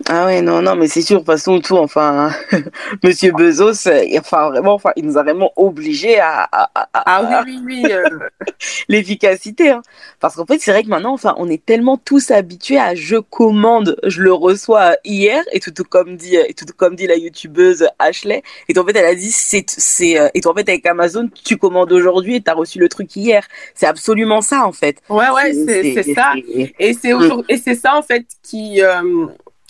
Ah 0.09 0.27
ouais, 0.27 0.43
non, 0.43 0.61
non, 0.61 0.75
mais 0.75 0.89
c'est 0.89 1.03
sûr, 1.03 1.17
de 1.17 1.21
toute 1.21 1.27
façon, 1.27 1.61
tout, 1.61 1.77
enfin, 1.77 2.31
Monsieur 3.05 3.33
Bezos, 3.33 3.89
enfin, 4.19 4.51
vraiment, 4.51 4.75
enfin, 4.75 4.91
il 4.97 5.07
nous 5.07 5.17
a 5.19 5.23
vraiment 5.23 5.53
obligés 5.57 6.19
à, 6.21 6.49
à- 6.53 6.71
Ah 6.93 7.43
oui, 7.47 7.61
oui, 7.65 7.83
oui. 7.87 7.93
l'efficacité, 8.89 9.71
hein. 9.71 9.83
Parce 10.21 10.35
qu'en 10.35 10.47
fait, 10.47 10.59
c'est 10.59 10.73
vrai 10.73 10.83
que 10.83 10.89
maintenant, 10.89 11.13
enfin, 11.13 11.35
on 11.39 11.49
est 11.49 11.65
tellement 11.65 11.97
tous 11.97 12.31
habitués 12.31 12.79
à 12.79 12.95
je 12.95 13.17
commande, 13.17 13.97
je 14.05 14.23
le 14.23 14.33
reçois 14.33 14.97
hier, 15.05 15.43
et 15.53 15.61
tout, 15.61 15.71
tout 15.79 15.85
comme 15.89 16.17
dit, 16.17 16.35
et 16.35 16.55
tout 16.55 16.67
comme 16.77 16.97
dit 16.97 17.07
la 17.07 17.15
youtubeuse 17.15 17.87
Ashley, 18.01 18.43
et 18.69 18.77
en 18.77 18.85
fait, 18.85 18.97
elle 18.97 19.05
a 19.05 19.15
dit, 19.15 19.31
c'est, 19.31 19.65
c'est, 19.71 20.19
euh, 20.19 20.29
et 20.35 20.41
en 20.45 20.53
fait, 20.55 20.69
avec 20.69 20.85
Amazon, 20.87 21.29
tu 21.45 21.57
commandes 21.57 21.93
aujourd'hui 21.93 22.35
et 22.37 22.41
t'as 22.41 22.55
reçu 22.55 22.81
le 22.81 22.89
truc 22.89 23.15
hier. 23.15 23.47
C'est 23.75 23.87
absolument 23.87 24.41
ça, 24.41 24.67
en 24.67 24.73
fait. 24.73 24.97
ouais, 25.09 25.31
ouais, 25.31 25.53
c'est 25.55 26.15
ça. 26.15 26.33
Et 26.81 26.95
c'est 26.95 27.13
aujourd'hui- 27.13 27.47
et 27.55 27.59
c'est 27.59 27.77
ça, 27.77 27.95
en 27.97 28.03
fait, 28.03 28.27
qui, 28.43 28.83
euh, 28.83 29.27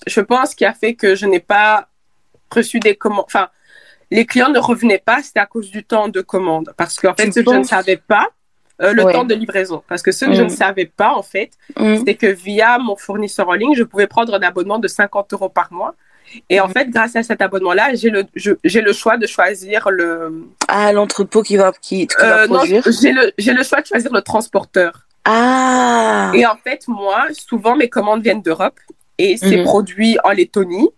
je 0.07 0.21
pense, 0.23 0.55
qui 0.55 0.65
a 0.65 0.73
fait 0.73 0.95
que 0.95 1.15
je 1.15 1.27
n'ai 1.27 1.41
pas 1.41 1.89
reçu 2.51 2.81
des 2.81 2.95
commandes. 2.95 3.25
Enfin, 3.27 3.49
les 4.11 4.25
clients 4.25 4.49
ne 4.49 4.59
revenaient 4.59 5.03
pas, 5.05 5.23
c'était 5.23 5.41
à 5.41 5.47
cause 5.47 5.71
du 5.71 5.85
temps 5.85 6.09
de 6.09 6.23
commande. 6.23 6.73
Parce 6.79 6.97
qu'en 6.99 7.13
fait, 7.15 7.25
je 7.37 7.41
ne 7.59 7.65
savais 7.65 7.99
pas, 7.99 8.29
euh, 8.83 8.93
le 8.93 9.05
Ouais. 9.05 9.13
temps 9.13 9.25
de 9.25 9.35
livraison. 9.35 9.83
Parce 9.89 10.03
que 10.03 10.13
ce 10.13 10.25
que 10.27 10.33
je 10.35 10.43
Mm. 10.43 10.45
ne 10.47 10.51
savais 10.51 10.87
pas, 10.87 11.13
en 11.15 11.23
fait, 11.23 11.51
Hum, 11.77 12.03
c'est 12.07 12.15
que 12.15 12.27
via 12.27 12.79
mon 12.79 12.97
fournisseur 12.97 13.49
en 13.49 13.55
ligne, 13.55 13.75
je 13.75 13.83
pouvais 13.83 14.07
prendre 14.07 14.33
un 14.35 14.41
abonnement 14.43 14.79
de 14.79 14.89
50 14.89 15.33
euros 15.33 15.49
par 15.49 15.73
mois. 15.73 15.95
Et 16.51 16.61
en 16.61 16.67
Mhm. 16.69 16.73
fait, 16.75 16.91
grâce 16.91 17.17
à 17.17 17.23
cet 17.23 17.41
abonnement-là, 17.41 17.95
j'ai 17.95 18.11
le, 18.11 18.25
j'ai 18.65 18.81
le 18.83 18.93
choix 18.93 19.17
de 19.17 19.27
choisir 19.27 19.89
le. 19.91 20.45
Ah, 20.69 20.93
l'entrepôt 20.93 21.43
qui 21.43 21.57
va, 21.57 21.73
qui, 21.81 22.07
qui 22.07 22.17
va 22.19 22.43
Euh, 22.43 22.47
produire. 22.47 22.83
j'ai 23.01 23.13
le, 23.13 23.33
j'ai 23.39 23.53
le 23.55 23.63
choix 23.65 23.81
de 23.81 23.87
choisir 23.87 24.13
le 24.13 24.21
transporteur. 24.21 25.07
Ah! 25.25 26.31
Et 26.35 26.45
en 26.47 26.57
fait, 26.57 26.87
moi, 26.87 27.27
souvent, 27.33 27.77
mes 27.77 27.89
commandes 27.89 28.23
viennent 28.23 28.43
d'Europe 28.43 28.79
et 29.19 29.37
c'est 29.37 29.59
Mhm. 29.59 29.65
produit 29.65 30.19
en 30.25 30.31
Lettonie. 30.31 30.91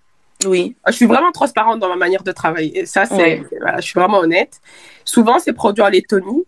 Oui. 0.46 0.74
Je 0.86 0.92
suis 0.92 1.06
vraiment 1.06 1.32
transparente 1.32 1.78
dans 1.80 1.88
ma 1.88 1.96
manière 1.96 2.22
de 2.22 2.32
travailler. 2.32 2.80
Et 2.80 2.86
ça, 2.86 3.04
c'est, 3.06 3.42
voilà, 3.60 3.76
je 3.76 3.82
suis 3.82 3.98
vraiment 4.00 4.18
honnête. 4.20 4.60
Souvent, 5.04 5.38
c'est 5.38 5.52
produit 5.52 5.82
en 5.82 5.88
Lettonie. 5.88 6.44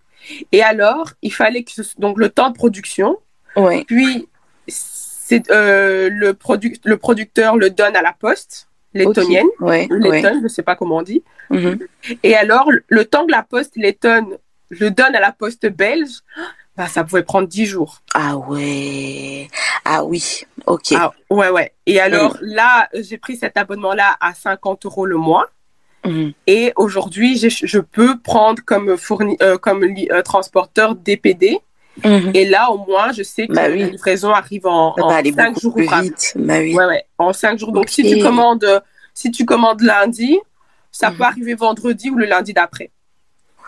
Et 0.52 0.62
alors, 0.62 1.10
il 1.22 1.32
fallait 1.32 1.64
que 1.64 1.72
donc 1.98 2.18
le 2.18 2.28
temps 2.28 2.50
de 2.50 2.54
production. 2.54 3.18
Ouais. 3.56 3.84
Puis 3.84 4.28
c'est 4.66 5.50
euh, 5.50 6.08
le, 6.10 6.34
produ 6.34 6.76
le 6.84 6.96
producteur 6.96 7.56
le 7.56 7.70
donne 7.70 7.96
à 7.96 8.02
la 8.02 8.12
poste 8.12 8.68
lettonienne, 8.94 9.46
okay. 9.58 9.64
ouais, 9.64 9.88
letton, 9.90 10.34
ouais. 10.34 10.40
je 10.42 10.48
sais 10.48 10.62
pas 10.62 10.76
comment 10.76 10.98
on 10.98 11.02
dit. 11.02 11.22
Mhm. 11.50 11.78
Et 12.22 12.34
alors, 12.34 12.70
le 12.86 13.04
temps 13.04 13.26
que 13.26 13.30
la 13.30 13.42
poste 13.42 13.76
lettonne 13.76 14.36
le 14.68 14.90
donne 14.90 15.14
à 15.14 15.20
la 15.20 15.32
poste 15.32 15.66
belge, 15.66 16.20
bah, 16.76 16.86
ça 16.86 17.04
pouvait 17.04 17.22
prendre 17.22 17.48
10 17.48 17.66
jours. 17.66 18.02
Ah 18.14 18.36
ouais. 18.36 19.48
Ah 19.84 20.04
oui. 20.04 20.44
Ok. 20.66 20.92
Ah, 20.94 21.12
ouais, 21.30 21.50
ouais. 21.50 21.72
Et 21.86 22.00
alors 22.00 22.38
là, 22.40 22.88
j'ai 22.94 23.18
pris 23.18 23.36
cet 23.36 23.56
abonnement-là 23.56 24.16
à 24.20 24.32
50 24.34 24.86
euros 24.86 25.06
le 25.06 25.16
mois. 25.16 25.48
Mhm. 26.04 26.32
Et 26.46 26.72
aujourd'hui, 26.76 27.36
je, 27.38 27.48
je 27.48 27.78
peux 27.78 28.18
prendre 28.18 28.62
comme, 28.64 28.96
fourni, 28.96 29.36
euh, 29.42 29.56
comme 29.58 29.84
euh, 29.84 30.22
transporteur 30.22 30.94
DPD. 30.96 31.58
Mhm. 32.04 32.30
Et 32.34 32.44
là, 32.46 32.70
au 32.70 32.78
moins, 32.86 33.12
je 33.12 33.22
sais 33.22 33.46
que 33.46 33.52
Bah 33.52 33.66
oui. 33.70 33.80
la 33.80 33.86
livraison 33.88 34.30
arrive 34.30 34.66
en, 34.66 34.94
Ça 34.96 35.04
en 35.04 35.08
va 35.08 35.16
aller 35.16 35.32
5 35.32 35.48
beaucoup 35.48 35.60
jours 35.60 35.76
ouvrables. 35.76 36.04
vite. 36.08 36.32
Bah 36.36 36.58
oui. 36.58 36.74
Ouais, 36.74 36.86
ouais, 36.86 37.04
en 37.18 37.32
5 37.32 37.58
jours. 37.58 37.70
Donc, 37.72 37.88
si 37.88 38.02
tu 38.02 38.18
commandes, 38.22 38.82
si 39.14 39.30
tu 39.30 39.44
commandes 39.44 39.82
lundi, 39.82 40.38
ça 40.90 41.10
Mhm. 41.10 41.16
peut 41.16 41.24
arriver 41.24 41.54
vendredi 41.54 42.10
ou 42.10 42.16
le 42.16 42.24
lundi 42.26 42.52
d'après. 42.52 42.90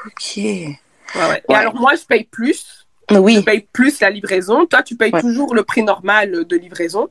Ok. 0.06 0.36
Ouais. 0.36 1.42
Et 1.48 1.54
alors, 1.54 1.74
moi, 1.74 1.92
je 1.94 2.04
paye 2.04 2.24
plus. 2.24 2.86
Je 3.10 3.16
Oui. 3.18 3.42
paye 3.42 3.66
plus 3.72 4.00
la 4.00 4.08
livraison. 4.10 4.64
Toi, 4.66 4.82
tu 4.82 4.96
payes 4.96 5.12
toujours 5.12 5.54
le 5.54 5.62
prix 5.62 5.82
normal 5.82 6.44
de 6.46 6.56
livraison. 6.56 7.08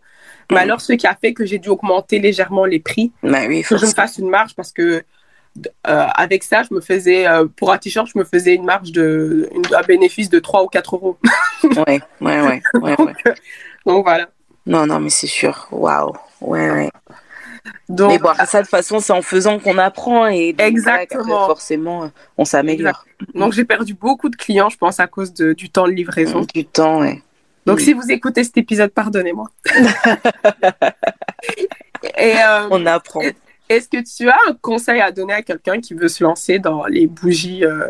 Mais 0.52 0.60
alors, 0.60 0.82
ce 0.82 0.94
qui 0.94 1.08
a 1.08 1.16
fait 1.16 1.34
que 1.34 1.46
j'ai 1.46 1.58
dû 1.60 1.70
augmenter 1.70 2.20
légèrement 2.20 2.66
les 2.66 2.80
prix, 2.80 3.12
Bah 3.24 3.40
oui. 3.48 3.62
que 3.64 3.78
je 3.78 3.86
me 3.86 3.92
fasse 3.92 4.18
une 4.18 4.30
marge 4.30 4.56
parce 4.56 4.72
que 4.72 5.04
euh, 5.88 6.08
avec 6.16 6.44
ça, 6.44 6.64
je 6.64 6.74
me 6.74 6.82
faisais, 6.82 7.28
euh, 7.28 7.46
pour 7.46 7.72
un 7.72 7.78
t-shirt, 7.78 8.08
je 8.12 8.18
me 8.18 8.24
faisais 8.24 8.56
une 8.56 8.66
marge 8.66 8.92
de, 8.92 9.48
une- 9.54 9.76
un 9.76 9.82
bénéfice 9.84 10.30
de 10.30 10.40
3 10.40 10.64
ou 10.64 10.68
4 10.68 10.96
euros. 10.96 11.18
Ouais. 11.64 12.02
Ouais. 12.22 12.42
Ouais. 12.42 12.62
Ouais. 12.82 12.96
ouais. 13.02 13.14
Donc, 13.86 14.04
voilà. 14.06 14.28
Non, 14.66 14.86
non, 14.88 15.00
mais 15.00 15.10
c'est 15.10 15.28
sûr. 15.28 15.68
Waouh. 15.72 16.14
Ouais, 16.42 16.70
ouais. 16.72 16.90
Donc, 17.88 18.12
mais 18.12 18.18
bon, 18.20 18.30
après 18.30 18.46
ça, 18.46 18.58
de 18.60 18.64
toute 18.64 18.72
façon, 18.72 19.00
c'est 19.00 19.14
en 19.14 19.22
faisant 19.22 19.60
qu'on 19.60 19.78
apprend 19.78 20.28
et 20.28 20.52
donc, 20.54 20.68
Exactement. 20.68 21.46
forcément, 21.46 22.04
euh, 22.04 22.08
on 22.38 22.46
s'améliore. 22.46 23.06
donc 23.36 23.54
j'ai 23.54 23.64
perdu 23.64 23.94
beaucoup 23.94 24.30
de 24.30 24.36
clients, 24.36 24.70
je 24.70 24.78
pense, 24.78 25.00
à 25.00 25.08
cause 25.08 25.34
de- 25.34 25.54
du 25.54 25.70
temps 25.70 25.86
de 25.88 25.92
livraison. 25.94 26.46
Du 26.54 26.66
temps, 26.66 27.00
ouais. 27.02 27.22
Donc, 27.66 27.80
si 27.80 27.94
vous 27.94 28.12
écoutez 28.12 28.44
cet 28.44 28.58
épisode, 28.58 28.92
pardonnez-moi. 28.92 29.50
Et 32.18 32.36
euh, 32.36 32.68
On 32.70 32.86
apprend. 32.86 33.22
est-ce 33.70 33.88
que 33.88 34.04
tu 34.04 34.30
as 34.30 34.38
un 34.50 34.54
conseil 34.62 35.00
à 35.00 35.12
donner 35.12 35.34
à 35.34 35.42
quelqu'un 35.42 35.80
qui 35.80 35.94
veut 35.94 36.10
se 36.10 36.24
lancer 36.24 36.60
dans 36.60 36.86
les 36.86 37.08
bougies 37.08 37.64
euh, 37.66 37.90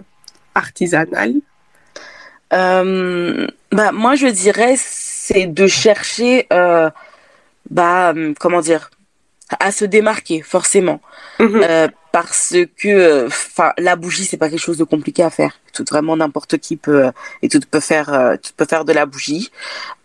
artisanales? 0.54 1.36
Euh, 2.54 3.48
bah, 3.72 3.92
moi, 3.92 4.16
je 4.16 4.28
dirais, 4.28 4.76
c'est 4.78 5.48
de 5.48 5.66
chercher, 5.66 6.48
bah, 7.70 8.14
comment 8.40 8.62
dire, 8.62 8.92
à 9.60 9.72
se 9.72 9.86
démarquer, 9.86 10.42
forcément. 10.42 11.02
Mhm. 11.40 11.62
Euh, 11.64 11.88
parce 12.14 12.56
que, 12.78 13.26
enfin, 13.26 13.74
la 13.80 13.96
bougie, 13.96 14.24
c'est 14.24 14.38
pas 14.38 14.48
quelque 14.48 14.60
chose 14.60 14.78
de 14.78 14.84
compliqué 14.84 15.24
à 15.24 15.32
faire. 15.32 15.60
Tout 15.74 15.84
vraiment 15.90 16.16
n'importe 16.16 16.60
qui 16.60 16.78
peut 16.78 17.12
et 17.42 17.50
tout 17.50 17.60
peut 17.72 17.80
faire, 17.80 18.14
euh, 18.14 18.36
tout 18.38 18.52
peut 18.56 18.68
faire 18.70 18.86
de 18.86 18.94
la 18.94 19.08
bougie. 19.08 19.50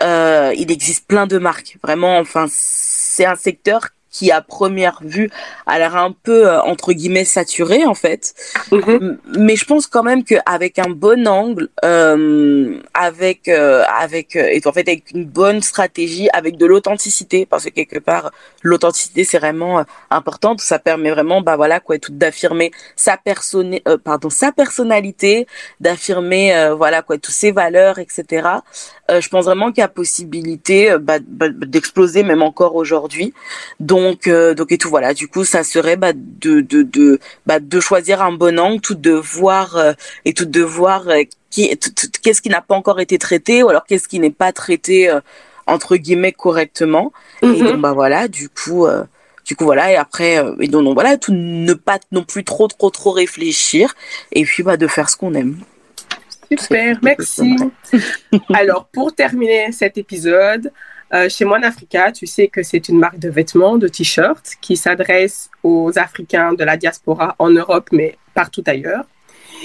Euh, 0.02 0.54
il 0.56 0.72
existe 0.72 1.06
plein 1.06 1.26
de 1.26 1.36
marques. 1.36 1.76
Vraiment, 1.82 2.18
enfin, 2.18 2.46
c'est 2.48 3.26
un 3.26 3.36
secteur 3.36 3.88
qui, 4.10 4.30
à 4.32 4.40
première 4.40 4.98
vue, 5.02 5.30
a 5.66 5.78
l'air 5.78 5.96
un 5.96 6.12
peu 6.12 6.48
euh, 6.48 6.60
entre 6.62 6.92
guillemets 6.92 7.24
saturé 7.24 7.84
en 7.84 7.94
fait. 7.94 8.34
Mhm. 8.72 8.82
M- 8.88 9.18
Mais 9.38 9.56
je 9.56 9.64
pense 9.64 9.86
quand 9.86 10.02
même 10.02 10.24
qu'avec 10.24 10.78
un 10.78 10.90
bon 10.90 11.26
angle, 11.28 11.68
euh, 11.84 12.78
avec 12.94 13.48
euh, 13.48 13.82
avec 13.98 14.34
euh, 14.36 14.46
et 14.54 14.60
en 14.66 14.72
fait 14.72 14.88
avec 14.88 15.10
une 15.12 15.24
bonne 15.26 15.60
stratégie, 15.62 16.28
avec 16.32 16.56
de 16.56 16.66
l'authenticité, 16.66 17.44
parce 17.46 17.64
que 17.64 17.70
quelque 17.70 17.98
part 17.98 18.30
l'authenticité 18.62 19.24
c'est 19.24 19.38
vraiment 19.38 19.80
euh, 19.80 19.82
important. 20.10 20.56
Ça 20.58 20.78
permet 20.78 21.10
vraiment 21.10 21.40
bah 21.42 21.56
voilà 21.56 21.80
quoi, 21.80 21.98
tout 21.98 22.12
d'affirmer 22.12 22.70
sa 22.96 23.16
personne, 23.16 23.78
euh, 23.86 23.98
pardon, 24.02 24.30
sa 24.30 24.52
personnalité, 24.52 25.46
d'affirmer 25.80 26.54
euh, 26.56 26.74
voilà 26.74 27.02
quoi, 27.02 27.18
toutes 27.18 27.34
ses 27.34 27.52
valeurs, 27.52 27.98
etc. 27.98 28.48
Euh, 29.10 29.20
je 29.20 29.28
pense 29.28 29.44
vraiment 29.46 29.68
qu'il 29.72 29.80
y 29.80 29.84
a 29.84 29.88
possibilité 29.88 30.96
bah, 31.00 31.18
bah, 31.26 31.48
d'exploser 31.50 32.22
même 32.22 32.42
encore 32.42 32.74
aujourd'hui. 32.74 33.32
Donc 33.80 33.97
euh, 34.26 34.54
donc 34.54 34.72
et 34.72 34.78
tout 34.78 34.88
voilà. 34.88 35.14
Du 35.14 35.28
coup 35.28 35.44
ça 35.44 35.64
serait 35.64 35.96
bah, 35.96 36.12
de 36.14 36.60
de 36.60 36.82
de 36.82 37.20
bah, 37.46 37.60
de 37.60 37.80
choisir 37.80 38.22
un 38.22 38.32
bon 38.32 38.58
angle, 38.58 38.80
tout 38.80 38.94
de 38.94 39.12
voir 39.12 39.76
euh, 39.76 39.92
et 40.24 40.32
tout 40.34 40.44
de 40.44 40.60
voir 40.62 41.08
euh, 41.08 41.22
qui 41.50 41.76
qu'est-ce 42.22 42.42
qui 42.42 42.48
n'a 42.48 42.60
pas 42.60 42.74
encore 42.74 43.00
été 43.00 43.18
traité 43.18 43.62
ou 43.62 43.68
alors 43.68 43.84
qu'est-ce 43.86 44.08
qui 44.08 44.20
n'est 44.20 44.30
pas 44.30 44.52
traité 44.52 45.10
euh, 45.10 45.20
entre 45.66 45.96
guillemets 45.96 46.32
correctement. 46.32 47.12
Et 47.42 47.46
Mhm. 47.46 47.64
donc 47.64 47.80
bah 47.80 47.92
voilà, 47.92 48.28
du 48.28 48.48
coup 48.48 48.86
euh, 48.86 49.04
du 49.44 49.56
coup 49.56 49.64
voilà 49.64 49.92
et 49.92 49.96
après 49.96 50.38
euh, 50.38 50.54
et 50.60 50.68
donc, 50.68 50.84
donc, 50.84 50.94
voilà 50.94 51.16
tout 51.16 51.32
ne 51.32 51.74
pas 51.74 51.98
non 52.12 52.24
plus 52.24 52.44
trop 52.44 52.68
trop 52.68 52.90
trop 52.90 53.10
réfléchir 53.12 53.94
et 54.32 54.44
puis 54.44 54.62
bah 54.62 54.76
de 54.76 54.86
faire 54.86 55.08
ce 55.10 55.16
qu'on 55.16 55.34
aime. 55.34 55.56
Super, 56.50 56.98
merci. 57.02 57.56
Alors, 58.54 58.86
pour 58.86 59.14
terminer 59.14 59.70
cet 59.72 59.98
épisode, 59.98 60.72
euh, 61.14 61.28
chez 61.28 61.44
Moine 61.44 61.64
Africa, 61.64 62.12
tu 62.12 62.26
sais 62.26 62.48
que 62.48 62.62
c'est 62.62 62.88
une 62.88 62.98
marque 62.98 63.18
de 63.18 63.30
vêtements, 63.30 63.78
de 63.78 63.88
t-shirts, 63.88 64.56
qui 64.60 64.76
s'adresse 64.76 65.50
aux 65.62 65.98
Africains 65.98 66.52
de 66.52 66.64
la 66.64 66.76
diaspora 66.76 67.34
en 67.38 67.50
Europe, 67.50 67.88
mais 67.92 68.18
partout 68.34 68.64
ailleurs. 68.66 69.04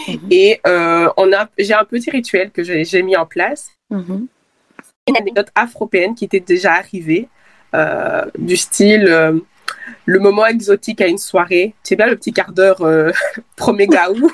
Mhm. 0.08 0.20
Et 0.32 0.60
euh, 0.66 1.10
on 1.18 1.32
a, 1.34 1.50
j'ai 1.58 1.74
un 1.74 1.86
petit 1.86 2.10
rituel 2.10 2.52
que 2.52 2.64
j'ai 2.64 3.04
mis 3.04 3.16
en 3.16 3.26
place. 3.26 3.70
Mhm. 3.90 4.28
Une 5.08 5.18
anecdote 5.18 5.50
afropéenne 5.54 6.16
qui 6.16 6.26
était 6.26 6.40
déjà 6.40 6.74
arrivée, 6.74 7.28
euh, 7.76 8.26
du 8.38 8.56
style 8.56 9.08
euh, 9.10 9.38
le 10.06 10.20
moment 10.20 10.46
exotique 10.46 11.02
à 11.02 11.08
une 11.08 11.18
soirée. 11.18 11.76
Tu 11.84 11.90
sais 11.90 11.96
bien 11.96 12.08
le 12.08 12.16
petit 12.16 12.32
quart 12.32 12.54
d'heure 12.54 12.82
premier 13.58 13.88
gaou 13.88 14.32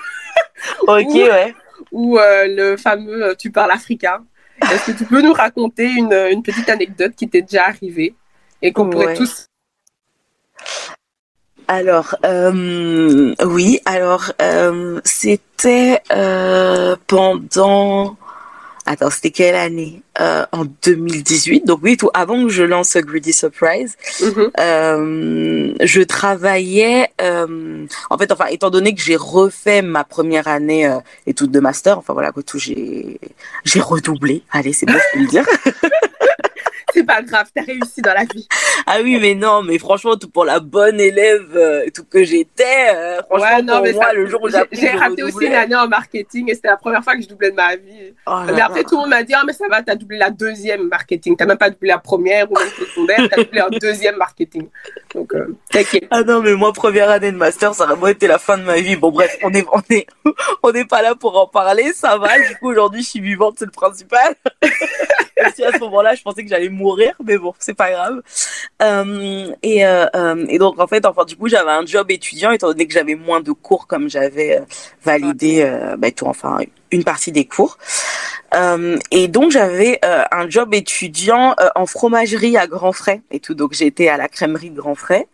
Ok 0.88 1.08
ouais. 1.14 1.56
ou 1.92 2.18
le 2.20 2.76
fameux 2.78 3.36
tu 3.38 3.52
parles 3.52 3.72
africain. 3.72 4.24
Est-ce 4.62 4.92
que 4.92 4.98
tu 4.98 5.06
peux 5.06 5.22
nous 5.22 5.34
raconter 5.34 5.86
une, 5.86 6.14
une 6.14 6.44
petite 6.44 6.70
anecdote 6.70 7.14
qui 7.16 7.28
t'est 7.28 7.42
déjà 7.42 7.66
arrivée 7.66 8.14
et 8.62 8.72
qu'on 8.72 8.90
pourrait 8.90 9.16
tous. 9.16 9.48
Alors, 11.68 12.16
euh, 12.26 13.36
oui, 13.46 13.80
alors, 13.86 14.32
euh, 14.42 15.00
c'était 15.04 16.02
euh, 16.12 16.96
pendant... 17.08 18.18
Attends, 18.92 19.12
c'était 19.12 19.30
quelle 19.30 19.54
année? 19.54 20.02
Euh, 20.20 20.46
En 20.52 20.66
2018, 20.66 21.64
donc 21.68 21.80
oui, 21.84 21.96
tout 21.96 22.10
avant 22.16 22.42
que 22.44 22.50
je 22.50 22.64
lance 22.64 22.98
Greedy 22.98 23.34
Surprise, 23.34 23.96
Mhm. 24.20 24.50
euh, 24.60 25.74
je 25.82 26.02
travaillais... 26.02 27.08
euh, 27.22 27.86
en 28.10 28.18
fait, 28.18 28.32
enfin, 28.32 28.48
étant 28.48 28.72
donné 28.72 28.96
que 28.96 29.02
j'ai 29.02 29.16
refait 29.16 29.84
ma 29.84 30.04
première 30.04 30.48
année 30.48 30.92
études 31.28 31.52
de 31.52 31.60
master, 31.60 32.00
enfin 32.00 32.14
voilà, 32.14 32.32
quoi, 32.32 32.42
tout, 32.42 32.58
j'ai 32.58 33.20
j'ai 33.64 33.80
redoublé. 33.80 34.42
Allez, 34.52 34.74
c'est 34.74 34.88
bon, 34.88 34.94
je 34.94 35.18
peux 35.18 35.24
le 35.24 35.28
dire. 35.30 35.46
C'est 36.94 37.04
pas 37.06 37.22
grave, 37.22 37.48
t'as 37.54 37.62
réussi 37.64 38.02
dans 38.02 38.14
la 38.14 38.24
vie. 38.26 38.48
Ah 38.86 38.98
oui, 39.04 39.18
mais 39.22 39.36
non, 39.36 39.62
mais 39.64 39.78
franchement, 39.78 40.16
tout 40.16 40.30
pour 40.30 40.46
la 40.46 40.60
bonne 40.60 41.00
élève, 41.00 41.46
euh, 41.56 41.86
tout 41.94 42.04
que 42.04 42.24
j'étais, 42.24 42.64
euh, 42.94 43.22
franchement, 43.24 43.46
Ouais, 43.58 43.62
non, 43.62 43.74
pour 43.76 43.84
mais 43.84 43.94
moi, 43.94 44.06
ça- 44.06 44.14
le 44.14 44.26
jour 44.28 44.42
où 44.44 44.50
j'ai- 44.50 44.58
j'ai 44.72 44.90
raté 44.90 45.24
aussi 45.24 45.46
une 45.46 45.54
année 45.54 45.76
en 45.76 45.88
marketing 45.88 46.50
et 46.50 46.56
c'était 46.56 46.70
la 46.70 46.78
première 46.78 47.04
fois 47.04 47.16
que 47.16 47.22
je 47.22 47.28
doublais 47.28 47.52
de 47.52 47.56
ma 47.56 47.76
vie. 47.76 48.14
Oh 48.26 48.40
Mais 48.54 48.62
après, 48.62 48.84
tout 48.84 48.96
le 48.96 49.02
monde 49.02 49.10
m'a 49.10 49.24
dit, 49.24 49.34
ah, 49.36 49.44
mais 49.46 49.54
ça 49.54 49.66
va, 49.70 49.82
t'as 49.84 49.96
doublé 49.96 50.18
la 50.18 50.30
deuxième 50.30 50.88
marketing. 50.88 51.36
T'as 51.38 51.46
même 51.46 51.58
pas 51.58 51.70
doublé 51.70 51.90
la 51.90 52.00
première 52.00 52.52
ou 52.52 52.56
même 52.58 52.68
secondaire, 52.70 53.28
t'as 53.30 53.44
doublé 53.44 53.62
en 53.62 53.70
deuxième 53.70 54.16
marketing. 54.18 54.68
Donc, 55.14 55.34
euh, 55.36 55.56
t'inquiète. 55.72 56.08
Ah 56.12 56.24
non, 56.24 56.42
mais 56.42 56.54
moi, 56.54 56.74
première 56.74 57.10
année 57.10 57.32
de 57.32 57.38
master, 57.38 57.74
ça 57.74 57.84
aurait 57.84 57.94
vraiment 57.94 58.08
été 58.08 58.28
la 58.28 58.40
fin 58.40 58.58
de 58.58 58.64
ma 58.64 58.76
vie. 58.80 58.96
Bon, 58.96 59.12
bref, 59.12 59.38
on 59.44 59.52
est, 59.54 59.66
on 59.72 59.82
est, 59.90 60.08
on 60.64 60.72
n'est 60.72 60.86
pas 60.86 61.02
là 61.02 61.16
pour 61.16 61.38
en 61.40 61.48
parler, 61.48 61.94
ça 61.94 62.18
va. 62.18 62.38
Du 62.40 62.56
coup, 62.58 62.70
aujourd'hui, 62.70 63.04
je 63.04 63.10
suis 63.10 63.20
vivante, 63.20 63.56
c'est 63.60 63.66
le 63.66 63.72
principal. 63.72 64.36
À 65.70 65.72
ce 65.74 65.80
moment-là, 65.80 66.16
je 66.16 66.22
pensais 66.22 66.44
que 66.44 66.50
j'allais 66.50 66.70
mourir, 66.70 67.14
mais 67.24 67.38
bon, 67.38 67.54
c'est 67.60 67.74
pas 67.74 67.92
grave. 67.92 68.22
Euh, 68.82 69.52
et, 69.64 69.86
euh, 69.86 70.06
euh, 70.16 70.46
et 70.50 70.58
donc, 70.58 70.80
en 70.80 70.88
fait, 70.88 71.06
enfin, 71.06 71.26
du 71.26 71.36
coup, 71.36 71.48
j'avais 71.48 71.72
un 71.72 71.86
job 71.86 72.12
étudiant, 72.12 72.52
étant 72.52 72.68
donné 72.68 72.88
que 72.88 72.94
j'avais 72.94 73.16
moins 73.16 73.42
de 73.42 73.52
cours, 73.52 73.88
comme 73.88 74.10
j'avais 74.10 74.62
validé, 75.04 75.62
euh, 75.62 75.96
bah, 75.98 76.12
tout, 76.12 76.26
enfin, 76.26 76.60
une 76.92 77.04
partie 77.04 77.32
des 77.32 77.46
cours. 77.46 77.78
Et 79.12 79.28
donc, 79.28 79.52
j'avais 79.52 80.00
un 80.04 80.50
job 80.50 80.74
étudiant 80.74 81.56
en 81.76 81.86
fromagerie 81.86 82.58
à 82.58 82.66
Grand 82.66 82.92
Frais 82.92 83.22
et 83.30 83.40
tout. 83.40 83.54
Donc, 83.54 83.74
j'étais 83.74 84.08
à 84.08 84.18
la 84.18 84.28
crèmerie 84.28 84.72
de 84.72 84.78
Grand 84.78 84.96
Frais. 84.96 85.28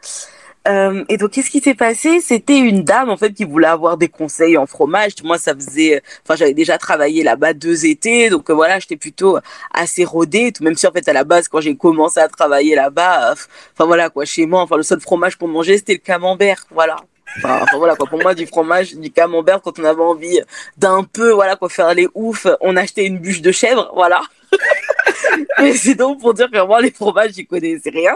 Euh, 0.68 1.04
et 1.10 1.18
donc, 1.18 1.32
qu'est-ce 1.32 1.50
qui 1.50 1.60
s'est 1.60 1.76
passé? 1.76 2.20
C'était 2.22 2.58
une 2.58 2.84
dame 2.84 3.10
en 3.10 3.18
fait 3.18 3.34
qui 3.34 3.44
voulait 3.44 3.68
avoir 3.68 3.98
des 3.98 4.10
conseils 4.10 4.58
en 4.58 4.66
fromage. 4.66 5.12
Moi, 5.24 5.38
ça 5.38 5.54
faisait, 5.54 6.02
enfin, 6.24 6.36
j'avais 6.36 6.54
déjà 6.54 6.78
travaillé 6.78 7.24
là-bas 7.24 7.54
deux 7.54 7.86
étés, 7.86 8.30
donc 8.30 8.50
euh, 8.50 8.54
voilà, 8.54 8.80
j'étais 8.80 8.96
plutôt 8.96 9.38
assez 9.74 10.04
rodée. 10.04 10.52
Tout 10.52 10.64
même 10.64 10.76
si 10.76 10.88
en 10.88 10.92
fait 10.92 11.08
à 11.08 11.14
la 11.14 11.24
base, 11.24 11.48
quand 11.48 11.62
j'ai 11.62 11.76
commencé 11.76 12.20
à 12.20 12.28
travailler 12.28 12.76
là-bas, 12.76 13.32
euh, 13.32 13.36
enfin 13.74 13.86
voilà 13.86 14.10
quoi, 14.10 14.26
chez 14.26 14.46
moi, 14.46 14.62
enfin 14.62 14.78
le 14.78 14.84
seul 14.84 15.00
fromage 15.00 15.38
pour 15.38 15.48
manger, 15.48 15.78
c'était 15.78 15.94
le 15.94 16.00
camembert, 16.00 16.66
voilà. 16.72 16.98
Enfin, 17.38 17.66
voilà 17.78 17.96
quoi. 17.96 18.08
Pour 18.08 18.22
moi, 18.22 18.34
du 18.34 18.48
fromage, 18.48 18.96
du 18.96 19.12
camembert, 19.12 19.62
quand 19.62 19.78
on 19.80 19.84
avait 19.84 20.02
envie 20.02 20.40
d'un 20.78 21.04
peu, 21.04 21.32
voilà 21.32 21.56
quoi, 21.56 21.70
faire 21.70 21.94
les 21.94 22.08
oufs, 22.14 22.48
on 22.62 22.76
achetait 22.76 23.06
une 23.06 23.20
bûche 23.20 23.42
de 23.42 23.52
chèvre, 23.52 23.92
voilà. 23.94 24.22
Mais 25.60 25.74
c'est 25.74 25.96
donc 25.96 26.20
pour 26.20 26.34
dire 26.34 26.50
que 26.52 26.66
moi, 26.66 26.82
les 26.82 26.92
fromages, 26.92 27.32
j'y 27.34 27.46
connaissais 27.46 27.90
rien. 27.90 28.14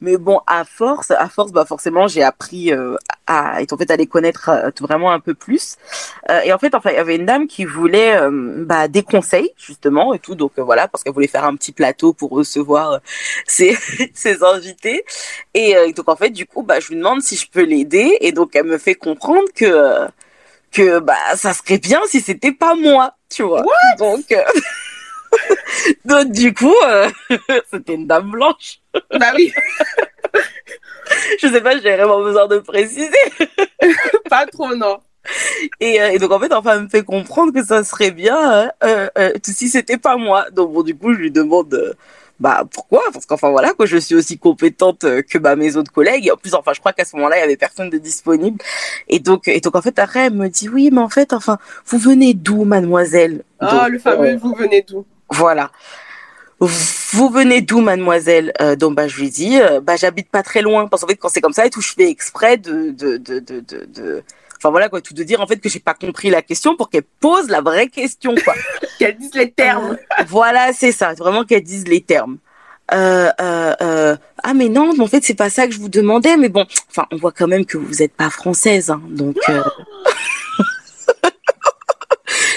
Mais 0.00 0.16
bon, 0.16 0.40
à 0.46 0.64
force, 0.64 1.10
à 1.10 1.28
force, 1.28 1.52
bah 1.52 1.64
forcément, 1.64 2.08
j'ai 2.08 2.22
appris 2.22 2.72
euh, 2.72 2.96
à, 3.26 3.62
et 3.62 3.66
en 3.70 3.76
fait, 3.76 3.90
à 3.90 3.96
les 3.96 4.06
connaître 4.06 4.48
euh, 4.48 4.70
vraiment 4.80 5.12
un 5.12 5.20
peu 5.20 5.34
plus. 5.34 5.76
Euh, 6.30 6.40
et 6.40 6.52
en 6.52 6.58
fait, 6.58 6.74
enfin, 6.74 6.90
il 6.90 6.96
y 6.96 6.98
avait 6.98 7.16
une 7.16 7.26
dame 7.26 7.46
qui 7.46 7.64
voulait 7.64 8.18
bah, 8.30 8.88
des 8.88 9.02
conseils 9.02 9.50
justement 9.56 10.14
et 10.14 10.18
tout. 10.18 10.34
Donc 10.34 10.52
voilà, 10.58 10.88
parce 10.88 11.04
qu'elle 11.04 11.12
voulait 11.14 11.26
faire 11.26 11.44
un 11.44 11.56
petit 11.56 11.72
plateau 11.72 12.12
pour 12.12 12.30
recevoir 12.30 13.00
ses, 13.46 13.76
ses 14.14 14.42
invités. 14.42 15.04
Et 15.54 15.74
donc 15.94 16.08
en 16.08 16.16
fait, 16.16 16.30
du 16.30 16.46
coup, 16.46 16.62
bah, 16.62 16.80
je 16.80 16.88
lui 16.88 16.96
demande 16.96 17.22
si 17.22 17.36
je 17.36 17.48
peux 17.50 17.64
l'aider. 17.64 18.18
Et 18.20 18.32
donc, 18.32 18.54
elle 18.54 18.64
me 18.64 18.78
fait 18.78 18.94
comprendre 18.94 19.48
que 19.54 20.08
que 20.72 21.00
bah 21.00 21.16
ça 21.34 21.52
serait 21.52 21.78
bien 21.78 22.00
si 22.06 22.20
c'était 22.20 22.52
pas 22.52 22.76
moi, 22.76 23.14
tu 23.28 23.42
vois. 23.42 23.64
donc 23.98 24.32
Donc 26.04 26.32
du 26.32 26.52
coup, 26.52 26.74
euh, 26.84 27.08
c'était 27.72 27.94
une 27.94 28.06
dame 28.06 28.30
blanche. 28.30 28.80
Bah 28.92 29.32
oui. 29.36 29.52
je 31.40 31.48
sais 31.48 31.60
pas, 31.60 31.78
j'ai 31.78 31.96
vraiment 31.96 32.22
besoin 32.22 32.46
de 32.46 32.58
préciser. 32.58 33.10
pas 34.28 34.46
trop, 34.46 34.74
non. 34.74 35.00
Et, 35.80 36.00
euh, 36.00 36.10
et, 36.10 36.18
donc 36.18 36.32
en 36.32 36.40
fait, 36.40 36.52
enfin, 36.52 36.76
elle 36.76 36.84
me 36.84 36.88
fait 36.88 37.04
comprendre 37.04 37.52
que 37.52 37.64
ça 37.64 37.84
serait 37.84 38.10
bien 38.10 38.70
euh, 38.82 39.08
euh, 39.18 39.32
si 39.44 39.68
c'était 39.68 39.98
pas 39.98 40.16
moi. 40.16 40.46
Donc 40.50 40.72
bon, 40.72 40.82
du 40.82 40.96
coup, 40.96 41.12
je 41.12 41.18
lui 41.18 41.30
demande 41.30 41.96
bah 42.38 42.64
pourquoi? 42.72 43.02
Parce 43.12 43.26
qu'enfin 43.26 43.50
voilà, 43.50 43.74
que 43.74 43.84
je 43.84 43.98
suis 43.98 44.14
aussi 44.14 44.38
compétente 44.38 45.04
que 45.28 45.38
bah, 45.38 45.56
mes 45.56 45.76
autres 45.76 45.92
collègues. 45.92 46.26
Et 46.26 46.32
en 46.32 46.36
plus, 46.36 46.54
enfin, 46.54 46.72
je 46.72 46.80
crois 46.80 46.94
qu'à 46.94 47.04
ce 47.04 47.14
moment-là, 47.16 47.36
il 47.36 47.40
y 47.40 47.42
avait 47.42 47.56
personne 47.56 47.90
de 47.90 47.98
disponible. 47.98 48.58
Et 49.08 49.18
donc, 49.18 49.46
et 49.46 49.60
donc 49.60 49.76
en 49.76 49.82
fait, 49.82 49.98
après, 49.98 50.26
elle 50.26 50.34
me 50.34 50.48
dit 50.48 50.68
oui, 50.68 50.88
mais 50.90 51.02
en 51.02 51.10
fait, 51.10 51.34
enfin, 51.34 51.58
vous 51.86 51.98
venez 51.98 52.32
d'où, 52.32 52.64
mademoiselle? 52.64 53.42
Ah, 53.58 53.88
le 53.90 53.98
fameux 53.98 54.36
vous 54.36 54.54
venez 54.54 54.82
d'où? 54.88 55.04
Voilà. 55.30 55.70
Vous 56.58 57.30
venez 57.30 57.62
d'où, 57.62 57.80
mademoiselle 57.80 58.52
euh, 58.60 58.76
Donc, 58.76 58.94
bah, 58.94 59.08
je 59.08 59.18
lui 59.18 59.30
dis, 59.30 59.58
euh, 59.58 59.80
bah, 59.80 59.96
j'habite 59.96 60.30
pas 60.30 60.42
très 60.42 60.60
loin. 60.60 60.88
Parce 60.88 61.02
qu'en 61.02 61.08
fait, 61.08 61.16
quand 61.16 61.30
c'est 61.30 61.40
comme 61.40 61.54
ça, 61.54 61.64
et 61.64 61.70
tout, 61.70 61.80
je 61.80 61.94
fais 61.94 62.10
exprès 62.10 62.58
de, 62.58 62.90
de, 62.90 63.16
de, 63.16 63.38
de, 63.38 63.60
de, 63.60 64.22
enfin 64.60 64.70
voilà 64.70 64.88
quoi, 64.90 65.00
tout 65.00 65.14
de 65.14 65.22
dire 65.22 65.40
en 65.40 65.46
fait 65.46 65.56
que 65.56 65.68
j'ai 65.70 65.80
pas 65.80 65.94
compris 65.94 66.28
la 66.28 66.42
question 66.42 66.76
pour 66.76 66.90
qu'elle 66.90 67.04
pose 67.20 67.48
la 67.48 67.62
vraie 67.62 67.88
question, 67.88 68.34
quoi. 68.44 68.54
qu'elle 68.98 69.16
dise 69.16 69.34
les 69.34 69.50
termes. 69.50 69.96
Euh, 70.18 70.24
voilà, 70.28 70.72
c'est 70.72 70.92
ça, 70.92 71.14
vraiment 71.14 71.44
qu'elle 71.44 71.62
dise 71.62 71.88
les 71.88 72.02
termes. 72.02 72.36
Euh, 72.92 73.30
euh, 73.40 74.16
ah 74.42 74.52
mais 74.54 74.68
non, 74.68 74.92
en 74.98 75.06
fait 75.06 75.22
c'est 75.24 75.34
pas 75.34 75.48
ça 75.48 75.66
que 75.66 75.72
je 75.72 75.78
vous 75.78 75.88
demandais, 75.88 76.36
mais 76.36 76.48
bon, 76.48 76.66
enfin 76.90 77.06
on 77.10 77.16
voit 77.16 77.32
quand 77.32 77.46
même 77.46 77.64
que 77.64 77.78
vous 77.78 78.02
êtes 78.02 78.12
pas 78.12 78.30
française, 78.30 78.90
hein, 78.90 79.00
donc. 79.08 79.36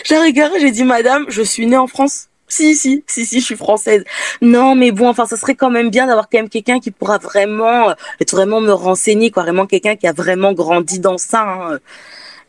j'ai 0.04 0.18
regardé, 0.18 0.60
j'ai 0.60 0.72
dit 0.72 0.84
madame, 0.84 1.26
je 1.30 1.42
suis 1.42 1.66
née 1.68 1.78
en 1.78 1.88
France. 1.88 2.28
Si, 2.54 2.76
si, 2.76 3.04
si, 3.08 3.26
si, 3.26 3.40
je 3.40 3.46
suis 3.46 3.56
française. 3.56 4.04
Non, 4.40 4.76
mais 4.76 4.92
bon, 4.92 5.10
enfin, 5.10 5.26
ça 5.26 5.38
serait 5.38 5.56
quand 5.56 5.72
même 5.72 5.90
bien 5.90 6.06
d'avoir 6.06 6.30
quand 6.30 6.38
même 6.38 6.50
quelqu'un 6.50 6.80
qui 6.80 6.92
pourra 6.92 7.18
vraiment, 7.18 7.90
euh, 7.90 7.94
être 8.22 8.36
vraiment 8.36 8.62
me 8.62 8.72
renseigner, 8.72 9.32
quoi. 9.32 9.42
Vraiment 9.42 9.66
quelqu'un 9.66 9.96
qui 9.96 10.06
a 10.06 10.14
vraiment 10.14 10.54
grandi 10.54 11.00
dans 11.00 11.18
ça. 11.18 11.42
Hein. 11.42 11.80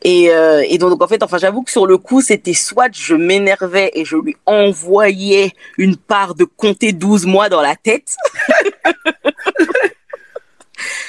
Et, 0.03 0.31
euh, 0.31 0.63
et 0.69 0.77
donc, 0.77 1.03
en 1.03 1.09
fait, 1.09 1.23
enfin, 1.23 1.39
j'avoue 1.39 1.63
que 1.63 1.71
sur 1.71 1.87
le 1.87 1.97
coup, 1.97 2.21
c'était 2.21 2.53
soit 2.53 2.91
je 2.93 3.15
m'énervais 3.15 3.93
et 3.95 4.05
je 4.05 4.17
lui 4.17 4.37
envoyais 4.45 5.53
une 5.79 5.97
part 5.97 6.35
de 6.35 6.45
compter 6.45 6.93
12 6.93 7.25
mois 7.25 7.49
dans 7.49 7.63
la 7.63 7.75
tête. 7.75 8.15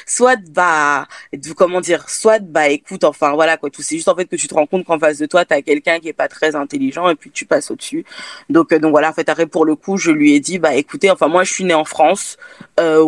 soit 0.06 0.38
bah 0.50 1.08
comment 1.56 1.82
dire 1.82 2.10
soit 2.10 2.40
bah 2.40 2.70
écoute 2.70 3.04
enfin 3.04 3.34
voilà 3.34 3.58
quoi 3.58 3.70
tout. 3.70 3.82
C'est 3.82 3.96
juste 3.96 4.08
en 4.08 4.16
fait 4.16 4.26
que 4.26 4.36
tu 4.36 4.48
te 4.48 4.54
rends 4.54 4.66
compte 4.66 4.86
qu'en 4.86 5.00
face 5.00 5.18
de 5.18 5.26
toi 5.26 5.46
tu 5.46 5.54
as 5.54 5.62
quelqu'un 5.62 6.00
qui 6.00 6.10
est 6.10 6.14
pas 6.14 6.28
très 6.28 6.56
intelligent 6.56 7.10
et 7.10 7.16
puis 7.16 7.32
tu 7.32 7.46
passes 7.46 7.72
au-dessus. 7.72 8.06
Donc 8.50 8.72
euh, 8.72 8.80
donc 8.80 8.92
voilà 8.92 9.10
en 9.10 9.14
fait 9.14 9.30
après 9.30 9.48
pour 9.48 9.66
le 9.66 9.76
coup 9.76 9.98
je 9.98 10.12
lui 10.12 10.34
ai 10.34 10.40
dit 10.40 10.60
bah 10.60 10.76
écoutez 10.76 11.12
enfin 11.12 11.28
moi 11.28 11.44
je 11.44 11.52
suis 11.52 11.64
née 11.64 11.74
en 11.74 11.86
France. 11.86 12.38
Euh, 12.80 13.04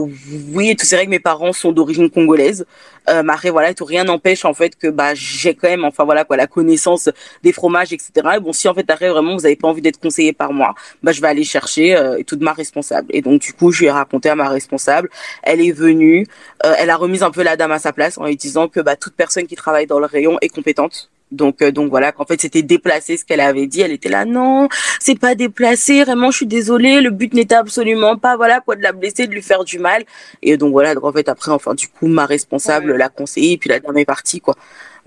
oui 0.53 0.75
tout 0.75 0.85
c'est 0.85 0.95
vrai 0.95 1.05
que 1.05 1.11
mes 1.11 1.19
parents 1.19 1.53
sont 1.53 1.71
d'origine 1.71 2.09
congolaise. 2.09 2.65
Euh, 3.09 3.23
mais 3.23 3.33
après 3.33 3.51
voilà 3.51 3.73
tout 3.73 3.85
rien 3.85 4.03
n'empêche 4.03 4.43
en 4.43 4.53
fait 4.53 4.75
que 4.75 4.87
bah 4.87 5.13
j'ai 5.13 5.55
quand 5.55 5.69
même 5.69 5.85
enfin 5.85 6.03
voilà 6.03 6.25
quoi 6.25 6.35
la 6.35 6.47
connaissance 6.47 7.09
des 7.41 7.53
fromages 7.53 7.93
etc 7.93 8.09
et 8.35 8.39
bon 8.41 8.51
si 8.51 8.67
en 8.67 8.73
fait 8.73 8.89
après 8.89 9.07
vraiment 9.07 9.33
vous 9.37 9.45
avez 9.45 9.55
pas 9.55 9.69
envie 9.69 9.81
d'être 9.81 9.97
conseillé 9.97 10.33
par 10.33 10.51
moi 10.51 10.75
bah 11.03 11.13
je 11.13 11.21
vais 11.21 11.27
aller 11.27 11.43
chercher 11.43 11.95
euh, 11.95 12.21
tout 12.25 12.35
de 12.35 12.43
ma 12.43 12.53
responsable. 12.53 13.07
Et 13.11 13.21
donc 13.21 13.41
du 13.41 13.53
coup 13.53 13.71
je 13.71 13.79
lui 13.81 13.87
ai 13.87 13.91
raconté 13.91 14.29
à 14.29 14.35
ma 14.35 14.49
responsable. 14.49 15.09
Elle 15.43 15.61
est 15.61 15.71
venue 15.71 16.25
euh, 16.65 16.73
elle 16.87 16.91
a 16.91 16.95
remis 16.95 17.21
un 17.21 17.31
peu 17.31 17.43
la 17.43 17.57
dame 17.57 17.73
à 17.73 17.79
sa 17.79 17.91
place 17.91 18.17
en 18.17 18.25
lui 18.25 18.37
disant 18.37 18.69
que 18.69 18.79
bah 18.79 18.95
toute 18.95 19.13
personne 19.13 19.45
qui 19.45 19.55
travaille 19.55 19.87
dans 19.87 19.99
le 19.99 20.05
rayon 20.05 20.37
est 20.41 20.47
compétente 20.47 21.09
donc, 21.31 21.61
euh, 21.61 21.71
donc 21.71 21.89
voilà, 21.89 22.13
qu'en 22.13 22.23
fait 22.23 22.39
c'était 22.39 22.61
déplacé 22.61 23.17
ce 23.17 23.25
qu'elle 23.25 23.41
avait 23.41 23.67
dit. 23.67 23.81
Elle 23.81 23.91
était 23.91 24.09
là, 24.09 24.23
non, 24.25 24.69
c'est 24.99 25.19
pas 25.19 25.35
déplacé. 25.35 26.03
Vraiment, 26.03 26.31
je 26.31 26.37
suis 26.37 26.45
désolée. 26.45 27.01
Le 27.01 27.09
but 27.09 27.33
n'était 27.33 27.55
absolument 27.55 28.17
pas, 28.17 28.37
voilà, 28.37 28.61
quoi, 28.61 28.75
de 28.75 28.81
la 28.81 28.93
blesser, 28.93 29.27
de 29.27 29.33
lui 29.33 29.41
faire 29.41 29.63
du 29.63 29.77
mal. 29.79 30.05
Et 30.41 30.55
donc 30.57 30.71
voilà, 30.71 30.95
donc 30.95 31.03
en 31.03 31.11
fait 31.11 31.27
après, 31.27 31.51
enfin 31.51 31.73
du 31.75 31.87
coup, 31.89 32.07
ma 32.07 32.25
responsable 32.25 32.95
l'a 32.95 33.09
conseillé, 33.09 33.57
puis 33.57 33.69
la 33.69 33.79
dame 33.79 33.97
est 33.97 34.05
partie, 34.05 34.39
quoi. 34.39 34.55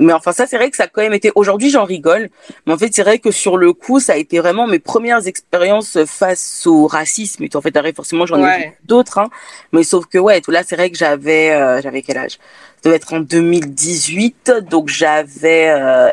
Mais 0.00 0.14
enfin, 0.14 0.32
ça, 0.32 0.46
c'est 0.46 0.56
vrai 0.56 0.70
que 0.70 0.76
ça 0.76 0.84
a 0.84 0.88
quand 0.88 1.02
même 1.02 1.12
été. 1.12 1.30
Aujourd'hui, 1.34 1.68
j'en 1.68 1.84
rigole. 1.84 2.30
Mais 2.66 2.72
en 2.72 2.78
fait, 2.78 2.88
c'est 2.92 3.02
vrai 3.02 3.18
que 3.18 3.30
sur 3.30 3.58
le 3.58 3.74
coup, 3.74 4.00
ça 4.00 4.14
a 4.14 4.16
été 4.16 4.38
vraiment 4.38 4.66
mes 4.66 4.78
premières 4.78 5.26
expériences 5.26 5.98
face 6.06 6.66
au 6.66 6.86
racisme. 6.86 7.44
Et 7.44 7.50
en 7.54 7.60
fait, 7.60 7.94
forcément, 7.94 8.24
j'en 8.24 8.42
ai 8.42 8.58
vu 8.58 8.72
d'autres. 8.84 9.18
Hein. 9.18 9.28
Mais 9.72 9.82
sauf 9.82 10.06
que, 10.06 10.16
ouais, 10.16 10.40
tout 10.40 10.50
là, 10.50 10.62
c'est 10.66 10.74
vrai 10.74 10.90
que 10.90 10.96
j'avais, 10.96 11.50
euh, 11.50 11.82
j'avais 11.82 12.00
quel 12.00 12.16
âge? 12.16 12.38
Ça 12.82 12.88
doit 12.88 12.94
être 12.94 13.12
en 13.12 13.20
2018. 13.20 14.52
Donc, 14.70 14.88
j'avais. 14.88 15.68
Euh... 15.68 16.08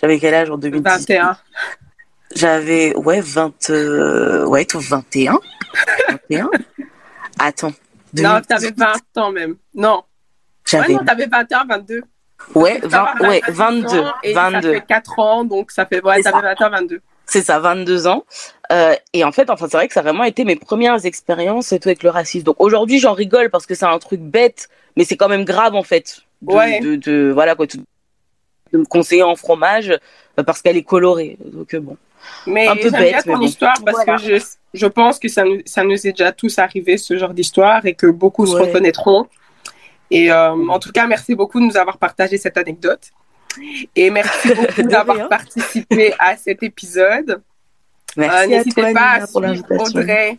j'avais 0.00 0.18
quel 0.18 0.34
âge 0.34 0.50
en 0.50 0.56
2018 0.56 1.14
21. 1.14 1.36
J'avais, 2.34 2.96
ouais, 2.96 3.20
20. 3.20 3.68
Euh... 3.68 4.46
Ouais, 4.46 4.64
tout 4.64 4.80
21. 4.80 5.38
21. 6.08 6.50
Attends. 7.38 7.72
2018. 8.14 8.22
Non, 8.22 8.40
t'avais 8.40 8.72
20 8.74 9.22
ans 9.22 9.30
même. 9.30 9.56
Non. 9.74 10.04
J'avais. 10.64 10.88
Ouais, 10.88 10.94
non, 10.94 11.04
t'avais 11.04 11.26
21, 11.26 11.66
22. 11.66 12.02
Ouais, 12.54 12.80
20, 12.82 13.20
ouais 13.20 13.40
22. 13.48 14.04
Et 14.22 14.32
22. 14.32 14.60
Ça 14.60 14.74
fait 14.74 14.86
4 14.86 15.18
ans, 15.18 15.44
donc 15.44 15.70
ça 15.70 15.86
fait, 15.86 16.02
ouais, 16.02 16.22
ça 16.22 16.32
fait 16.32 16.42
21, 16.42 16.68
22. 16.70 17.00
C'est 17.26 17.42
ça, 17.42 17.58
22 17.58 18.06
ans. 18.06 18.24
Euh, 18.72 18.94
et 19.12 19.24
en 19.24 19.32
fait, 19.32 19.50
enfin, 19.50 19.66
c'est 19.68 19.76
vrai 19.76 19.88
que 19.88 19.94
ça 19.94 20.00
a 20.00 20.02
vraiment 20.02 20.24
été 20.24 20.44
mes 20.44 20.56
premières 20.56 21.04
expériences 21.06 21.72
et 21.72 21.80
tout 21.80 21.88
avec 21.88 22.02
le 22.02 22.10
racisme. 22.10 22.44
Donc 22.44 22.56
aujourd'hui, 22.58 22.98
j'en 22.98 23.12
rigole 23.12 23.50
parce 23.50 23.66
que 23.66 23.74
c'est 23.74 23.86
un 23.86 23.98
truc 23.98 24.20
bête, 24.20 24.68
mais 24.96 25.04
c'est 25.04 25.16
quand 25.16 25.28
même 25.28 25.44
grave 25.44 25.74
en 25.74 25.82
fait. 25.82 26.20
De, 26.42 26.52
ouais. 26.52 26.80
de, 26.80 26.96
de, 26.96 27.30
voilà 27.32 27.54
quoi, 27.54 27.66
de 27.66 28.78
me 28.78 28.84
conseiller 28.84 29.22
en 29.22 29.36
fromage 29.36 29.90
euh, 30.38 30.42
parce 30.42 30.60
qu'elle 30.60 30.76
est 30.76 30.82
colorée. 30.82 31.38
Donc 31.44 31.72
euh, 31.74 31.80
bon. 31.80 31.96
Mais 32.46 32.66
un 32.66 32.76
peu 32.76 32.90
bête, 32.90 33.24
ton 33.24 33.36
bon. 33.36 33.42
histoire 33.42 33.76
parce 33.84 34.04
voilà. 34.04 34.18
que 34.18 34.38
je, 34.38 34.44
je 34.74 34.86
pense 34.86 35.18
que 35.18 35.28
ça 35.28 35.44
nous, 35.44 35.60
ça 35.64 35.84
nous 35.84 36.06
est 36.06 36.12
déjà 36.12 36.32
tous 36.32 36.58
arrivé 36.58 36.96
ce 36.96 37.16
genre 37.16 37.34
d'histoire 37.34 37.84
et 37.86 37.94
que 37.94 38.06
beaucoup 38.06 38.44
ouais. 38.44 38.50
se 38.50 38.56
reconnaîtront. 38.56 39.26
Et 40.10 40.30
euh, 40.30 40.68
en 40.68 40.78
tout 40.78 40.92
cas, 40.92 41.06
merci 41.06 41.34
beaucoup 41.34 41.60
de 41.60 41.66
nous 41.66 41.76
avoir 41.76 41.98
partagé 41.98 42.38
cette 42.38 42.56
anecdote. 42.56 43.10
Et 43.94 44.10
merci 44.10 44.48
beaucoup 44.54 44.82
d'avoir 44.82 45.28
participé 45.28 46.12
à 46.18 46.36
cet 46.36 46.62
épisode. 46.62 47.42
Merci 48.16 48.44
euh, 48.44 48.46
N'hésitez 48.46 48.92
pas 48.92 49.10
à 49.12 49.26
suivre 49.26 49.64
Audrey. 49.70 50.38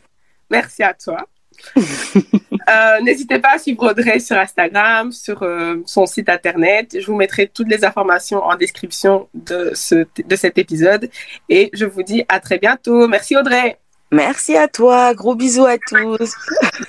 Merci 0.49 0.84
à 0.84 0.93
toi. 0.93 1.26
euh, 1.78 3.01
N'hésitez 3.01 3.39
pas 3.39 3.53
à 3.53 3.57
suivre 3.57 3.89
Audrey 3.89 4.20
sur 4.20 4.38
Instagram, 4.38 5.11
sur 5.11 5.43
euh, 5.43 5.82
son 5.86 6.05
site 6.05 6.30
internet. 6.30 6.97
Je 6.99 7.05
vous 7.05 7.16
mettrai 7.16 7.47
toutes 7.47 7.70
les 7.70 7.84
informations 7.84 8.43
en 8.43 8.55
description 8.55 9.28
de, 9.34 9.72
ce, 9.74 10.05
de 10.24 10.36
cet 10.36 10.57
épisode. 10.57 11.09
Et 11.49 11.70
je 11.74 11.86
vous 11.86 12.03
dis 12.03 12.24
à 12.28 12.39
très 12.39 12.59
bientôt. 12.59 13.07
Merci 13.07 13.36
Audrey. 13.36 13.78
Merci 14.11 14.55
à 14.55 14.67
toi, 14.67 15.13
gros 15.13 15.35
bisous 15.35 15.65
à 15.65 15.77
tous. 15.77 16.33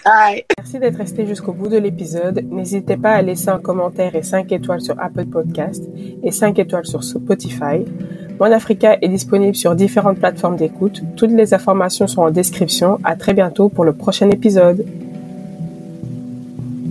Bye. 0.04 0.44
Merci 0.58 0.78
d'être 0.78 0.98
resté 0.98 1.26
jusqu'au 1.26 1.52
bout 1.52 1.68
de 1.68 1.78
l'épisode. 1.78 2.44
N'hésitez 2.50 2.96
pas 2.96 3.12
à 3.12 3.22
laisser 3.22 3.48
un 3.48 3.58
commentaire 3.58 4.14
et 4.14 4.22
5 4.22 4.52
étoiles 4.52 4.80
sur 4.80 5.00
Apple 5.00 5.26
Podcast 5.26 5.82
et 6.22 6.30
5 6.30 6.58
étoiles 6.58 6.86
sur 6.86 7.02
Spotify. 7.02 7.84
Mon 8.38 8.52
Africa 8.52 8.98
est 9.00 9.08
disponible 9.08 9.56
sur 9.56 9.74
différentes 9.74 10.18
plateformes 10.18 10.56
d'écoute. 10.56 11.02
Toutes 11.16 11.30
les 11.30 11.54
informations 11.54 12.06
sont 12.06 12.22
en 12.22 12.30
description. 12.30 12.98
À 13.02 13.16
très 13.16 13.32
bientôt 13.32 13.70
pour 13.70 13.84
le 13.84 13.94
prochain 13.94 14.28
épisode. 14.30 14.84